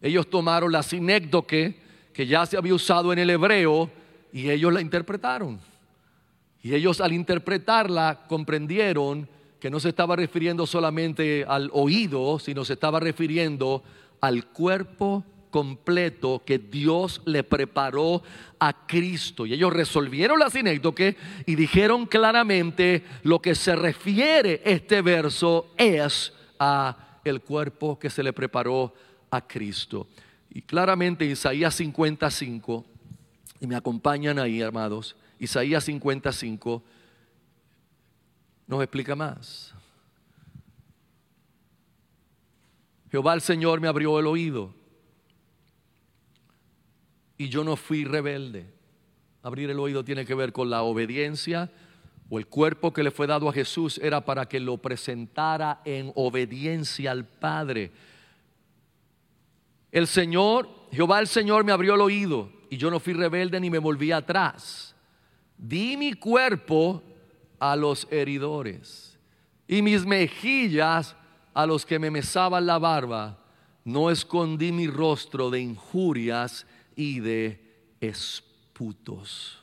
Ellos 0.00 0.30
tomaron 0.30 0.70
la 0.70 0.84
sinécdoque 0.84 1.80
que 2.12 2.26
ya 2.26 2.46
se 2.46 2.56
había 2.56 2.72
usado 2.72 3.12
en 3.12 3.18
el 3.18 3.30
hebreo 3.30 3.90
y 4.32 4.48
ellos 4.50 4.72
la 4.72 4.80
interpretaron. 4.80 5.58
Y 6.62 6.72
ellos 6.72 7.00
al 7.00 7.12
interpretarla 7.12 8.24
comprendieron 8.28 9.28
que 9.58 9.70
no 9.70 9.80
se 9.80 9.88
estaba 9.88 10.14
refiriendo 10.14 10.66
solamente 10.66 11.44
al 11.48 11.68
oído, 11.72 12.38
sino 12.38 12.64
se 12.64 12.74
estaba 12.74 13.00
refiriendo 13.00 13.82
al 14.20 14.46
cuerpo 14.46 15.24
completo 15.54 16.42
que 16.44 16.58
Dios 16.58 17.22
le 17.26 17.44
preparó 17.44 18.24
a 18.58 18.86
Cristo. 18.88 19.46
Y 19.46 19.54
ellos 19.54 19.72
resolvieron 19.72 20.40
la 20.40 20.50
sinécdoque 20.50 21.16
y 21.46 21.54
dijeron 21.54 22.06
claramente 22.06 23.04
lo 23.22 23.40
que 23.40 23.54
se 23.54 23.76
refiere 23.76 24.62
este 24.64 25.00
verso 25.00 25.72
es 25.76 26.32
a 26.58 27.20
el 27.24 27.40
cuerpo 27.40 28.00
que 28.00 28.10
se 28.10 28.24
le 28.24 28.32
preparó 28.32 28.92
a 29.30 29.46
Cristo. 29.46 30.08
Y 30.50 30.62
claramente 30.62 31.24
Isaías 31.24 31.76
55, 31.76 32.84
y 33.60 33.68
me 33.68 33.76
acompañan 33.76 34.40
ahí, 34.40 34.60
hermanos, 34.60 35.14
Isaías 35.38 35.84
55 35.84 36.82
nos 38.66 38.82
explica 38.82 39.14
más. 39.14 39.72
Jehová 43.12 43.34
el 43.34 43.40
Señor 43.40 43.80
me 43.80 43.86
abrió 43.86 44.18
el 44.18 44.26
oído 44.26 44.82
y 47.36 47.48
yo 47.48 47.64
no 47.64 47.76
fui 47.76 48.04
rebelde. 48.04 48.66
Abrir 49.42 49.70
el 49.70 49.78
oído 49.78 50.04
tiene 50.04 50.24
que 50.24 50.34
ver 50.34 50.52
con 50.52 50.70
la 50.70 50.82
obediencia 50.82 51.70
o 52.30 52.38
el 52.38 52.46
cuerpo 52.46 52.92
que 52.92 53.02
le 53.02 53.10
fue 53.10 53.26
dado 53.26 53.48
a 53.48 53.52
Jesús 53.52 53.98
era 54.02 54.24
para 54.24 54.46
que 54.46 54.58
lo 54.58 54.78
presentara 54.78 55.80
en 55.84 56.12
obediencia 56.14 57.10
al 57.10 57.24
Padre. 57.24 57.92
El 59.92 60.06
Señor, 60.06 60.68
Jehová 60.90 61.20
el 61.20 61.28
Señor 61.28 61.64
me 61.64 61.72
abrió 61.72 61.94
el 61.94 62.00
oído 62.00 62.50
y 62.70 62.76
yo 62.76 62.90
no 62.90 62.98
fui 62.98 63.12
rebelde 63.12 63.60
ni 63.60 63.70
me 63.70 63.78
volví 63.78 64.10
atrás. 64.10 64.94
Di 65.56 65.96
mi 65.96 66.14
cuerpo 66.14 67.02
a 67.58 67.76
los 67.76 68.08
heridores 68.10 69.18
y 69.68 69.82
mis 69.82 70.04
mejillas 70.04 71.14
a 71.52 71.66
los 71.66 71.86
que 71.86 71.98
me 71.98 72.10
mesaban 72.10 72.66
la 72.66 72.78
barba. 72.78 73.38
No 73.84 74.10
escondí 74.10 74.72
mi 74.72 74.86
rostro 74.86 75.50
de 75.50 75.60
injurias 75.60 76.66
y 76.96 77.20
de 77.20 77.60
esputos. 78.00 79.58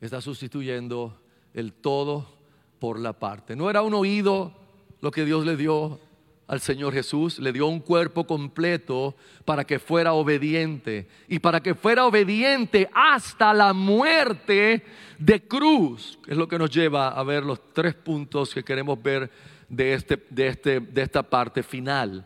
está 0.00 0.20
sustituyendo 0.20 1.20
el 1.54 1.72
todo 1.72 2.38
por 2.78 2.98
la 2.98 3.12
parte. 3.12 3.56
No 3.56 3.68
era 3.68 3.82
un 3.82 3.94
oído 3.94 4.52
lo 5.00 5.10
que 5.10 5.24
Dios 5.24 5.44
le 5.44 5.56
dio 5.56 6.00
al 6.48 6.60
Señor 6.60 6.94
Jesús, 6.94 7.38
le 7.38 7.52
dio 7.52 7.66
un 7.66 7.80
cuerpo 7.80 8.26
completo 8.26 9.14
para 9.44 9.64
que 9.64 9.78
fuera 9.78 10.14
obediente 10.14 11.06
y 11.28 11.38
para 11.38 11.60
que 11.60 11.74
fuera 11.74 12.06
obediente 12.06 12.88
hasta 12.94 13.52
la 13.52 13.74
muerte 13.74 14.82
de 15.18 15.46
cruz, 15.46 16.18
es 16.26 16.36
lo 16.36 16.48
que 16.48 16.58
nos 16.58 16.70
lleva 16.70 17.08
a 17.10 17.22
ver 17.22 17.44
los 17.44 17.72
tres 17.74 17.94
puntos 17.94 18.54
que 18.54 18.64
queremos 18.64 19.00
ver 19.02 19.30
de, 19.68 19.92
este, 19.92 20.24
de, 20.30 20.46
este, 20.48 20.80
de 20.80 21.02
esta 21.02 21.22
parte 21.22 21.62
final. 21.62 22.24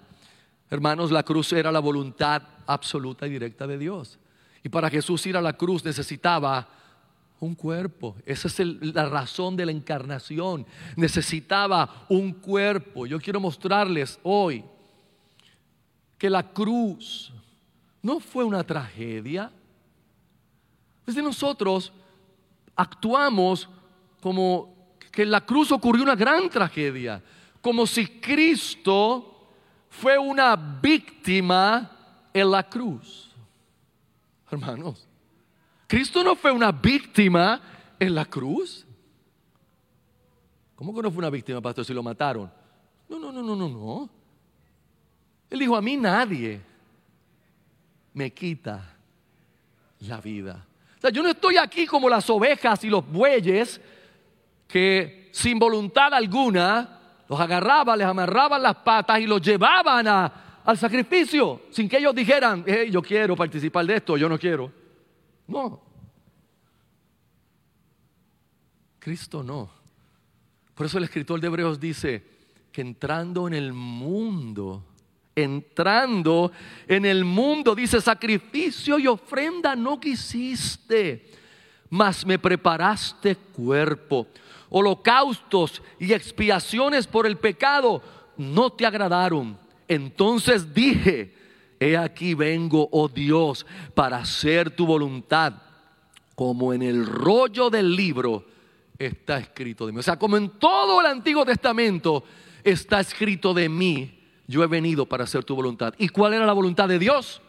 Hermanos, 0.72 1.10
la 1.10 1.22
cruz 1.22 1.52
era 1.52 1.70
la 1.70 1.80
voluntad 1.80 2.40
absoluta 2.66 3.26
y 3.26 3.30
directa 3.30 3.66
de 3.66 3.76
Dios. 3.76 4.18
Y 4.64 4.70
para 4.70 4.88
Jesús 4.88 5.26
ir 5.26 5.36
a 5.36 5.42
la 5.42 5.52
cruz 5.52 5.84
necesitaba 5.84 6.66
un 7.40 7.54
cuerpo. 7.54 8.16
Esa 8.24 8.48
es 8.48 8.58
la 8.80 9.06
razón 9.06 9.54
de 9.54 9.66
la 9.66 9.72
encarnación. 9.72 10.64
Necesitaba 10.96 12.06
un 12.08 12.32
cuerpo. 12.32 13.04
Yo 13.04 13.20
quiero 13.20 13.38
mostrarles 13.38 14.18
hoy 14.22 14.64
que 16.16 16.30
la 16.30 16.42
cruz 16.54 17.30
no 18.00 18.18
fue 18.18 18.42
una 18.42 18.64
tragedia. 18.64 19.52
Desde 21.04 21.22
nosotros 21.22 21.92
actuamos 22.74 23.68
como 24.22 24.94
que 25.10 25.24
en 25.24 25.32
la 25.32 25.44
cruz 25.44 25.70
ocurrió 25.70 26.02
una 26.02 26.16
gran 26.16 26.48
tragedia, 26.48 27.22
como 27.60 27.86
si 27.86 28.06
Cristo 28.06 29.31
fue 29.92 30.18
una 30.18 30.56
víctima 30.56 31.90
en 32.32 32.50
la 32.50 32.62
cruz. 32.68 33.30
Hermanos, 34.50 35.06
Cristo 35.86 36.24
no 36.24 36.34
fue 36.34 36.50
una 36.50 36.72
víctima 36.72 37.60
en 37.98 38.14
la 38.14 38.24
cruz. 38.24 38.86
¿Cómo 40.74 40.94
que 40.94 41.02
no 41.02 41.10
fue 41.10 41.18
una 41.18 41.30
víctima, 41.30 41.60
pastor, 41.60 41.84
si 41.84 41.92
lo 41.92 42.02
mataron? 42.02 42.50
No, 43.08 43.18
no, 43.18 43.30
no, 43.30 43.42
no, 43.42 43.54
no, 43.54 43.68
no. 43.68 44.10
Él 45.50 45.58
dijo, 45.58 45.76
a 45.76 45.82
mí 45.82 45.96
nadie 45.96 46.60
me 48.14 48.32
quita 48.32 48.96
la 50.00 50.20
vida. 50.22 50.66
O 50.96 51.00
sea, 51.02 51.10
yo 51.10 51.22
no 51.22 51.28
estoy 51.28 51.58
aquí 51.58 51.86
como 51.86 52.08
las 52.08 52.28
ovejas 52.30 52.82
y 52.82 52.88
los 52.88 53.06
bueyes 53.06 53.80
que 54.66 55.28
sin 55.32 55.58
voluntad 55.58 56.14
alguna 56.14 57.01
los 57.32 57.40
agarraban, 57.40 57.98
les 57.98 58.06
amarraban 58.06 58.62
las 58.62 58.76
patas 58.76 59.18
y 59.18 59.26
los 59.26 59.40
llevaban 59.40 60.06
al 60.06 60.76
sacrificio 60.76 61.62
sin 61.70 61.88
que 61.88 61.96
ellos 61.96 62.14
dijeran, 62.14 62.62
yo 62.90 63.00
quiero 63.00 63.34
participar 63.34 63.86
de 63.86 63.96
esto, 63.96 64.18
yo 64.18 64.28
no 64.28 64.38
quiero. 64.38 64.70
No. 65.46 65.80
Cristo 68.98 69.42
no. 69.42 69.70
Por 70.74 70.84
eso 70.84 70.98
el 70.98 71.04
escritor 71.04 71.40
de 71.40 71.46
Hebreos 71.46 71.80
dice 71.80 72.22
que 72.70 72.82
entrando 72.82 73.46
en 73.48 73.54
el 73.54 73.72
mundo, 73.72 74.84
entrando 75.34 76.52
en 76.86 77.06
el 77.06 77.24
mundo, 77.24 77.74
dice, 77.74 78.02
sacrificio 78.02 78.98
y 78.98 79.06
ofrenda 79.06 79.74
no 79.74 79.98
quisiste, 79.98 81.30
mas 81.88 82.26
me 82.26 82.38
preparaste 82.38 83.36
cuerpo. 83.36 84.28
Holocaustos 84.72 85.82
y 85.98 86.12
expiaciones 86.12 87.06
por 87.06 87.26
el 87.26 87.36
pecado 87.36 88.02
no 88.36 88.70
te 88.70 88.86
agradaron. 88.86 89.58
Entonces 89.86 90.72
dije, 90.72 91.34
He 91.82 91.96
aquí 91.96 92.34
vengo, 92.34 92.88
oh 92.92 93.08
Dios, 93.08 93.66
para 93.92 94.18
hacer 94.18 94.70
tu 94.70 94.86
voluntad, 94.86 95.54
como 96.36 96.72
en 96.72 96.80
el 96.80 97.04
rollo 97.04 97.70
del 97.70 97.96
libro 97.96 98.46
está 98.96 99.38
escrito 99.38 99.86
de 99.86 99.92
mí. 99.92 99.98
O 99.98 100.02
sea, 100.02 100.16
como 100.16 100.36
en 100.36 100.48
todo 100.60 101.00
el 101.00 101.06
Antiguo 101.08 101.44
Testamento 101.44 102.22
está 102.62 103.00
escrito 103.00 103.52
de 103.52 103.68
mí, 103.68 104.16
yo 104.46 104.62
he 104.62 104.68
venido 104.68 105.06
para 105.06 105.24
hacer 105.24 105.42
tu 105.42 105.56
voluntad. 105.56 105.92
¿Y 105.98 106.08
cuál 106.08 106.34
era 106.34 106.46
la 106.46 106.52
voluntad 106.52 106.86
de 106.86 107.00
Dios? 107.00 107.42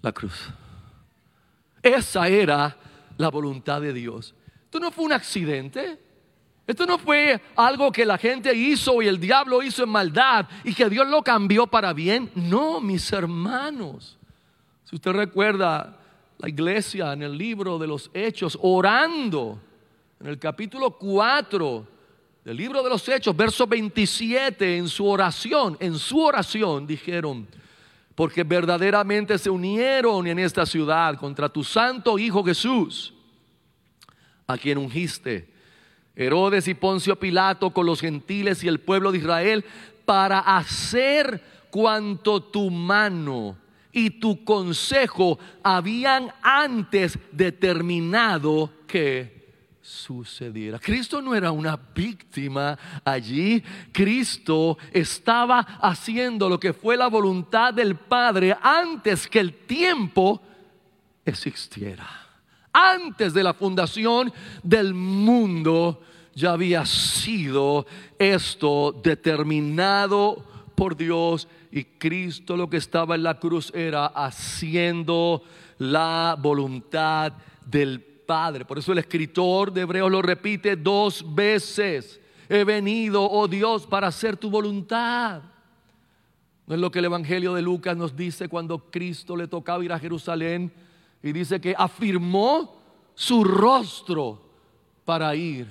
La 0.00 0.12
cruz. 0.12 0.50
Esa 1.82 2.28
era 2.28 2.76
la 3.16 3.28
voluntad 3.28 3.80
de 3.80 3.92
Dios. 3.92 4.36
Esto 4.74 4.86
no 4.86 4.90
fue 4.90 5.04
un 5.04 5.12
accidente. 5.12 6.00
Esto 6.66 6.84
no 6.84 6.98
fue 6.98 7.40
algo 7.54 7.92
que 7.92 8.04
la 8.04 8.18
gente 8.18 8.52
hizo 8.52 9.00
y 9.02 9.06
el 9.06 9.20
diablo 9.20 9.62
hizo 9.62 9.84
en 9.84 9.88
maldad 9.88 10.48
y 10.64 10.74
que 10.74 10.90
Dios 10.90 11.06
lo 11.06 11.22
cambió 11.22 11.68
para 11.68 11.92
bien. 11.92 12.28
No, 12.34 12.80
mis 12.80 13.12
hermanos. 13.12 14.18
Si 14.82 14.96
usted 14.96 15.12
recuerda 15.12 15.96
la 16.38 16.48
iglesia 16.48 17.12
en 17.12 17.22
el 17.22 17.38
libro 17.38 17.78
de 17.78 17.86
los 17.86 18.10
Hechos, 18.12 18.58
orando, 18.60 19.60
en 20.18 20.26
el 20.26 20.40
capítulo 20.40 20.90
4 20.90 21.86
del 22.44 22.56
libro 22.56 22.82
de 22.82 22.90
los 22.90 23.08
Hechos, 23.08 23.36
verso 23.36 23.68
27, 23.68 24.76
en 24.76 24.88
su 24.88 25.06
oración, 25.06 25.76
en 25.78 25.96
su 25.96 26.18
oración 26.20 26.84
dijeron, 26.84 27.46
porque 28.16 28.42
verdaderamente 28.42 29.38
se 29.38 29.50
unieron 29.50 30.26
en 30.26 30.40
esta 30.40 30.66
ciudad 30.66 31.14
contra 31.14 31.48
tu 31.48 31.62
santo 31.62 32.18
Hijo 32.18 32.42
Jesús, 32.42 33.13
a 34.46 34.58
quien 34.58 34.78
ungiste 34.78 35.54
Herodes 36.16 36.68
y 36.68 36.74
Poncio 36.74 37.16
Pilato 37.16 37.70
con 37.70 37.86
los 37.86 38.00
gentiles 38.00 38.62
y 38.62 38.68
el 38.68 38.80
pueblo 38.80 39.10
de 39.10 39.18
Israel 39.18 39.64
para 40.04 40.38
hacer 40.38 41.42
cuanto 41.70 42.40
tu 42.40 42.70
mano 42.70 43.56
y 43.92 44.10
tu 44.10 44.44
consejo 44.44 45.38
habían 45.62 46.32
antes 46.42 47.18
determinado 47.32 48.70
que 48.86 49.44
sucediera. 49.80 50.78
Cristo 50.78 51.20
no 51.20 51.34
era 51.34 51.50
una 51.50 51.78
víctima 51.94 52.78
allí, 53.04 53.62
Cristo 53.92 54.78
estaba 54.92 55.58
haciendo 55.58 56.48
lo 56.48 56.58
que 56.58 56.72
fue 56.72 56.96
la 56.96 57.08
voluntad 57.08 57.74
del 57.74 57.96
Padre 57.96 58.56
antes 58.62 59.26
que 59.26 59.40
el 59.40 59.52
tiempo 59.66 60.40
existiera 61.24 62.23
antes 62.74 63.32
de 63.32 63.42
la 63.44 63.54
fundación 63.54 64.32
del 64.62 64.92
mundo 64.92 66.02
ya 66.34 66.52
había 66.52 66.84
sido 66.84 67.86
esto 68.18 68.92
determinado 69.02 70.44
por 70.74 70.96
Dios 70.96 71.46
y 71.70 71.84
Cristo 71.84 72.56
lo 72.56 72.68
que 72.68 72.76
estaba 72.76 73.14
en 73.14 73.22
la 73.22 73.38
cruz 73.38 73.72
era 73.74 74.06
haciendo 74.06 75.42
la 75.78 76.36
voluntad 76.38 77.32
del 77.64 78.00
Padre. 78.00 78.64
Por 78.64 78.78
eso 78.78 78.92
el 78.92 78.98
escritor 78.98 79.72
de 79.72 79.82
Hebreos 79.82 80.10
lo 80.10 80.22
repite 80.22 80.76
dos 80.76 81.24
veces. 81.34 82.20
He 82.48 82.64
venido, 82.64 83.28
oh 83.30 83.48
Dios, 83.48 83.86
para 83.86 84.08
hacer 84.08 84.36
tu 84.36 84.50
voluntad. 84.50 85.42
No 86.66 86.74
es 86.74 86.80
lo 86.80 86.90
que 86.90 87.00
el 87.00 87.04
Evangelio 87.06 87.54
de 87.54 87.62
Lucas 87.62 87.96
nos 87.96 88.16
dice 88.16 88.48
cuando 88.48 88.90
Cristo 88.90 89.36
le 89.36 89.46
tocaba 89.46 89.84
ir 89.84 89.92
a 89.92 89.98
Jerusalén 89.98 90.72
y 91.24 91.32
dice 91.32 91.58
que 91.58 91.74
afirmó 91.76 92.82
su 93.14 93.42
rostro 93.42 94.42
para 95.06 95.34
ir 95.34 95.66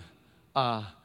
a 0.55 0.95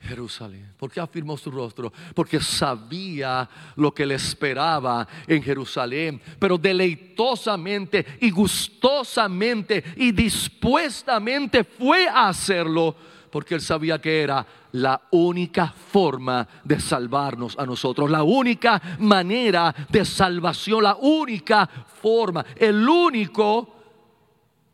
Jerusalén. 0.00 0.72
¿Por 0.78 0.90
qué 0.90 0.98
afirmó 0.98 1.36
su 1.36 1.50
rostro? 1.50 1.92
Porque 2.14 2.40
sabía 2.40 3.46
lo 3.76 3.92
que 3.92 4.06
le 4.06 4.14
esperaba 4.14 5.06
en 5.26 5.42
Jerusalén, 5.42 6.22
pero 6.38 6.56
deleitosamente 6.56 8.16
y 8.22 8.30
gustosamente 8.30 9.84
y 9.96 10.10
dispuestamente 10.12 11.62
fue 11.64 12.08
a 12.08 12.28
hacerlo, 12.28 12.96
porque 13.30 13.56
él 13.56 13.60
sabía 13.60 14.00
que 14.00 14.22
era 14.22 14.46
la 14.72 15.02
única 15.10 15.66
forma 15.66 16.48
de 16.64 16.80
salvarnos 16.80 17.58
a 17.58 17.66
nosotros, 17.66 18.10
la 18.10 18.22
única 18.22 18.80
manera 19.00 19.74
de 19.90 20.02
salvación, 20.06 20.84
la 20.84 20.96
única 20.96 21.66
forma, 22.00 22.46
el 22.56 22.88
único 22.88 23.77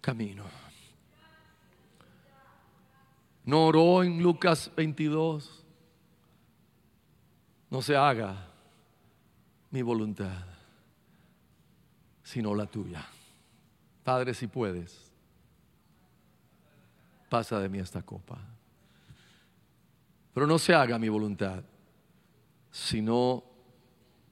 camino. 0.05 0.45
No 3.45 3.67
oró 3.69 4.03
en 4.03 4.23
Lucas 4.23 4.71
22. 4.77 5.65
No 7.71 7.81
se 7.81 7.97
haga 7.97 8.49
mi 9.71 9.81
voluntad, 9.81 10.45
sino 12.23 12.55
la 12.55 12.67
tuya. 12.67 13.05
Padre, 14.05 14.35
si 14.35 14.47
puedes, 14.47 15.11
pasa 17.31 17.59
de 17.59 17.71
mí 17.71 17.79
esta 17.79 18.03
copa. 18.03 18.39
Pero 20.35 20.47
no 20.47 20.59
se 20.59 20.75
haga 20.75 20.99
mi 20.99 21.09
voluntad, 21.09 21.65
sino 22.71 23.43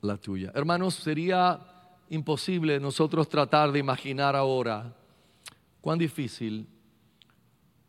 la 0.03 0.19
tuya. 0.19 0.53
Hermanos, 0.55 0.95
sería 0.97 1.59
imposible 2.11 2.79
nosotros 2.79 3.27
tratar 3.29 3.73
de 3.73 3.79
imaginar 3.79 4.37
ahora 4.37 4.97
Cuán 5.83 5.99
difícil 5.99 6.69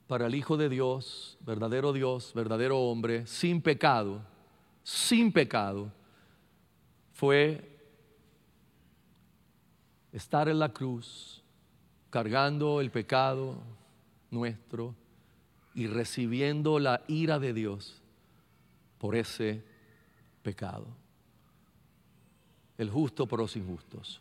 para 0.08 0.26
el 0.26 0.34
Hijo 0.34 0.58
de 0.58 0.68
Dios, 0.68 1.38
verdadero 1.42 1.94
Dios, 1.94 2.34
verdadero 2.34 2.80
hombre, 2.80 3.28
sin 3.28 3.62
pecado, 3.62 4.20
sin 4.84 5.32
pecado, 5.32 5.92
fue 7.14 7.78
estar 10.12 10.50
en 10.50 10.58
la 10.58 10.74
cruz, 10.74 11.44
cargando 12.10 12.82
el 12.82 12.90
pecado 12.90 13.62
nuestro 14.32 14.96
y 15.76 15.86
recibiendo 15.86 16.80
la 16.80 17.04
ira 17.08 17.38
de 17.38 17.54
Dios 17.54 18.02
por 18.98 19.16
ese 19.16 19.64
pecado. 20.42 20.88
El 22.76 22.90
justo 22.90 23.28
por 23.28 23.38
los 23.40 23.56
injustos. 23.56 24.20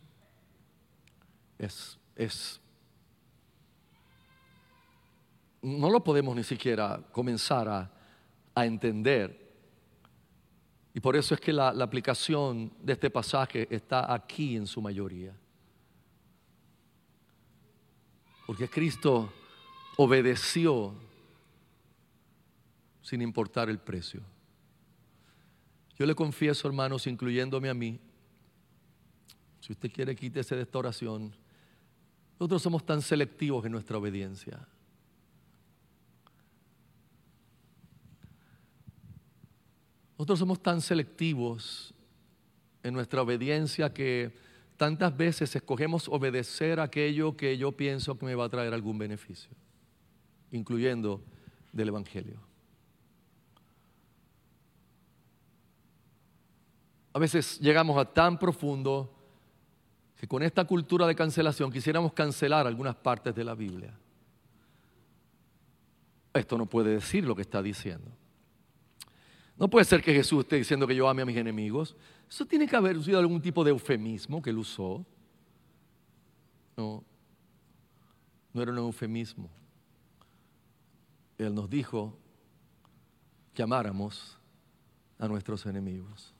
Es, 1.57 1.97
es, 2.15 2.59
no 5.63 5.89
lo 5.89 6.03
podemos 6.03 6.35
ni 6.35 6.43
siquiera 6.43 7.01
comenzar 7.11 7.67
a, 7.67 7.91
a 8.53 8.65
entender. 8.65 9.41
Y 10.93 10.99
por 10.99 11.15
eso 11.15 11.33
es 11.33 11.41
que 11.41 11.51
la, 11.51 11.73
la 11.73 11.85
aplicación 11.85 12.71
de 12.81 12.93
este 12.93 13.09
pasaje 13.09 13.67
está 13.73 14.13
aquí 14.13 14.55
en 14.55 14.67
su 14.67 14.81
mayoría. 14.81 15.35
Porque 18.45 18.67
Cristo 18.67 19.31
obedeció 19.97 20.93
sin 23.01 23.21
importar 23.21 23.69
el 23.69 23.79
precio. 23.79 24.21
Yo 25.97 26.05
le 26.05 26.15
confieso, 26.15 26.67
hermanos, 26.67 27.07
incluyéndome 27.07 27.69
a 27.69 27.73
mí, 27.73 27.99
si 29.59 29.71
usted 29.71 29.91
quiere 29.91 30.15
quítese 30.15 30.55
de 30.55 30.63
esta 30.63 30.79
oración, 30.79 31.33
nosotros 32.39 32.61
somos 32.61 32.85
tan 32.85 33.01
selectivos 33.01 33.65
en 33.65 33.71
nuestra 33.71 33.97
obediencia. 33.97 34.67
Nosotros 40.23 40.39
somos 40.39 40.63
tan 40.63 40.79
selectivos 40.79 41.93
en 42.81 42.93
nuestra 42.93 43.21
obediencia 43.21 43.93
que 43.93 44.31
tantas 44.77 45.17
veces 45.17 45.53
escogemos 45.53 46.07
obedecer 46.07 46.79
aquello 46.79 47.35
que 47.35 47.57
yo 47.57 47.73
pienso 47.73 48.17
que 48.17 48.25
me 48.25 48.33
va 48.33 48.45
a 48.45 48.49
traer 48.49 48.73
algún 48.73 48.97
beneficio, 48.97 49.51
incluyendo 50.49 51.21
del 51.73 51.89
Evangelio. 51.89 52.39
A 57.11 57.19
veces 57.19 57.59
llegamos 57.59 57.97
a 57.97 58.05
tan 58.05 58.39
profundo 58.39 59.13
que 60.15 60.25
con 60.25 60.41
esta 60.41 60.63
cultura 60.63 61.05
de 61.05 61.15
cancelación 61.15 61.69
quisiéramos 61.69 62.13
cancelar 62.13 62.65
algunas 62.65 62.95
partes 62.95 63.35
de 63.35 63.43
la 63.43 63.55
Biblia. 63.55 63.93
Esto 66.33 66.57
no 66.57 66.65
puede 66.65 66.91
decir 66.91 67.25
lo 67.25 67.35
que 67.35 67.41
está 67.41 67.61
diciendo. 67.61 68.22
No 69.57 69.69
puede 69.69 69.85
ser 69.85 70.01
que 70.01 70.13
Jesús 70.13 70.39
esté 70.41 70.55
diciendo 70.55 70.87
que 70.87 70.95
yo 70.95 71.07
ame 71.07 71.21
a 71.21 71.25
mis 71.25 71.37
enemigos. 71.37 71.95
Eso 72.29 72.45
tiene 72.45 72.67
que 72.67 72.75
haber 72.75 73.01
sido 73.03 73.19
algún 73.19 73.41
tipo 73.41 73.63
de 73.63 73.71
eufemismo 73.71 74.41
que 74.41 74.49
él 74.49 74.57
usó. 74.57 75.05
No, 76.75 77.03
no 78.51 78.61
era 78.61 78.71
un 78.71 78.79
eufemismo. 78.79 79.49
Él 81.37 81.53
nos 81.53 81.69
dijo 81.69 82.17
que 83.53 83.61
amáramos 83.61 84.37
a 85.19 85.27
nuestros 85.27 85.65
enemigos. 85.65 86.33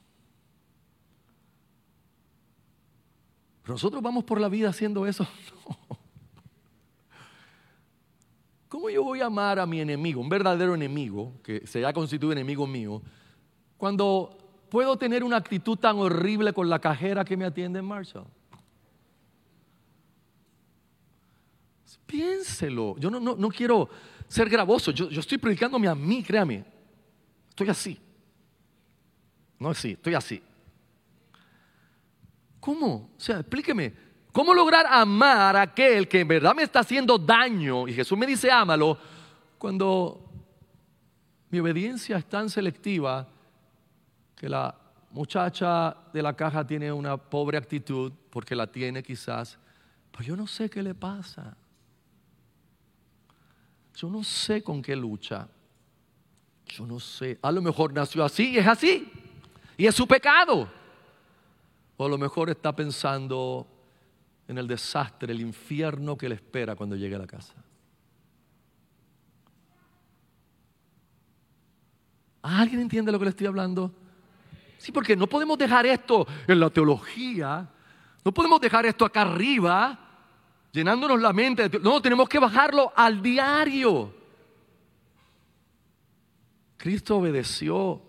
Nosotros 3.67 4.01
vamos 4.01 4.23
por 4.23 4.41
la 4.41 4.49
vida 4.49 4.69
haciendo 4.69 5.05
eso. 5.05 5.27
¿Cómo 8.73 8.89
yo 8.89 9.03
voy 9.03 9.21
a 9.21 9.27
amar 9.27 9.59
a 9.59 9.67
mi 9.67 9.79
enemigo, 9.81 10.19
un 10.19 10.27
verdadero 10.27 10.73
enemigo, 10.73 11.31
que 11.43 11.61
se 11.67 11.85
ha 11.85 11.93
constituido 11.93 12.31
enemigo 12.31 12.65
mío, 12.65 13.03
cuando 13.77 14.35
puedo 14.67 14.97
tener 14.97 15.23
una 15.23 15.37
actitud 15.37 15.77
tan 15.77 15.97
horrible 15.97 16.53
con 16.53 16.67
la 16.67 16.79
cajera 16.79 17.23
que 17.23 17.37
me 17.37 17.45
atiende 17.45 17.77
en 17.77 17.85
Marshall? 17.85 18.25
Piénselo. 22.07 22.95
Yo 22.97 23.11
no, 23.11 23.19
no, 23.19 23.49
quiero 23.49 23.87
ser 24.27 24.49
gravoso. 24.49 24.89
Yo, 24.89 25.07
yo 25.07 25.19
estoy 25.19 25.37
predicándome 25.37 25.87
a 25.87 25.93
mí, 25.93 26.23
créame. 26.23 26.65
Estoy 27.49 27.69
así. 27.69 27.99
No 29.59 29.69
así, 29.69 29.91
estoy 29.91 30.15
así. 30.15 30.41
¿Cómo? 32.59 33.11
O 33.15 33.19
sea, 33.19 33.41
explíqueme. 33.41 33.93
¿Cómo 34.33 34.51
lograr 34.55 34.87
amar 34.89 35.55
a 35.55 35.61
aquel 35.61 36.07
que 36.07 36.21
en 36.21 36.27
verdad 36.27 36.55
me 36.55 36.63
está 36.63 36.79
haciendo 36.79 37.19
daño? 37.19 37.87
Y 37.87 37.93
Jesús 37.93 38.17
me 38.17 38.25
dice, 38.25 38.51
ámalo, 38.51 38.97
cuando 39.59 40.27
mi 41.51 41.59
obediencia 41.59 42.17
es 42.17 42.25
tan 42.25 42.49
selectiva 42.49 43.27
que 44.35 44.49
la 44.49 44.75
muchacha 45.11 45.95
de 46.11 46.23
la 46.23 46.35
caja 46.35 46.65
tiene 46.65 46.91
una 46.91 47.15
pobre 47.15 47.59
actitud, 47.59 48.11
porque 48.31 48.55
la 48.55 48.65
tiene 48.65 49.03
quizás, 49.03 49.59
pero 50.11 50.23
yo 50.23 50.35
no 50.35 50.47
sé 50.47 50.67
qué 50.67 50.81
le 50.81 50.95
pasa. 50.95 51.55
Yo 53.95 54.09
no 54.09 54.23
sé 54.23 54.63
con 54.63 54.81
qué 54.81 54.95
lucha. 54.95 55.47
Yo 56.65 56.87
no 56.87 56.99
sé. 56.99 57.37
A 57.43 57.51
lo 57.51 57.61
mejor 57.61 57.93
nació 57.93 58.25
así 58.25 58.53
y 58.53 58.57
es 58.57 58.65
así. 58.65 59.11
Y 59.77 59.85
es 59.85 59.93
su 59.93 60.07
pecado. 60.07 60.67
O 61.97 62.05
a 62.07 62.09
lo 62.09 62.17
mejor 62.17 62.49
está 62.49 62.75
pensando 62.75 63.67
en 64.47 64.57
el 64.57 64.67
desastre, 64.67 65.31
el 65.31 65.41
infierno 65.41 66.17
que 66.17 66.29
le 66.29 66.35
espera 66.35 66.75
cuando 66.75 66.95
llegue 66.95 67.15
a 67.15 67.19
la 67.19 67.27
casa. 67.27 67.53
¿Alguien 72.41 72.81
entiende 72.81 73.11
lo 73.11 73.19
que 73.19 73.25
le 73.25 73.29
estoy 73.29 73.47
hablando? 73.47 73.91
Sí, 74.77 74.91
porque 74.91 75.15
no 75.15 75.27
podemos 75.27 75.57
dejar 75.57 75.85
esto 75.85 76.27
en 76.45 76.59
la 76.59 76.69
teología, 76.69 77.69
no 78.25 78.33
podemos 78.33 78.59
dejar 78.59 78.85
esto 78.85 79.05
acá 79.05 79.21
arriba, 79.21 79.97
llenándonos 80.73 81.21
la 81.21 81.31
mente. 81.31 81.69
No, 81.81 82.01
tenemos 82.01 82.27
que 82.27 82.39
bajarlo 82.39 82.91
al 82.93 83.21
diario. 83.21 84.13
Cristo 86.75 87.17
obedeció 87.17 88.01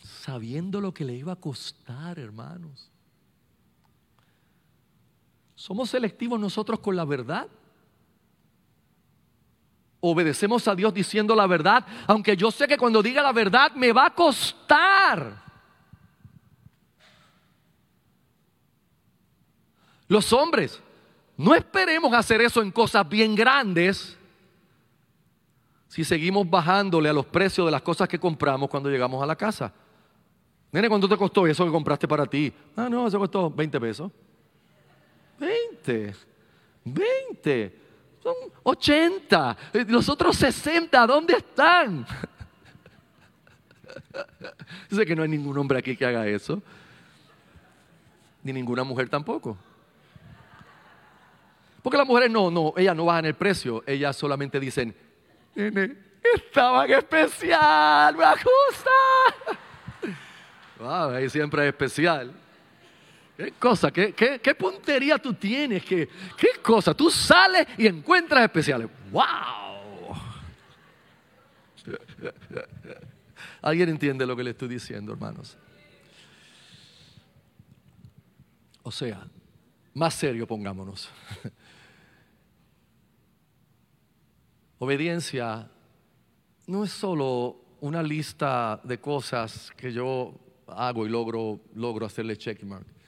sabiendo 0.00 0.80
lo 0.80 0.94
que 0.94 1.04
le 1.04 1.14
iba 1.14 1.32
a 1.32 1.36
costar, 1.36 2.20
hermanos. 2.20 2.89
¿Somos 5.60 5.90
selectivos 5.90 6.40
nosotros 6.40 6.80
con 6.80 6.96
la 6.96 7.04
verdad? 7.04 7.46
obedecemos 10.02 10.66
a 10.66 10.74
Dios 10.74 10.94
diciendo 10.94 11.36
la 11.36 11.46
verdad, 11.46 11.86
aunque 12.06 12.34
yo 12.34 12.50
sé 12.50 12.66
que 12.66 12.78
cuando 12.78 13.02
diga 13.02 13.22
la 13.22 13.34
verdad 13.34 13.72
me 13.74 13.92
va 13.92 14.06
a 14.06 14.14
costar. 14.14 15.42
Los 20.08 20.32
hombres, 20.32 20.82
no 21.36 21.54
esperemos 21.54 22.14
hacer 22.14 22.40
eso 22.40 22.62
en 22.62 22.70
cosas 22.70 23.06
bien 23.06 23.34
grandes 23.34 24.16
si 25.88 26.02
seguimos 26.02 26.48
bajándole 26.48 27.10
a 27.10 27.12
los 27.12 27.26
precios 27.26 27.66
de 27.66 27.72
las 27.72 27.82
cosas 27.82 28.08
que 28.08 28.18
compramos 28.18 28.70
cuando 28.70 28.88
llegamos 28.88 29.22
a 29.22 29.26
la 29.26 29.36
casa. 29.36 29.70
Nene, 30.72 30.88
¿cuánto 30.88 31.06
te 31.06 31.18
costó 31.18 31.46
eso 31.46 31.66
que 31.66 31.70
compraste 31.70 32.08
para 32.08 32.24
ti? 32.24 32.50
Ah, 32.74 32.88
no, 32.88 33.06
eso 33.06 33.18
costó 33.18 33.50
20 33.50 33.78
pesos. 33.78 34.10
20. 35.40 36.14
20. 36.84 37.78
Son 38.22 38.34
80. 38.62 39.56
Los 39.88 40.08
otros 40.08 40.36
60, 40.36 41.06
¿dónde 41.06 41.34
están? 41.34 42.06
sé 44.90 45.06
que 45.06 45.16
no 45.16 45.22
hay 45.22 45.28
ningún 45.28 45.56
hombre 45.56 45.78
aquí 45.78 45.96
que 45.96 46.04
haga 46.04 46.26
eso. 46.26 46.62
Ni 48.42 48.52
ninguna 48.52 48.84
mujer 48.84 49.08
tampoco. 49.08 49.56
Porque 51.82 51.96
las 51.96 52.06
mujeres 52.06 52.30
no, 52.30 52.50
no, 52.50 52.74
ellas 52.76 52.94
no 52.94 53.06
bajan 53.06 53.24
el 53.24 53.34
precio. 53.34 53.82
Ellas 53.86 54.14
solamente 54.16 54.60
dicen, 54.60 54.94
nene, 55.54 55.96
estaba 56.34 56.84
en 56.84 56.92
especial, 56.92 58.14
me 58.16 58.24
ajusta. 58.24 58.90
Ahí 61.14 61.30
siempre 61.30 61.62
es 61.62 61.68
especial. 61.68 62.34
¿Qué 63.40 63.52
cosa? 63.52 63.90
¿Qué, 63.90 64.12
qué, 64.12 64.54
puntería 64.54 65.16
tú 65.16 65.32
tienes? 65.32 65.82
¿Qué, 65.82 66.06
¿Qué 66.36 66.60
cosa? 66.62 66.92
Tú 66.92 67.08
sales 67.10 67.66
y 67.78 67.86
encuentras 67.86 68.42
especiales. 68.42 68.90
¡Wow! 69.10 70.14
¿Alguien 73.62 73.88
entiende 73.88 74.26
lo 74.26 74.36
que 74.36 74.44
le 74.44 74.50
estoy 74.50 74.68
diciendo, 74.68 75.14
hermanos? 75.14 75.56
O 78.82 78.90
sea, 78.90 79.26
más 79.94 80.12
serio 80.12 80.46
pongámonos. 80.46 81.08
Obediencia 84.78 85.66
no 86.66 86.84
es 86.84 86.90
solo 86.90 87.56
una 87.80 88.02
lista 88.02 88.82
de 88.84 89.00
cosas 89.00 89.72
que 89.78 89.94
yo 89.94 90.38
hago 90.66 91.06
y 91.06 91.08
logro, 91.08 91.58
logro 91.74 92.04
hacerle 92.04 92.36
checkmark 92.36 92.99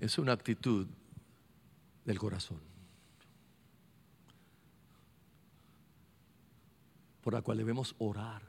es 0.00 0.18
una 0.18 0.32
actitud 0.32 0.86
del 2.04 2.18
corazón, 2.18 2.60
por 7.22 7.34
la 7.34 7.42
cual 7.42 7.58
debemos 7.58 7.94
orar 7.98 8.42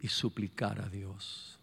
y 0.00 0.08
suplicar 0.08 0.80
a 0.80 0.88
Dios. 0.88 1.58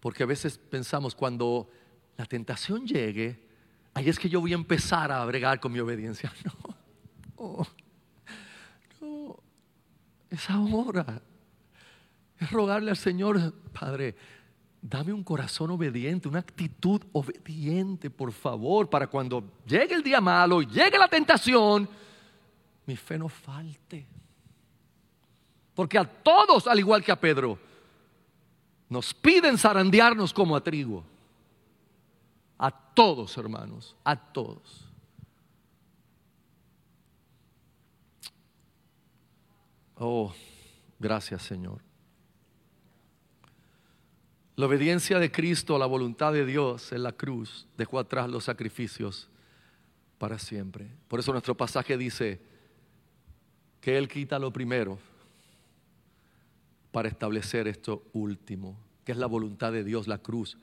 Porque 0.00 0.22
a 0.22 0.26
veces 0.26 0.58
pensamos 0.58 1.14
cuando 1.14 1.70
la 2.16 2.26
tentación 2.26 2.86
llegue, 2.86 3.48
ahí 3.94 4.08
es 4.08 4.18
que 4.18 4.28
yo 4.28 4.40
voy 4.40 4.52
a 4.52 4.56
empezar 4.56 5.12
a 5.12 5.24
bregar 5.24 5.60
con 5.60 5.72
mi 5.72 5.80
obediencia. 5.80 6.32
No. 7.42 7.66
no. 9.00 9.42
Es 10.30 10.48
ahora. 10.48 11.20
Es 12.38 12.52
rogarle 12.52 12.90
al 12.90 12.96
Señor, 12.96 13.52
Padre, 13.72 14.14
dame 14.82 15.12
un 15.12 15.22
corazón 15.22 15.70
obediente, 15.70 16.28
una 16.28 16.40
actitud 16.40 17.00
obediente, 17.12 18.10
por 18.10 18.32
favor, 18.32 18.90
para 18.90 19.06
cuando 19.06 19.44
llegue 19.64 19.94
el 19.94 20.02
día 20.02 20.20
malo, 20.20 20.60
llegue 20.60 20.98
la 20.98 21.06
tentación, 21.06 21.88
mi 22.84 22.96
fe 22.96 23.16
no 23.16 23.28
falte. 23.28 24.04
Porque 25.74 25.96
a 25.96 26.04
todos, 26.04 26.66
al 26.66 26.80
igual 26.80 27.02
que 27.02 27.12
a 27.12 27.20
Pedro, 27.20 27.58
nos 28.88 29.14
piden 29.14 29.56
zarandearnos 29.56 30.34
como 30.34 30.56
a 30.56 30.62
trigo. 30.62 31.04
A 32.58 32.70
todos, 32.70 33.36
hermanos, 33.38 33.96
a 34.04 34.16
todos. 34.16 34.88
Oh, 39.96 40.32
gracias 40.98 41.42
Señor. 41.42 41.91
La 44.54 44.66
obediencia 44.66 45.18
de 45.18 45.32
Cristo 45.32 45.74
a 45.74 45.78
la 45.78 45.86
voluntad 45.86 46.32
de 46.32 46.44
Dios 46.44 46.92
en 46.92 47.02
la 47.02 47.12
cruz 47.12 47.66
dejó 47.78 47.98
atrás 47.98 48.28
los 48.28 48.44
sacrificios 48.44 49.28
para 50.18 50.38
siempre. 50.38 50.86
Por 51.08 51.20
eso 51.20 51.32
nuestro 51.32 51.56
pasaje 51.56 51.96
dice 51.96 52.40
que 53.80 53.96
Él 53.96 54.08
quita 54.08 54.38
lo 54.38 54.52
primero 54.52 54.98
para 56.90 57.08
establecer 57.08 57.66
esto 57.66 58.04
último, 58.12 58.78
que 59.04 59.12
es 59.12 59.18
la 59.18 59.26
voluntad 59.26 59.72
de 59.72 59.84
Dios, 59.84 60.06
la 60.06 60.18
cruz. 60.18 60.58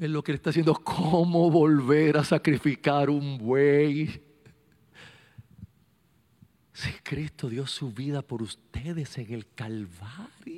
Es 0.00 0.08
lo 0.08 0.24
que 0.24 0.32
Él 0.32 0.36
está 0.36 0.48
haciendo, 0.48 0.74
¿cómo 0.74 1.50
volver 1.50 2.16
a 2.16 2.24
sacrificar 2.24 3.10
un 3.10 3.36
buey? 3.36 4.22
Si 6.72 6.90
Cristo 7.02 7.50
dio 7.50 7.66
su 7.66 7.92
vida 7.92 8.22
por 8.22 8.40
ustedes 8.40 9.18
en 9.18 9.34
el 9.34 9.46
Calvario. 9.54 10.49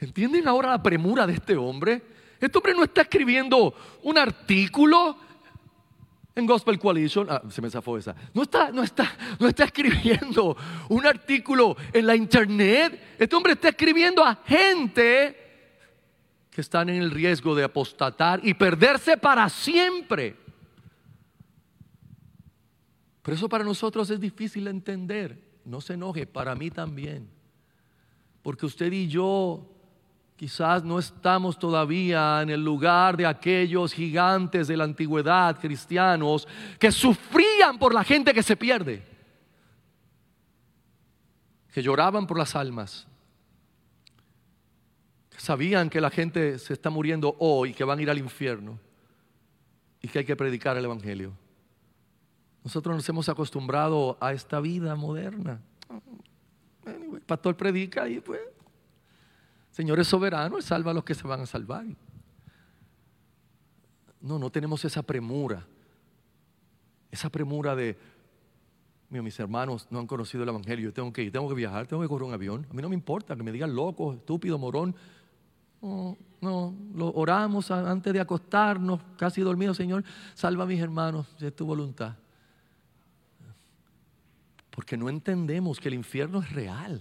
¿Entienden 0.00 0.46
ahora 0.46 0.70
la 0.70 0.82
premura 0.82 1.26
de 1.26 1.34
este 1.34 1.56
hombre? 1.56 2.02
Este 2.40 2.56
hombre 2.56 2.74
no 2.74 2.84
está 2.84 3.02
escribiendo 3.02 3.74
un 4.02 4.16
artículo 4.16 5.16
en 6.36 6.46
Gospel 6.46 6.78
Coalition. 6.78 7.26
Ah, 7.28 7.42
se 7.50 7.60
me 7.60 7.68
zafó 7.68 7.98
esa. 7.98 8.14
No 8.32 8.42
está, 8.42 8.70
no, 8.70 8.84
está, 8.84 9.16
no 9.40 9.48
está 9.48 9.64
escribiendo 9.64 10.56
un 10.88 11.04
artículo 11.04 11.76
en 11.92 12.06
la 12.06 12.14
internet. 12.14 13.16
Este 13.18 13.34
hombre 13.34 13.54
está 13.54 13.70
escribiendo 13.70 14.24
a 14.24 14.36
gente 14.46 15.36
que 16.48 16.60
están 16.60 16.88
en 16.88 17.02
el 17.02 17.10
riesgo 17.10 17.56
de 17.56 17.64
apostatar 17.64 18.40
y 18.44 18.54
perderse 18.54 19.16
para 19.16 19.48
siempre. 19.48 20.36
Pero 23.22 23.36
eso 23.36 23.48
para 23.48 23.64
nosotros 23.64 24.08
es 24.10 24.20
difícil 24.20 24.64
de 24.64 24.70
entender. 24.70 25.42
No 25.64 25.80
se 25.80 25.94
enoje, 25.94 26.24
para 26.26 26.54
mí 26.54 26.70
también. 26.70 27.28
Porque 28.42 28.64
usted 28.64 28.92
y 28.92 29.08
yo 29.08 29.77
Quizás 30.38 30.84
no 30.84 31.00
estamos 31.00 31.58
todavía 31.58 32.40
en 32.42 32.50
el 32.50 32.62
lugar 32.62 33.16
de 33.16 33.26
aquellos 33.26 33.92
gigantes 33.92 34.68
de 34.68 34.76
la 34.76 34.84
antigüedad 34.84 35.58
cristianos 35.58 36.46
que 36.78 36.92
sufrían 36.92 37.76
por 37.76 37.92
la 37.92 38.04
gente 38.04 38.32
que 38.32 38.44
se 38.44 38.56
pierde, 38.56 39.02
que 41.72 41.82
lloraban 41.82 42.24
por 42.24 42.38
las 42.38 42.54
almas, 42.54 43.08
que 45.28 45.40
sabían 45.40 45.90
que 45.90 46.00
la 46.00 46.08
gente 46.08 46.60
se 46.60 46.72
está 46.72 46.88
muriendo 46.88 47.34
hoy, 47.40 47.74
que 47.74 47.82
van 47.82 47.98
a 47.98 48.02
ir 48.02 48.10
al 48.10 48.18
infierno 48.18 48.78
y 50.00 50.06
que 50.06 50.20
hay 50.20 50.24
que 50.24 50.36
predicar 50.36 50.76
el 50.76 50.84
Evangelio. 50.84 51.32
Nosotros 52.62 52.94
nos 52.94 53.08
hemos 53.08 53.28
acostumbrado 53.28 54.16
a 54.20 54.32
esta 54.32 54.60
vida 54.60 54.94
moderna. 54.94 55.60
pastor 57.26 57.56
predica 57.56 58.08
y 58.08 58.20
pues 58.20 58.38
Señor 59.78 60.00
es 60.00 60.08
soberano, 60.08 60.60
salva 60.60 60.90
a 60.90 60.94
los 60.94 61.04
que 61.04 61.14
se 61.14 61.24
van 61.28 61.40
a 61.40 61.46
salvar. 61.46 61.86
No, 64.20 64.36
no 64.36 64.50
tenemos 64.50 64.84
esa 64.84 65.04
premura. 65.04 65.64
Esa 67.12 67.30
premura 67.30 67.76
de, 67.76 67.96
mira, 69.08 69.22
mis 69.22 69.38
hermanos 69.38 69.86
no 69.88 70.00
han 70.00 70.08
conocido 70.08 70.42
el 70.42 70.48
Evangelio, 70.48 70.86
yo 70.86 70.92
tengo 70.92 71.12
que 71.12 71.22
ir, 71.22 71.30
tengo 71.30 71.48
que 71.48 71.54
viajar, 71.54 71.86
tengo 71.86 72.02
que 72.02 72.08
correr 72.08 72.26
un 72.26 72.34
avión. 72.34 72.66
A 72.68 72.74
mí 72.74 72.82
no 72.82 72.88
me 72.88 72.96
importa 72.96 73.36
que 73.36 73.44
me 73.44 73.52
digan 73.52 73.72
loco, 73.72 74.14
estúpido, 74.14 74.58
morón. 74.58 74.96
No, 75.80 76.16
no, 76.40 76.74
lo 76.96 77.12
oramos 77.12 77.70
antes 77.70 78.12
de 78.12 78.18
acostarnos, 78.18 79.00
casi 79.16 79.42
dormido, 79.42 79.74
Señor, 79.74 80.02
salva 80.34 80.64
a 80.64 80.66
mis 80.66 80.80
hermanos, 80.80 81.28
es 81.38 81.54
tu 81.54 81.64
voluntad. 81.64 82.16
Porque 84.72 84.96
no 84.96 85.08
entendemos 85.08 85.78
que 85.78 85.86
el 85.86 85.94
infierno 85.94 86.40
es 86.40 86.50
real. 86.50 87.00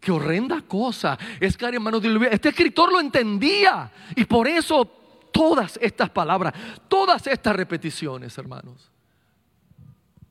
Qué 0.00 0.12
horrenda 0.12 0.62
cosa 0.62 1.18
es 1.40 1.56
manos 1.80 2.02
de 2.02 2.28
Este 2.30 2.50
escritor 2.50 2.92
lo 2.92 3.00
entendía 3.00 3.90
y 4.14 4.24
por 4.24 4.46
eso 4.46 4.84
todas 5.32 5.78
estas 5.82 6.10
palabras, 6.10 6.54
todas 6.88 7.26
estas 7.26 7.54
repeticiones, 7.54 8.36
hermanos. 8.38 8.90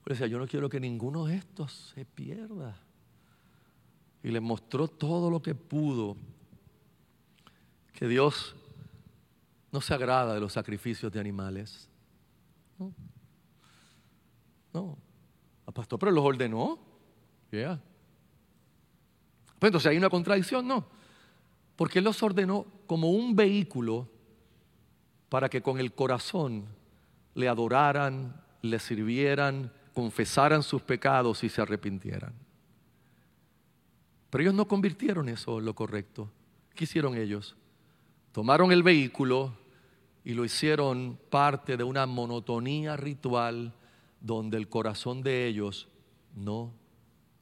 decía, 0.06 0.28
yo 0.28 0.40
no 0.40 0.48
quiero 0.48 0.70
que 0.70 0.80
ninguno 0.80 1.26
de 1.26 1.36
estos 1.36 1.94
se 1.94 2.06
pierda. 2.06 2.78
Y 4.24 4.32
le 4.32 4.40
mostró 4.40 4.88
todo 4.88 5.30
lo 5.30 5.42
que 5.42 5.54
pudo. 5.54 6.18
Que 7.94 8.08
Dios 8.08 8.56
no 9.72 9.82
se 9.82 9.94
agrada 9.94 10.34
de 10.34 10.40
los 10.40 10.54
sacrificios 10.54 11.12
de 11.12 11.20
animales. 11.20 11.90
No. 12.80 12.94
No. 14.74 14.98
El 15.68 15.74
pastor, 15.74 16.00
pero 16.00 16.12
los 16.12 16.24
ordenó. 16.24 16.80
Yeah. 17.52 17.82
Pues 19.60 19.70
entonces 19.70 19.90
hay 19.90 19.98
una 19.98 20.10
contradicción, 20.10 20.68
no. 20.68 20.86
Porque 21.76 22.00
Él 22.00 22.06
los 22.06 22.22
ordenó 22.24 22.66
como 22.86 23.12
un 23.12 23.36
vehículo 23.36 24.08
para 25.30 25.50
que 25.50 25.62
con 25.62 25.80
el 25.80 25.94
corazón 25.94 26.66
le 27.36 27.48
adoraran, 27.48 28.42
le 28.62 28.80
sirvieran, 28.80 29.72
confesaran 29.94 30.64
sus 30.64 30.82
pecados 30.82 31.44
y 31.44 31.50
se 31.50 31.62
arrepintieran. 31.62 32.34
Pero 34.30 34.42
ellos 34.42 34.54
no 34.54 34.68
convirtieron 34.68 35.30
eso 35.30 35.60
en 35.60 35.66
lo 35.66 35.74
correcto. 35.74 36.30
¿Qué 36.76 36.84
hicieron 36.84 37.16
ellos? 37.18 37.56
Tomaron 38.32 38.72
el 38.72 38.84
vehículo 38.84 39.56
y 40.24 40.34
lo 40.34 40.46
hicieron 40.46 41.18
parte 41.30 41.78
de 41.78 41.84
una 41.84 42.06
monotonía 42.06 42.98
ritual 42.98 43.74
donde 44.20 44.58
el 44.58 44.68
corazón 44.68 45.24
de 45.24 45.48
ellos 45.48 45.88
no 46.36 46.74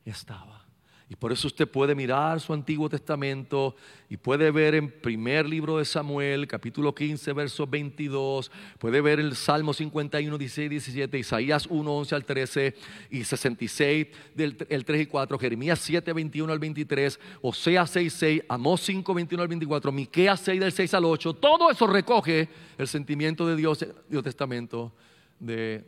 estaba. 0.05 0.64
Y 1.07 1.15
por 1.15 1.31
eso 1.31 1.47
usted 1.47 1.67
puede 1.69 1.93
mirar 1.93 2.39
su 2.39 2.51
Antiguo 2.51 2.89
Testamento 2.89 3.75
y 4.09 4.17
puede 4.17 4.49
ver 4.49 4.73
en 4.73 4.89
primer 4.89 5.47
libro 5.47 5.77
de 5.77 5.85
Samuel, 5.85 6.47
capítulo 6.47 6.95
15, 6.95 7.31
verso 7.33 7.67
22, 7.67 8.51
puede 8.79 9.01
ver 9.01 9.19
el 9.19 9.35
Salmo 9.35 9.71
51, 9.71 10.35
16, 10.35 10.67
17, 10.67 11.19
Isaías 11.19 11.67
1, 11.69 11.91
11 11.91 12.15
al 12.15 12.25
13 12.25 12.75
y 13.11 13.23
66, 13.23 14.07
del, 14.33 14.57
el 14.67 14.83
3 14.83 15.01
y 15.01 15.05
4, 15.05 15.37
Jeremías 15.37 15.79
7, 15.79 16.11
21 16.11 16.51
al 16.51 16.57
23, 16.57 17.19
Oseas 17.43 17.91
6, 17.91 18.13
6, 18.13 18.41
Amós 18.49 18.81
5, 18.81 19.13
21 19.13 19.43
al 19.43 19.47
24, 19.47 19.91
Miqueas 19.91 20.39
6 20.39 20.59
del 20.59 20.71
6 20.71 20.93
al 20.95 21.05
8. 21.05 21.33
Todo 21.35 21.69
eso 21.69 21.85
recoge 21.85 22.49
el 22.79 22.87
sentimiento 22.87 23.45
de 23.45 23.55
Dios 23.55 23.83
Antiguo 23.83 24.23
Testamento 24.23 24.91
de 25.39 25.85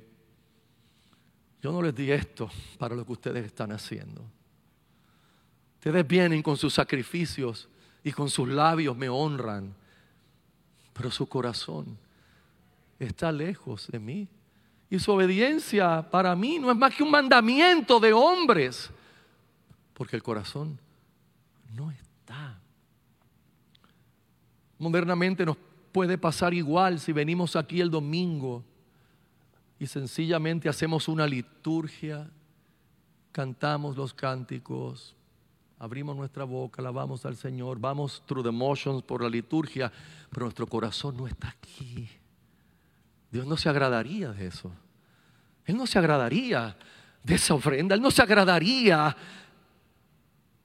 yo 1.59 1.71
no 1.71 1.81
les 1.81 1.95
di 1.95 2.11
esto 2.11 2.51
para 2.77 2.95
lo 2.95 3.03
que 3.03 3.13
ustedes 3.13 3.43
están 3.43 3.71
haciendo. 3.71 4.36
Ustedes 5.77 6.07
vienen 6.07 6.43
con 6.43 6.57
sus 6.57 6.73
sacrificios 6.73 7.69
y 8.03 8.11
con 8.11 8.29
sus 8.29 8.47
labios 8.47 8.97
me 8.97 9.09
honran, 9.09 9.73
pero 10.93 11.11
su 11.11 11.27
corazón 11.27 11.97
está 12.99 13.31
lejos 13.31 13.87
de 13.87 13.99
mí. 13.99 14.27
Y 14.89 14.99
su 14.99 15.11
obediencia 15.11 16.01
para 16.09 16.35
mí 16.35 16.59
no 16.59 16.71
es 16.71 16.77
más 16.77 16.95
que 16.95 17.03
un 17.03 17.11
mandamiento 17.11 17.99
de 17.99 18.13
hombres, 18.13 18.89
porque 19.93 20.15
el 20.15 20.23
corazón 20.23 20.79
no 21.75 21.91
está. 21.91 22.59
Modernamente 24.79 25.45
nos 25.45 25.57
puede 25.91 26.17
pasar 26.17 26.53
igual 26.53 26.99
si 26.99 27.11
venimos 27.11 27.55
aquí 27.55 27.81
el 27.81 27.89
domingo 27.89 28.63
y 29.79 29.87
sencillamente 29.87 30.69
hacemos 30.69 31.07
una 31.07 31.27
liturgia, 31.27 32.29
cantamos 33.31 33.95
los 33.95 34.13
cánticos, 34.13 35.15
abrimos 35.79 36.15
nuestra 36.15 36.43
boca, 36.43 36.81
alabamos 36.81 37.25
al 37.25 37.35
Señor, 37.35 37.79
vamos 37.79 38.23
through 38.25 38.43
the 38.43 38.51
motions 38.51 39.03
por 39.03 39.21
la 39.21 39.29
liturgia, 39.29 39.91
pero 40.29 40.45
nuestro 40.45 40.67
corazón 40.67 41.17
no 41.17 41.27
está 41.27 41.49
aquí. 41.49 42.09
Dios 43.31 43.45
no 43.45 43.57
se 43.57 43.69
agradaría 43.69 44.31
de 44.31 44.47
eso. 44.47 44.71
Él 45.65 45.77
no 45.77 45.85
se 45.85 45.99
agradaría 45.99 46.77
de 47.23 47.35
esa 47.35 47.53
ofrenda, 47.53 47.93
Él 47.93 48.01
no 48.01 48.09
se 48.09 48.21
agradaría 48.21 49.15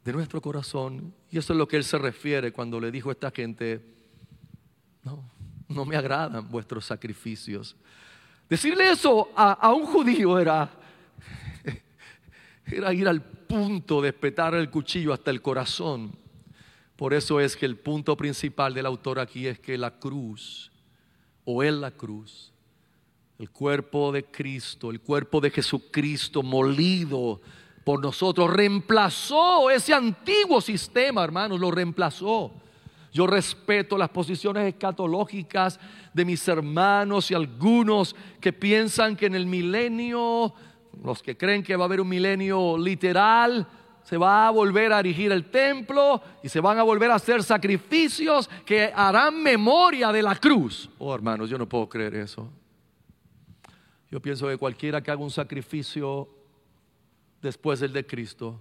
de 0.05 0.13
nuestro 0.13 0.41
corazón. 0.41 1.13
Y 1.31 1.39
eso 1.39 1.53
es 1.53 1.59
lo 1.59 1.67
que 1.67 1.77
Él 1.77 1.85
se 1.85 1.99
refiere 1.99 2.53
cuando 2.53 2.81
le 2.81 2.91
dijo 2.91 3.09
a 3.09 3.13
esta 3.13 3.31
gente, 3.31 3.85
no, 5.03 5.29
no 5.69 5.85
me 5.85 5.97
agradan 5.97 6.49
vuestros 6.49 6.87
sacrificios. 6.87 7.77
Decirle 8.49 8.91
eso 8.91 9.31
a, 9.37 9.53
a 9.53 9.73
un 9.73 9.87
judío 9.87 10.39
era 10.39 10.71
era 12.67 12.93
ir 12.93 13.09
al 13.09 13.23
punto 13.53 14.01
de 14.01 14.09
espetar 14.09 14.55
el 14.55 14.71
cuchillo 14.71 15.13
hasta 15.13 15.31
el 15.31 15.43
corazón. 15.43 16.17
Por 16.97 17.13
eso 17.13 17.39
es 17.39 17.55
que 17.55 17.67
el 17.67 17.77
punto 17.77 18.17
principal 18.17 18.73
del 18.73 18.87
autor 18.87 19.21
aquí 19.21 19.47
es 19.47 19.59
que 19.59 19.77
la 19.77 19.99
cruz, 19.99 20.73
o 21.45 21.63
en 21.63 21.83
la 21.83 21.91
cruz, 21.91 22.51
el 23.39 23.51
cuerpo 23.51 24.11
de 24.11 24.25
Cristo, 24.25 24.91
el 24.91 25.01
cuerpo 25.01 25.39
de 25.39 25.51
Jesucristo 25.51 26.43
molido 26.43 27.43
por 27.85 28.01
nosotros, 28.01 28.49
reemplazó 28.51 29.69
ese 29.69 29.93
antiguo 29.93 30.63
sistema, 30.63 31.23
hermanos, 31.23 31.61
lo 31.61 31.71
reemplazó. 31.71 32.53
Yo 33.13 33.27
respeto 33.27 33.99
las 33.99 34.09
posiciones 34.09 34.67
escatológicas 34.67 35.79
de 36.15 36.25
mis 36.25 36.49
hermanos 36.49 37.31
y 37.31 37.35
algunos 37.35 38.17
que 38.41 38.55
piensan 38.55 39.15
que 39.15 39.27
en 39.27 39.35
el 39.35 39.45
milenio, 39.45 40.55
los 41.03 41.23
que 41.23 41.37
creen 41.37 41.63
que 41.63 41.77
va 41.77 41.85
a 41.85 41.87
haber 41.87 42.01
un 42.01 42.09
milenio 42.09 42.77
literal, 42.77 43.67
se 44.03 44.17
va 44.17 44.49
a 44.49 44.51
volver 44.51 44.93
a 44.93 45.01
erigir 45.01 45.31
el 45.33 45.51
templo 45.51 46.21
y 46.43 46.49
se 46.49 46.61
van 46.61 46.79
a 46.79 46.83
volver 46.83 47.11
a 47.11 47.17
hacer 47.17 47.43
sacrificios 47.43 48.49
que 48.67 48.93
harán 48.95 49.43
memoria 49.43 50.11
de 50.13 50.23
la 50.23 50.37
cruz. 50.37 50.91
Oh, 50.99 51.15
hermanos, 51.15 51.49
yo 51.49 51.59
no 51.59 51.69
puedo 51.69 51.89
creer 51.89 52.17
eso. 52.17 52.49
Yo 54.11 54.21
pienso 54.21 54.49
que 54.49 54.59
cualquiera 54.59 55.03
que 55.03 55.11
haga 55.11 55.23
un 55.23 55.31
sacrificio 55.31 56.29
después 57.41 57.81
del 57.81 57.93
de 57.93 58.07
Cristo, 58.07 58.61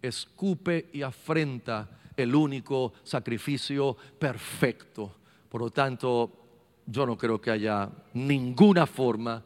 escupe 0.00 0.88
y 0.92 1.02
afrenta 1.02 1.88
el 2.16 2.34
único 2.34 2.92
sacrificio 3.02 3.96
perfecto. 4.18 5.16
Por 5.48 5.60
lo 5.60 5.70
tanto, 5.70 6.32
yo 6.86 7.06
no 7.06 7.16
creo 7.16 7.40
que 7.40 7.50
haya 7.50 7.90
ninguna 8.14 8.86
forma 8.86 9.42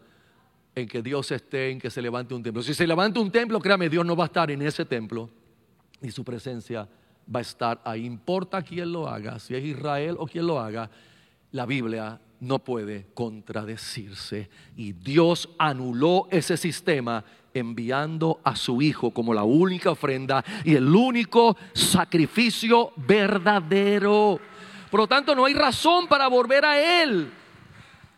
en 0.75 0.89
que 0.89 1.03
Dios 1.03 1.31
esté, 1.31 1.71
en 1.71 1.79
que 1.79 1.91
se 1.91 2.03
levante 2.03 2.35
un 2.35 2.43
templo. 2.43 2.63
Si 2.63 2.75
se 2.75 2.87
levanta 2.87 3.21
un 3.21 3.31
templo, 3.31 3.61
créame, 3.61 3.89
Dios 3.89 4.05
no 4.05 4.17
va 4.17 4.25
a 4.25 4.27
estar 4.27 4.51
en 4.51 4.63
ese 4.63 4.85
templo 4.85 5.31
y 6.03 6.11
su 6.11 6.25
presencia 6.25 6.89
va 7.33 7.39
a 7.39 7.43
estar 7.43 7.81
ahí. 7.85 8.05
Importa 8.05 8.63
quién 8.63 8.93
lo 8.93 9.09
haga, 9.09 9.39
si 9.39 9.55
es 9.55 9.65
Israel 9.65 10.17
o 10.19 10.27
quien 10.27 10.47
lo 10.47 10.61
haga, 10.61 10.91
la 11.53 11.67
Biblia 11.67 12.21
no 12.41 12.59
puede 12.59 13.07
contradecirse. 13.15 14.51
Y 14.77 14.93
Dios 14.93 15.49
anuló 15.59 16.27
ese 16.31 16.57
sistema 16.57 17.25
enviando 17.55 18.41
a 18.43 18.57
su 18.57 18.83
Hijo 18.83 19.13
como 19.13 19.33
la 19.33 19.45
única 19.45 19.93
ofrenda 19.93 20.45
y 20.65 20.75
el 20.75 20.95
único 20.95 21.57
sacrificio 21.73 22.93
verdadero. 22.97 24.41
Por 24.91 25.01
lo 25.01 25.07
tanto, 25.07 25.35
no 25.35 25.45
hay 25.45 25.55
razón 25.55 26.07
para 26.09 26.29
volver 26.29 26.65
a 26.65 27.03
Él. 27.03 27.33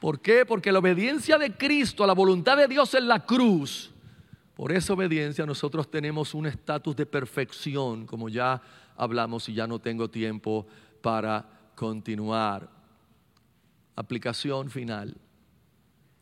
¿Por 0.07 0.21
qué? 0.21 0.47
Porque 0.47 0.71
la 0.71 0.79
obediencia 0.79 1.37
de 1.37 1.57
Cristo 1.57 2.05
a 2.05 2.07
la 2.07 2.13
voluntad 2.13 2.57
de 2.57 2.69
Dios 2.69 2.95
en 2.95 3.09
la 3.09 3.27
cruz, 3.27 3.91
por 4.55 4.71
esa 4.71 4.93
obediencia 4.93 5.45
nosotros 5.45 5.91
tenemos 5.91 6.33
un 6.33 6.47
estatus 6.47 6.95
de 6.95 7.07
perfección, 7.07 8.07
como 8.07 8.29
ya 8.29 8.63
hablamos 8.97 9.49
y 9.49 9.55
ya 9.55 9.67
no 9.67 9.81
tengo 9.81 10.09
tiempo 10.09 10.65
para 11.03 11.45
continuar. 11.75 12.71
Aplicación 13.97 14.71
final. 14.71 15.17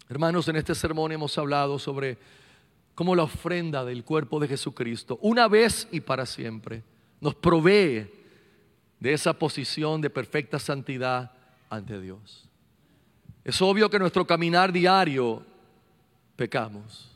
Hermanos, 0.08 0.48
en 0.48 0.56
este 0.56 0.74
sermón 0.74 1.12
hemos 1.12 1.36
hablado 1.36 1.78
sobre 1.78 2.16
como 2.94 3.14
la 3.14 3.24
ofrenda 3.24 3.84
del 3.84 4.02
cuerpo 4.02 4.40
de 4.40 4.48
Jesucristo, 4.48 5.18
una 5.20 5.46
vez 5.46 5.88
y 5.92 6.00
para 6.00 6.24
siempre, 6.24 6.82
nos 7.20 7.34
provee 7.34 8.10
de 8.98 9.12
esa 9.12 9.34
posición 9.34 10.00
de 10.00 10.08
perfecta 10.08 10.58
santidad 10.58 11.32
ante 11.68 12.00
Dios. 12.00 12.43
Es 13.44 13.60
obvio 13.60 13.90
que 13.90 13.98
nuestro 13.98 14.26
caminar 14.26 14.72
diario 14.72 15.42
pecamos. 16.34 17.10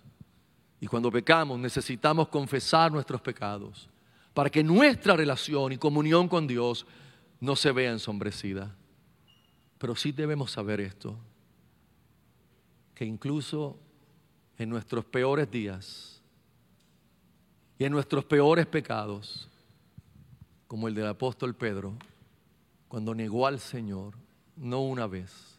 Y 0.80 0.86
cuando 0.86 1.10
pecamos 1.10 1.58
necesitamos 1.58 2.28
confesar 2.28 2.92
nuestros 2.92 3.20
pecados 3.20 3.88
para 4.34 4.50
que 4.50 4.62
nuestra 4.62 5.16
relación 5.16 5.72
y 5.72 5.78
comunión 5.78 6.28
con 6.28 6.46
Dios 6.46 6.86
no 7.40 7.56
se 7.56 7.72
vea 7.72 7.90
ensombrecida. 7.90 8.72
Pero 9.78 9.96
sí 9.96 10.12
debemos 10.12 10.52
saber 10.52 10.80
esto, 10.80 11.16
que 12.94 13.04
incluso 13.04 13.76
en 14.58 14.68
nuestros 14.68 15.04
peores 15.04 15.50
días 15.50 16.20
y 17.78 17.84
en 17.84 17.92
nuestros 17.92 18.24
peores 18.24 18.66
pecados, 18.66 19.48
como 20.66 20.86
el 20.86 20.94
del 20.94 21.06
apóstol 21.06 21.54
Pedro, 21.54 21.96
cuando 22.86 23.14
negó 23.14 23.46
al 23.46 23.58
Señor, 23.58 24.14
no 24.56 24.82
una 24.82 25.06
vez, 25.06 25.57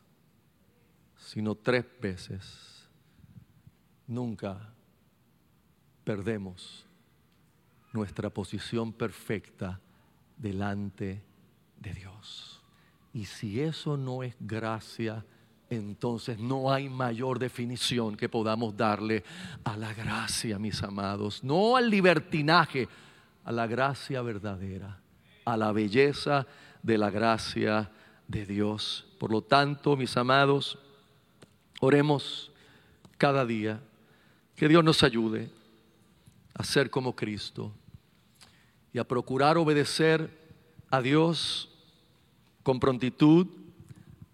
sino 1.32 1.54
tres 1.54 1.86
veces, 2.02 2.90
nunca 4.08 4.74
perdemos 6.04 6.88
nuestra 7.94 8.32
posición 8.32 8.92
perfecta 8.92 9.80
delante 10.36 11.22
de 11.80 11.94
Dios. 11.94 12.64
Y 13.14 13.26
si 13.26 13.62
eso 13.62 13.96
no 13.96 14.24
es 14.24 14.36
gracia, 14.40 15.24
entonces 15.70 16.40
no 16.40 16.74
hay 16.74 16.90
mayor 16.90 17.38
definición 17.38 18.18
que 18.18 18.28
podamos 18.28 18.76
darle 18.76 19.24
a 19.64 19.78
la 19.78 19.94
gracia, 19.94 20.58
mis 20.58 20.82
amados, 20.82 21.44
no 21.44 21.76
al 21.76 21.92
libertinaje, 21.92 22.88
a 23.44 23.52
la 23.52 23.68
gracia 23.68 24.24
verdadera, 24.24 25.00
a 25.46 25.56
la 25.56 25.72
belleza 25.74 26.48
de 26.82 26.98
la 26.98 27.12
gracia 27.12 27.92
de 28.28 28.48
Dios. 28.48 29.06
Por 29.20 29.32
lo 29.32 29.44
tanto, 29.44 29.96
mis 29.96 30.18
amados, 30.18 30.80
oremos 31.80 32.52
cada 33.18 33.46
día 33.46 33.82
que 34.56 34.68
Dios 34.68 34.84
nos 34.84 35.04
ayude 35.04 35.50
a 36.54 36.64
ser 36.64 36.90
como 36.90 37.16
Cristo 37.16 37.72
y 38.92 39.00
a 39.00 39.08
procurar 39.08 39.58
obedecer 39.58 40.30
a 40.90 41.02
Dios 41.02 41.70
con 42.64 42.80
prontitud, 42.80 43.48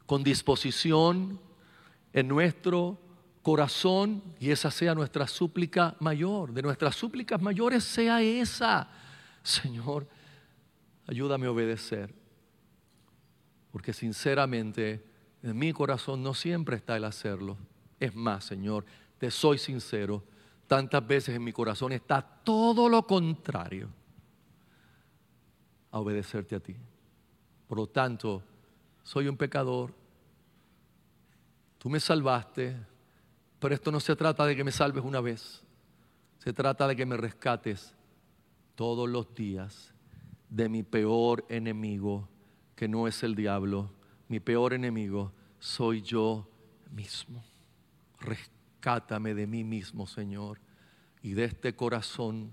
con 0.06 0.24
disposición 0.24 1.40
en 2.14 2.28
nuestro 2.28 2.98
corazón 3.42 4.24
y 4.40 4.50
esa 4.50 4.72
sea 4.72 4.96
nuestra 4.96 5.28
súplica 5.28 5.96
mayor. 6.00 6.52
De 6.52 6.64
nuestras 6.64 6.96
súplicas 6.96 7.42
mayores 7.42 7.84
sea 7.84 8.22
esa. 8.22 8.90
Señor, 9.44 10.08
ayúdame 11.06 11.46
a 11.46 11.52
obedecer. 11.52 12.14
Porque 13.72 13.94
sinceramente 13.94 15.06
en 15.46 15.58
mi 15.60 15.72
corazón 15.74 16.24
no 16.24 16.34
siempre 16.34 16.76
está 16.76 16.98
el 16.98 17.04
hacerlo. 17.04 17.56
Es 18.00 18.16
más, 18.16 18.46
Señor, 18.46 18.84
te 19.20 19.30
soy 19.30 19.60
sincero, 19.60 20.24
tantas 20.68 21.06
veces 21.06 21.36
en 21.36 21.44
mi 21.44 21.54
corazón 21.54 21.92
está 21.92 22.22
todo 22.22 22.90
lo 22.90 23.06
contrario 23.06 23.90
a 25.92 26.00
obedecerte 26.00 26.56
a 26.56 26.60
ti. 26.60 26.76
Por 27.68 27.78
lo 27.78 27.88
tanto, 27.88 28.42
soy 29.04 29.28
un 29.28 29.38
pecador, 29.38 29.94
tú 31.78 31.90
me 31.90 32.00
salvaste, 32.00 32.76
pero 33.60 33.76
esto 33.76 33.92
no 33.92 34.00
se 34.00 34.16
trata 34.16 34.48
de 34.48 34.56
que 34.56 34.64
me 34.64 34.72
salves 34.72 35.04
una 35.04 35.22
vez, 35.22 35.64
se 36.40 36.54
trata 36.54 36.88
de 36.88 36.96
que 36.96 37.06
me 37.06 37.18
rescates 37.18 37.94
todos 38.74 39.08
los 39.08 39.34
días 39.36 39.94
de 40.50 40.70
mi 40.70 40.82
peor 40.82 41.46
enemigo, 41.50 42.28
que 42.76 42.88
no 42.88 43.08
es 43.08 43.22
el 43.22 43.36
diablo, 43.36 43.92
mi 44.28 44.40
peor 44.40 44.74
enemigo 44.74 45.32
soy 45.60 46.02
yo 46.02 46.48
mismo. 46.92 47.44
Rescátame 48.20 49.34
de 49.34 49.48
mí 49.48 49.64
mismo, 49.64 50.08
Señor, 50.08 50.60
y 51.22 51.34
de 51.34 51.46
este 51.46 51.76
corazón 51.76 52.52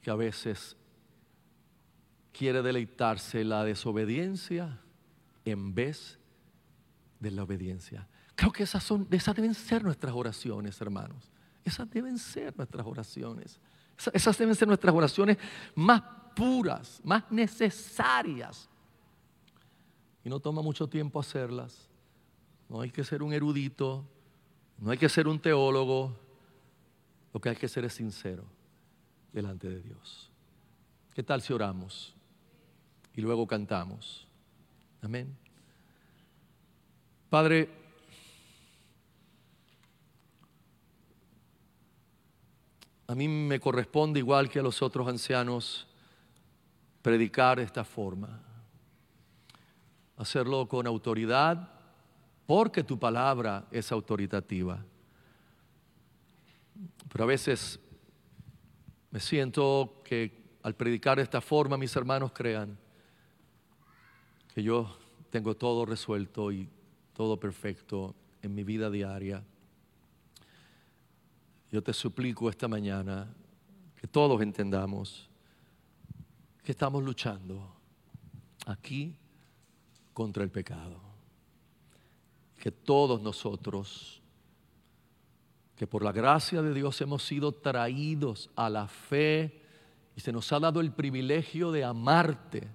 que 0.00 0.10
a 0.10 0.14
veces 0.14 0.76
quiere 2.32 2.62
deleitarse 2.62 3.44
la 3.44 3.64
desobediencia 3.64 4.80
en 5.44 5.74
vez 5.74 6.18
de 7.20 7.30
la 7.30 7.44
obediencia. 7.44 8.08
Creo 8.34 8.52
que 8.52 8.64
esas, 8.64 8.82
son, 8.82 9.06
esas 9.10 9.34
deben 9.34 9.54
ser 9.54 9.84
nuestras 9.84 10.14
oraciones, 10.14 10.80
hermanos. 10.80 11.30
Esas 11.64 11.88
deben 11.88 12.18
ser 12.18 12.56
nuestras 12.56 12.86
oraciones. 12.86 13.60
Esas, 13.96 14.14
esas 14.14 14.38
deben 14.38 14.54
ser 14.54 14.68
nuestras 14.68 14.94
oraciones 14.94 15.38
más 15.74 16.02
puras, 16.34 17.00
más 17.04 17.30
necesarias. 17.30 18.68
Y 20.24 20.28
no 20.28 20.40
toma 20.40 20.62
mucho 20.62 20.88
tiempo 20.88 21.20
hacerlas. 21.20 21.88
No 22.68 22.80
hay 22.80 22.90
que 22.90 23.04
ser 23.04 23.22
un 23.22 23.32
erudito, 23.32 24.04
no 24.78 24.90
hay 24.90 24.98
que 24.98 25.08
ser 25.08 25.28
un 25.28 25.38
teólogo. 25.38 26.16
Lo 27.32 27.40
que 27.40 27.48
hay 27.48 27.56
que 27.56 27.68
ser 27.68 27.84
es 27.84 27.94
sincero 27.94 28.44
delante 29.32 29.68
de 29.68 29.80
Dios. 29.80 30.30
¿Qué 31.14 31.22
tal 31.22 31.42
si 31.42 31.52
oramos 31.52 32.14
y 33.14 33.20
luego 33.20 33.46
cantamos? 33.46 34.26
Amén. 35.02 35.36
Padre, 37.28 37.68
a 43.08 43.14
mí 43.14 43.26
me 43.26 43.58
corresponde, 43.58 44.20
igual 44.20 44.48
que 44.48 44.60
a 44.60 44.62
los 44.62 44.80
otros 44.82 45.08
ancianos, 45.08 45.86
predicar 47.02 47.58
de 47.58 47.64
esta 47.64 47.84
forma. 47.84 48.40
Hacerlo 50.16 50.68
con 50.68 50.86
autoridad, 50.86 51.73
porque 52.46 52.82
tu 52.82 52.98
palabra 52.98 53.66
es 53.70 53.90
autoritativa. 53.92 54.84
Pero 57.10 57.24
a 57.24 57.26
veces 57.26 57.78
me 59.10 59.20
siento 59.20 60.02
que 60.04 60.44
al 60.62 60.74
predicar 60.74 61.18
de 61.18 61.22
esta 61.22 61.40
forma 61.40 61.76
mis 61.76 61.94
hermanos 61.94 62.32
crean 62.32 62.76
que 64.54 64.62
yo 64.62 64.98
tengo 65.30 65.56
todo 65.56 65.84
resuelto 65.84 66.52
y 66.52 66.68
todo 67.12 67.38
perfecto 67.38 68.14
en 68.42 68.54
mi 68.54 68.64
vida 68.64 68.90
diaria. 68.90 69.42
Yo 71.70 71.82
te 71.82 71.92
suplico 71.92 72.48
esta 72.48 72.68
mañana 72.68 73.32
que 74.00 74.06
todos 74.06 74.40
entendamos 74.42 75.28
que 76.62 76.72
estamos 76.72 77.02
luchando 77.02 77.74
aquí 78.66 79.14
contra 80.12 80.42
el 80.42 80.50
pecado. 80.50 81.03
Que 82.64 82.72
todos 82.72 83.20
nosotros, 83.20 84.22
que 85.76 85.86
por 85.86 86.02
la 86.02 86.12
gracia 86.12 86.62
de 86.62 86.72
Dios 86.72 86.98
hemos 87.02 87.22
sido 87.22 87.52
traídos 87.52 88.48
a 88.56 88.70
la 88.70 88.88
fe 88.88 89.60
y 90.16 90.22
se 90.22 90.32
nos 90.32 90.50
ha 90.50 90.58
dado 90.58 90.80
el 90.80 90.90
privilegio 90.90 91.70
de 91.72 91.84
amarte, 91.84 92.66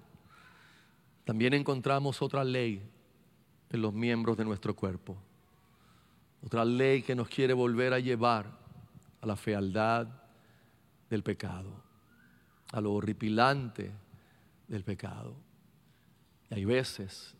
también 1.24 1.54
encontramos 1.54 2.22
otra 2.22 2.44
ley 2.44 2.88
en 3.68 3.82
los 3.82 3.92
miembros 3.92 4.36
de 4.36 4.44
nuestro 4.44 4.76
cuerpo. 4.76 5.16
Otra 6.46 6.64
ley 6.64 7.02
que 7.02 7.16
nos 7.16 7.28
quiere 7.28 7.52
volver 7.52 7.92
a 7.92 7.98
llevar 7.98 8.46
a 9.20 9.26
la 9.26 9.34
fealdad 9.34 10.06
del 11.08 11.24
pecado, 11.24 11.82
a 12.70 12.80
lo 12.80 12.92
horripilante 12.92 13.90
del 14.68 14.84
pecado. 14.84 15.34
Y 16.48 16.54
hay 16.54 16.64
veces 16.64 17.34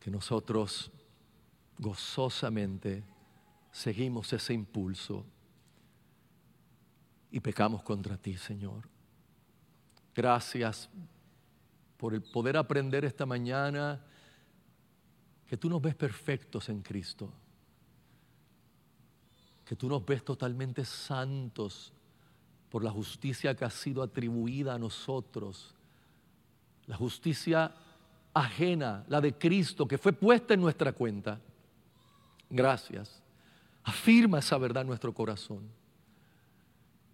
que 0.00 0.10
nosotros 0.10 0.90
gozosamente 1.78 3.04
seguimos 3.70 4.32
ese 4.32 4.52
impulso 4.52 5.24
y 7.30 7.40
pecamos 7.40 7.82
contra 7.82 8.16
ti, 8.16 8.36
Señor. 8.36 8.88
Gracias 10.14 10.88
por 11.96 12.14
el 12.14 12.22
poder 12.22 12.56
aprender 12.56 13.04
esta 13.04 13.26
mañana 13.26 14.04
que 15.46 15.56
tú 15.56 15.68
nos 15.68 15.80
ves 15.80 15.94
perfectos 15.94 16.68
en 16.68 16.82
Cristo, 16.82 17.30
que 19.64 19.76
tú 19.76 19.88
nos 19.88 20.04
ves 20.04 20.24
totalmente 20.24 20.84
santos 20.84 21.92
por 22.68 22.84
la 22.84 22.90
justicia 22.90 23.54
que 23.54 23.64
ha 23.64 23.70
sido 23.70 24.02
atribuida 24.02 24.74
a 24.74 24.78
nosotros, 24.78 25.74
la 26.86 26.96
justicia 26.96 27.72
ajena, 28.34 29.04
la 29.08 29.20
de 29.20 29.34
Cristo, 29.34 29.86
que 29.86 29.98
fue 29.98 30.12
puesta 30.12 30.54
en 30.54 30.60
nuestra 30.60 30.92
cuenta. 30.92 31.40
Gracias. 32.50 33.22
Afirma 33.82 34.38
esa 34.38 34.58
verdad 34.58 34.82
en 34.82 34.88
nuestro 34.88 35.12
corazón. 35.12 35.68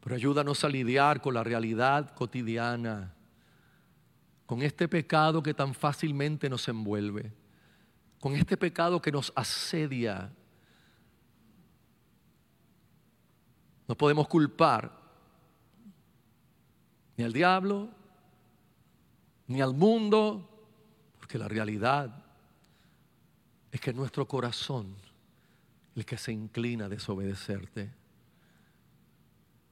Pero 0.01 0.16
ayúdanos 0.16 0.64
a 0.64 0.68
lidiar 0.68 1.20
con 1.20 1.35
la 1.35 1.43
realidad 1.43 2.14
cotidiana, 2.14 3.14
con 4.47 4.62
este 4.62 4.87
pecado 4.87 5.43
que 5.43 5.55
tan 5.55 5.72
fácilmente 5.74 6.51
nos 6.51 6.68
envuelve, 6.68 7.32
con 8.20 8.35
este 8.35 8.57
pecado 8.57 9.01
que 9.01 9.11
nos 9.11 9.32
asedia. 9.35 10.30
No 13.89 13.97
podemos 13.97 14.28
culpar 14.28 14.93
ni 17.16 17.24
al 17.24 17.32
diablo, 17.32 17.89
ni 19.47 19.61
al 19.61 19.74
mundo, 19.74 20.49
porque 21.18 21.39
la 21.39 21.49
realidad 21.49 22.24
es 23.70 23.80
que 23.80 23.93
nuestro 23.93 24.26
corazón 24.26 25.04
el 25.95 26.05
que 26.05 26.18
se 26.18 26.32
inclina 26.32 26.86
a 26.86 26.88
desobedecerte. 26.88 27.92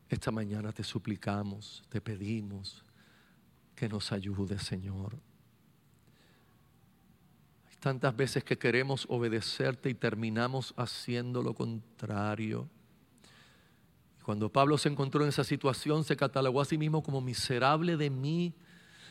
Esta 0.09 0.31
mañana 0.31 0.73
te 0.73 0.85
suplicamos, 0.85 1.83
te 1.89 2.01
pedimos 2.01 2.85
que 3.75 3.89
nos 3.89 4.13
ayudes, 4.13 4.63
Señor. 4.63 5.17
Hay 7.69 7.77
tantas 7.81 8.15
veces 8.15 8.45
que 8.45 8.59
queremos 8.59 9.07
obedecerte 9.09 9.89
y 9.89 9.95
terminamos 9.95 10.75
haciendo 10.77 11.43
lo 11.43 11.55
contrario. 11.55 12.69
Cuando 14.23 14.53
Pablo 14.53 14.79
se 14.79 14.89
encontró 14.89 15.23
en 15.23 15.31
esa 15.31 15.43
situación, 15.43 16.05
se 16.05 16.17
catalogó 16.17 16.61
a 16.61 16.67
sí 16.67 16.79
mismo 16.79 17.03
como 17.03 17.21
miserable 17.21 17.97
de 17.97 18.11
mí. 18.11 18.55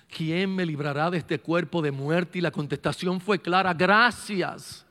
¿Quién 0.08 0.56
me 0.56 0.66
librará 0.66 1.10
de 1.10 1.18
este 1.18 1.40
cuerpo 1.40 1.82
de 1.82 1.92
muerte? 1.92 2.38
Y 2.38 2.42
la 2.42 2.52
contestación 2.52 3.20
fue 3.20 3.42
clara, 3.42 3.74
gracias 3.74 4.86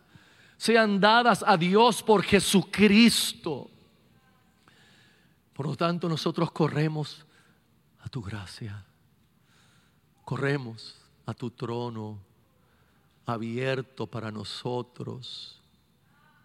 sean 0.60 1.00
dadas 1.00 1.42
a 1.46 1.56
Dios 1.56 2.02
por 2.02 2.22
Jesucristo. 2.22 3.70
Por 5.54 5.66
lo 5.66 5.74
tanto, 5.74 6.06
nosotros 6.06 6.50
corremos 6.50 7.24
a 8.00 8.10
tu 8.10 8.20
gracia, 8.20 8.84
corremos 10.22 11.00
a 11.24 11.32
tu 11.32 11.50
trono 11.50 12.18
abierto 13.24 14.06
para 14.06 14.30
nosotros, 14.30 15.58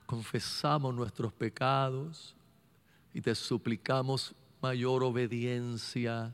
confesamos 0.05 0.95
nuestros 0.95 1.33
pecados 1.33 2.33
y 3.13 3.19
te 3.19 3.35
suplicamos 3.35 4.33
mayor 4.61 5.03
obediencia 5.03 6.33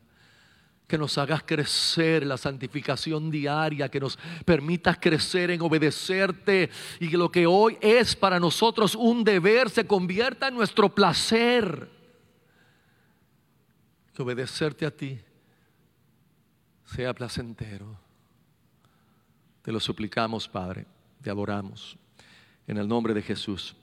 que 0.91 0.97
nos 0.97 1.17
hagas 1.17 1.43
crecer 1.43 2.25
la 2.25 2.35
santificación 2.35 3.31
diaria, 3.31 3.87
que 3.87 4.01
nos 4.01 4.19
permitas 4.43 4.97
crecer 4.99 5.49
en 5.49 5.61
obedecerte 5.61 6.69
y 6.99 7.09
que 7.09 7.17
lo 7.17 7.31
que 7.31 7.47
hoy 7.47 7.77
es 7.79 8.13
para 8.13 8.41
nosotros 8.41 8.93
un 8.95 9.23
deber 9.23 9.69
se 9.69 9.87
convierta 9.87 10.49
en 10.49 10.55
nuestro 10.55 10.93
placer. 10.93 11.89
Que 14.13 14.21
obedecerte 14.21 14.85
a 14.85 14.91
ti 14.91 15.17
sea 16.83 17.13
placentero. 17.13 17.97
Te 19.61 19.71
lo 19.71 19.79
suplicamos, 19.79 20.45
Padre, 20.45 20.85
te 21.21 21.29
adoramos. 21.29 21.97
En 22.67 22.75
el 22.75 22.85
nombre 22.85 23.13
de 23.13 23.21
Jesús. 23.21 23.77